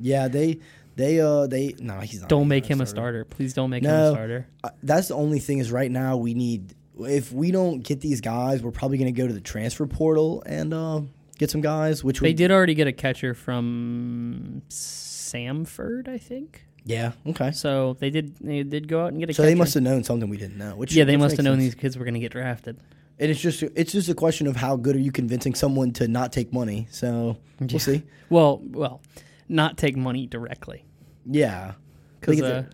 Yeah, 0.00 0.28
they 0.28 0.60
they 0.96 1.20
uh 1.20 1.46
they 1.46 1.74
no 1.78 2.00
he's 2.00 2.20
not. 2.20 2.28
Don't 2.28 2.48
make 2.48 2.66
him 2.66 2.80
a 2.80 2.86
starter. 2.86 3.24
Please 3.24 3.54
don't 3.54 3.70
make 3.70 3.82
him 3.84 3.90
a 3.90 4.10
starter. 4.10 4.48
Uh, 4.64 4.70
That's 4.82 5.08
the 5.08 5.14
only 5.14 5.38
thing 5.38 5.58
is 5.58 5.70
right 5.72 5.90
now 5.90 6.16
we 6.16 6.34
need 6.34 6.74
if 7.00 7.32
we 7.32 7.50
don't 7.50 7.80
get 7.80 8.00
these 8.00 8.20
guys, 8.20 8.62
we're 8.62 8.70
probably 8.70 8.98
going 8.98 9.12
to 9.14 9.20
go 9.20 9.26
to 9.26 9.32
the 9.32 9.40
transfer 9.40 9.86
portal 9.86 10.42
and 10.46 10.72
uh, 10.72 11.00
get 11.38 11.50
some 11.50 11.60
guys. 11.60 12.02
Which 12.04 12.20
They 12.20 12.28
would, 12.30 12.36
did 12.36 12.50
already 12.50 12.74
get 12.74 12.86
a 12.86 12.92
catcher 12.92 13.34
from 13.34 14.62
Samford, 14.68 16.08
I 16.08 16.18
think. 16.18 16.64
Yeah. 16.84 17.12
Okay. 17.26 17.50
So 17.50 17.96
they 17.98 18.10
did 18.10 18.36
they 18.40 18.62
did 18.62 18.86
go 18.88 19.04
out 19.04 19.08
and 19.12 19.18
get 19.18 19.28
a 19.30 19.34
So 19.34 19.42
catcher. 19.42 19.50
they 19.50 19.54
must 19.56 19.74
have 19.74 19.82
known 19.82 20.04
something 20.04 20.28
we 20.28 20.36
didn't 20.36 20.56
know. 20.56 20.76
Which 20.76 20.92
yeah, 20.94 21.04
they 21.04 21.16
must 21.16 21.36
have 21.36 21.44
known 21.44 21.56
sense. 21.58 21.64
these 21.64 21.74
kids 21.74 21.98
were 21.98 22.04
going 22.04 22.14
to 22.14 22.20
get 22.20 22.32
drafted. 22.32 22.78
And 23.18 23.30
it's 23.30 23.40
just 23.40 23.62
it's 23.62 23.92
just 23.92 24.08
a 24.08 24.14
question 24.14 24.46
of 24.46 24.56
how 24.56 24.76
good 24.76 24.94
are 24.94 25.00
you 25.00 25.10
convincing 25.10 25.54
someone 25.54 25.92
to 25.94 26.06
not 26.06 26.32
take 26.32 26.52
money. 26.52 26.86
So 26.90 27.38
Yeah. 27.60 27.66
we'll 27.70 27.78
see. 27.80 28.02
Well, 28.30 28.60
well, 28.70 29.00
not 29.48 29.76
take 29.78 29.96
money 29.96 30.26
directly 30.26 30.84
Yeah. 31.24 31.72
because 32.20 32.40
uh, 32.42 32.64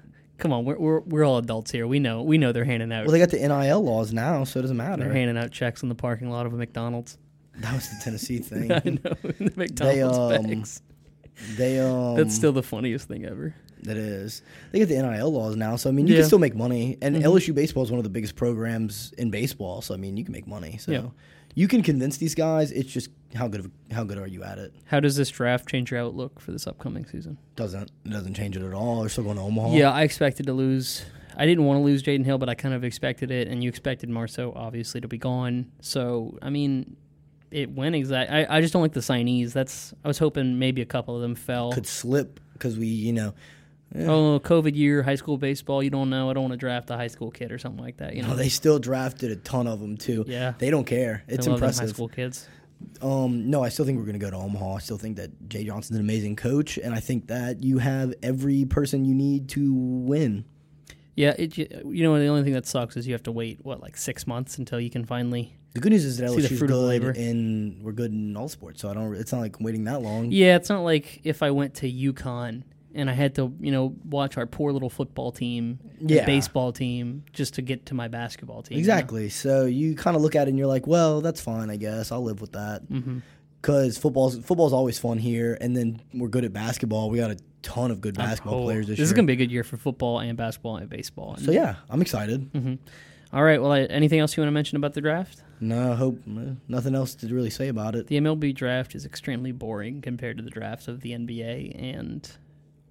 come 0.43 0.53
on, 0.53 0.65
we're, 0.65 0.77
we're 0.79 1.01
we're 1.01 1.25
all 1.25 1.39
adults 1.39 1.71
here. 1.71 1.87
We 1.87 1.99
know 2.01 2.23
we 2.23 2.37
know 2.37 2.53
they're 2.53 2.65
handing 2.65 2.93
out 2.93 3.05
Well, 3.07 3.13
they 3.13 3.19
got 3.19 3.31
the 3.31 3.39
NIL 3.39 3.83
laws 3.83 4.13
now, 4.13 4.45
so 4.45 4.59
it 4.59 4.63
doesn't 4.63 4.77
matter. 4.77 5.05
they're 5.05 5.13
handing 5.13 5.39
out 5.39 5.51
checks 5.53 5.83
in 5.83 5.89
the 5.89 5.95
parking 5.95 6.29
lot 6.31 6.45
of 6.47 6.53
a 6.53 6.57
McDonald's. 6.57 7.17
That 7.59 7.73
was 7.75 7.89
the 7.89 7.97
Tennessee 8.03 8.39
thing. 8.51 8.73
I 8.73 8.83
know 8.85 9.15
the 9.23 9.53
McDonald's 9.57 10.19
um, 10.19 10.43
bags. 10.51 10.83
They 11.57 11.79
um 11.81 12.17
That's 12.17 12.35
still 12.35 12.53
the 12.53 12.63
funniest 12.63 13.09
thing 13.09 13.25
ever. 13.25 13.55
that 13.85 13.97
is. 13.97 14.43
They 14.71 14.79
get 14.81 14.89
the 14.89 14.97
NIL 15.03 15.33
laws 15.33 15.57
now, 15.57 15.77
so 15.77 15.89
I 15.89 15.93
mean 15.93 16.07
you 16.07 16.15
Yeah. 16.15 16.21
can 16.21 16.27
still 16.27 16.39
make 16.39 16.55
money. 16.55 16.99
And 17.01 17.17
Mhm. 17.17 17.23
LSU 17.23 17.55
baseball 17.55 17.83
is 17.85 17.91
one 17.91 17.99
of 17.99 18.05
the 18.05 18.11
biggest 18.11 18.37
programs 18.37 19.13
in 19.19 19.31
baseball, 19.31 19.81
so 19.81 19.95
I 19.95 19.97
mean 19.97 20.17
you 20.17 20.25
can 20.25 20.33
make 20.33 20.47
money. 20.47 20.77
So 20.79 20.93
Yeah. 20.93 21.03
You 21.55 21.69
can 21.69 21.83
convince 21.83 22.17
these 22.17 22.35
guys. 22.35 22.73
It's 22.73 22.91
just 22.91 23.11
how 23.35 23.49
good 23.49 23.61
of, 23.61 23.71
how 23.91 24.05
good 24.05 24.19
are 24.19 24.27
you 24.27 24.43
at 24.43 24.59
it? 24.59 24.75
How 24.87 25.01
does 25.01 25.17
this 25.17 25.31
draft 25.31 25.69
change 25.69 25.91
your 25.91 26.01
outlook 26.01 26.41
for 26.41 26.53
this 26.53 26.67
upcoming 26.67 27.05
season? 27.07 27.39
Doesn't 27.57 27.91
it 28.05 28.11
doesn't 28.11 28.35
change 28.35 28.57
it 28.57 28.63
at 28.63 28.73
all. 28.73 29.01
They're 29.01 29.09
still 29.09 29.25
going 29.25 29.37
to 29.37 29.43
Omaha. 29.43 29.75
Yeah, 29.75 29.91
I 29.91 30.03
expected 30.03 30.47
to 30.47 30.53
lose. 30.53 31.05
I 31.37 31.47
didn't 31.47 31.65
want 31.65 31.79
to 31.79 31.83
lose 31.83 32.03
Jaden 32.03 32.25
Hill, 32.25 32.39
but 32.39 32.49
I 32.49 32.55
kind 32.55 32.75
of 32.75 32.85
expected 32.85 33.31
it, 33.31 33.49
and 33.49 33.63
you 33.63 33.69
expected 33.69 34.11
Marceaux 34.11 34.53
obviously 34.55 35.01
to 35.01 35.09
be 35.09 35.19
gone. 35.19 35.71
So 35.81 36.39
I 36.43 36.51
mean, 36.51 36.97
it 37.51 37.71
went 37.71 37.95
exactly. 37.95 38.45
I, 38.45 38.59
I 38.59 38.61
just 38.61 38.73
don't 38.73 38.83
like 38.83 38.93
the 38.93 39.01
signees. 39.01 39.53
That's 39.53 39.95
I 40.05 40.09
was 40.09 40.19
hoping 40.19 40.59
maybe 40.59 40.83
a 40.83 40.87
couple 40.87 41.17
of 41.17 41.23
them 41.23 41.35
fell. 41.35 41.73
could 41.73 41.87
slip 41.87 42.41
because 42.55 42.79
we 42.79 42.87
you 42.87 43.13
know. 43.13 43.35
Eh. 43.95 44.07
Oh, 44.07 44.41
COVID 44.41 44.75
year, 44.75 45.03
high 45.03 45.15
school 45.15 45.39
baseball. 45.39 45.83
You 45.83 45.91
don't 45.91 46.11
know. 46.11 46.31
I 46.31 46.33
don't 46.33 46.43
want 46.45 46.53
to 46.53 46.59
draft 46.59 46.91
a 46.91 46.97
high 46.97 47.09
school 47.09 47.31
kid 47.31 47.53
or 47.53 47.59
something 47.59 47.83
like 47.83 47.99
that. 47.99 48.15
You 48.15 48.23
know, 48.23 48.29
No, 48.29 48.37
they 48.37 48.49
still 48.49 48.79
drafted 48.79 49.31
a 49.31 49.37
ton 49.37 49.67
of 49.67 49.81
them 49.81 49.97
too. 49.97 50.25
yeah, 50.27 50.55
They 50.59 50.71
don't 50.71 50.85
care. 50.87 51.23
It's 51.29 51.47
I 51.47 51.51
love 51.51 51.61
them 51.61 51.65
impressive. 51.69 51.89
High 51.89 51.93
school 51.93 52.09
kids. 52.09 52.49
Um, 53.01 53.49
no, 53.49 53.63
I 53.63 53.69
still 53.69 53.85
think 53.85 53.99
we're 53.99 54.05
going 54.05 54.19
to 54.19 54.25
go 54.25 54.31
to 54.31 54.37
Omaha. 54.37 54.75
I 54.75 54.79
still 54.81 54.99
think 54.99 55.17
that 55.17 55.49
Jay 55.49 55.65
Johnson's 55.65 55.99
an 55.99 56.05
amazing 56.05 56.37
coach, 56.37 56.79
and 56.79 56.95
I 56.95 57.01
think 57.01 57.29
that 57.29 57.63
you 57.63 57.79
have 57.79 58.13
every 58.23 58.65
person 58.65 59.05
you 59.05 59.15
need 59.15 59.49
to 59.51 59.73
win. 59.73 60.45
Yeah, 61.15 61.35
it. 61.39 61.57
You 61.59 62.03
know, 62.03 62.19
the 62.19 62.27
only 62.27 62.43
thing 62.43 62.55
that 62.55 62.67
sucks 62.67 62.97
is 62.97 63.07
you 63.07 63.13
have 63.13 63.23
to 63.25 63.33
wait 63.33 63.59
what 63.63 63.81
like 63.81 63.97
six 63.97 64.27
months 64.27 64.59
until 64.59 64.81
you 64.81 64.91
can 64.91 65.05
finally. 65.05 65.57
The 65.75 65.81
good 65.81 65.93
news 65.93 66.05
is 66.05 66.19
that 66.19 66.29
LSU's 66.29 66.61
good 66.61 66.71
labor. 66.71 67.11
and 67.11 67.83
we're 67.83 67.93
good 67.93 68.13
in 68.13 68.37
all 68.37 68.49
sports, 68.49 68.83
so 68.83 68.91
I 68.91 68.95
don't. 68.95 69.15
It's 69.15 69.33
not 69.33 69.41
like 69.41 69.61
waiting 69.61 69.85
that 69.85 70.03
long. 70.03 70.31
Yeah, 70.31 70.57
it's 70.57 70.69
not 70.69 70.81
like 70.81 71.21
if 71.25 71.43
I 71.43 71.51
went 71.51 71.75
to 71.77 71.91
UConn 71.91 72.63
and 72.95 73.09
I 73.11 73.13
had 73.13 73.35
to, 73.37 73.53
you 73.61 73.71
know, 73.73 73.95
watch 74.05 74.37
our 74.37 74.47
poor 74.47 74.73
little 74.73 74.91
football 74.91 75.33
team, 75.33 75.79
Yeah. 76.01 76.27
baseball 76.27 76.73
team, 76.73 77.25
just 77.33 77.55
to 77.55 77.63
get 77.63 77.87
to 77.87 77.95
my 77.95 78.09
basketball 78.09 78.63
team. 78.63 78.79
you 78.79 78.85
know? 78.85 78.93
Exactly. 78.93 79.29
So 79.29 79.65
you 79.67 79.95
kind 79.95 80.17
of 80.17 80.23
look 80.23 80.35
at 80.37 80.47
it 80.47 80.51
and 80.51 80.59
you're 80.59 80.67
like, 80.67 80.87
well, 80.87 81.21
that's 81.21 81.41
fine, 81.41 81.71
I 81.71 81.77
guess. 81.77 82.13
I'll 82.13 82.23
live 82.23 82.41
with 82.41 82.53
that. 82.53 82.83
Because 83.61 83.97
football's 83.99 84.39
football's 84.39 84.73
always 84.73 84.99
fun 84.99 85.19
here, 85.19 85.57
and 85.61 85.77
then 85.77 86.01
we're 86.13 86.29
good 86.29 86.45
at 86.45 86.53
basketball. 86.53 87.11
We 87.11 87.19
got 87.19 87.31
a 87.31 87.37
ton 87.63 87.93
of 87.93 88.01
good 88.01 88.17
basketball 88.17 88.61
Oh, 88.61 88.65
players 88.65 88.89
this, 88.89 88.99
this 88.99 89.07
is 89.07 89.13
gonna 89.13 89.27
be 89.29 89.35
a 89.35 89.37
good 89.37 89.53
year 89.53 89.63
for 89.63 89.77
football 89.77 90.19
and 90.19 90.37
basketball 90.37 90.79
and 90.79 90.89
baseball. 90.89 91.37
so 91.37 91.53
yeah, 91.53 91.77
I'm 91.89 92.03
excited. 92.03 92.51
hmm 92.53 92.75
All 93.33 93.45
right. 93.45 93.63
Well, 93.63 93.71
I, 93.71 93.83
anything 93.83 94.19
else 94.19 94.37
you 94.37 94.41
want 94.43 94.49
to 94.49 94.53
mention 94.53 94.77
about 94.77 94.95
the 94.95 95.01
draft? 95.01 95.43
No, 95.61 95.93
I 95.93 95.95
hope 95.95 96.19
no, 96.27 96.57
nothing 96.67 96.97
else 96.97 97.15
to 97.15 97.29
really 97.33 97.51
say 97.51 97.69
about 97.69 97.95
it. 97.95 98.09
The 98.09 98.17
MLB 98.21 98.53
draft 98.53 98.97
is 98.97 99.07
extremely 99.07 99.53
boring 99.53 100.01
compared 100.03 100.39
to 100.39 100.43
the 100.43 100.51
drafts 100.51 100.89
of 100.89 101.03
the 101.03 101.13
NBA 101.13 101.81
and. 101.81 102.29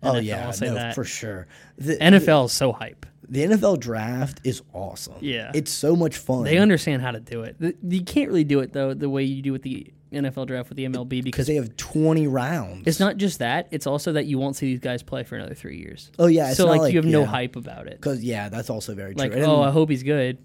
Oh 0.03 0.17
yeah, 0.17 0.47
I'll 0.47 0.53
say 0.53 0.67
no, 0.67 0.75
that. 0.75 0.95
for 0.95 1.03
sure. 1.03 1.47
The, 1.77 1.97
NFL 1.97 2.45
is 2.45 2.51
so 2.51 2.71
hype. 2.71 3.05
The 3.27 3.43
NFL 3.43 3.79
draft 3.79 4.41
is 4.43 4.61
awesome. 4.73 5.15
Yeah. 5.21 5.51
It's 5.53 5.71
so 5.71 5.95
much 5.95 6.17
fun. 6.17 6.43
They 6.43 6.57
understand 6.57 7.01
how 7.01 7.11
to 7.11 7.19
do 7.19 7.43
it. 7.43 7.55
You 7.81 8.03
can't 8.03 8.27
really 8.27 8.43
do 8.43 8.59
it 8.59 8.73
though 8.73 8.93
the 8.93 9.09
way 9.09 9.23
you 9.23 9.41
do 9.41 9.51
with 9.51 9.61
the 9.61 9.93
NFL 10.11 10.47
draft 10.47 10.69
with 10.69 10.75
the 10.75 10.85
MLB 10.85 11.09
because 11.09 11.23
because 11.23 11.47
they 11.47 11.55
have 11.55 11.75
20 11.77 12.27
rounds. 12.27 12.83
it's 12.85 12.99
not 12.99 13.15
just 13.15 13.39
that; 13.39 13.67
it's 13.71 13.87
also 13.87 14.11
that 14.13 14.25
you 14.25 14.37
won't 14.37 14.57
see 14.57 14.65
these 14.65 14.81
guys 14.81 15.01
play 15.03 15.23
for 15.23 15.37
another 15.37 15.55
three 15.55 15.77
years. 15.77 16.11
Oh 16.19 16.27
yeah, 16.27 16.49
it's 16.49 16.57
so 16.57 16.65
not 16.65 16.79
like, 16.79 16.93
you 16.93 16.99
have 16.99 17.05
no 17.05 17.23
hype 17.25 17.55
about 17.55 17.87
it. 17.87 18.01
Cuz 18.01 18.21
yeah, 18.21 18.49
that's 18.49 18.69
also 18.69 18.93
very 18.93 19.13
Like, 19.13 19.31
true. 19.31 19.41
And 19.41 19.49
oh, 19.49 19.61
I 19.61 19.71
hope 19.71 19.89
he's 19.89 20.03
good. 20.03 20.37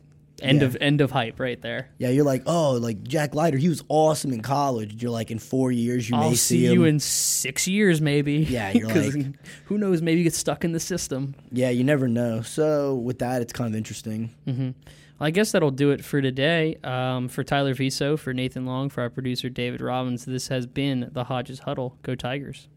End 0.43 0.61
Yeah. 0.61 0.67
of 0.67 0.77
end 0.81 1.01
of 1.01 1.11
hype 1.13 1.41
right 1.41 1.61
there. 1.63 1.89
yeah, 1.99 2.11
you're 2.11 2.25
like, 2.25 2.43
"Oh, 2.47 2.73
like 2.73 3.03
Jack 3.03 3.35
Leiter, 3.35 3.57
he 3.57 3.69
was 3.71 3.83
awesome 3.89 4.33
in 4.33 4.43
college." 4.43 5.03
You're 5.03 5.11
like 5.11 5.31
in 5.31 5.39
4 5.39 5.73
years 5.73 6.11
you 6.11 6.17
I'll 6.17 6.29
may 6.31 6.37
see 6.37 6.59
see 6.61 6.67
him. 6.67 6.73
you 6.75 6.85
in 6.85 7.01
six 7.01 7.67
years, 7.67 8.01
maybe. 8.03 8.35
Yeah, 8.49 8.71
you're 8.75 8.89
like- 8.89 9.35
who 9.65 9.79
knows? 9.79 10.03
Maybe 10.03 10.19
you 10.19 10.25
get 10.25 10.35
stuck 10.35 10.65
in 10.65 10.73
the 10.73 10.81
system. 10.81 11.35
yeah, 11.51 11.71
you 11.71 11.85
never 11.85 12.07
know. 12.07 12.43
So 12.43 12.97
with 12.97 13.19
that, 13.21 13.41
it's 13.43 13.53
kind 13.53 13.73
of 13.73 13.77
interesting. 13.79 14.31
hmm 14.45 14.71
Well, 15.19 15.29
I 15.29 15.31
guess 15.31 15.53
that'll 15.53 15.71
do 15.71 15.91
it 15.93 16.05
for 16.05 16.21
today. 16.21 16.77
Um, 16.85 17.29
for 17.29 17.43
Tyler 17.43 17.73
Viso, 17.73 18.19
for 18.19 18.35
Nathan 18.35 18.67
Long, 18.67 18.91
for 18.91 19.01
our 19.01 19.09
producer 19.09 19.49
David 19.49 19.81
Robbins, 19.81 20.27
this 20.27 20.49
has 20.49 20.67
been 20.67 21.09
the 21.13 21.25
Hodges 21.25 21.61
Huddle. 21.61 21.97
Go 22.03 22.15
Tigers. 22.15 22.69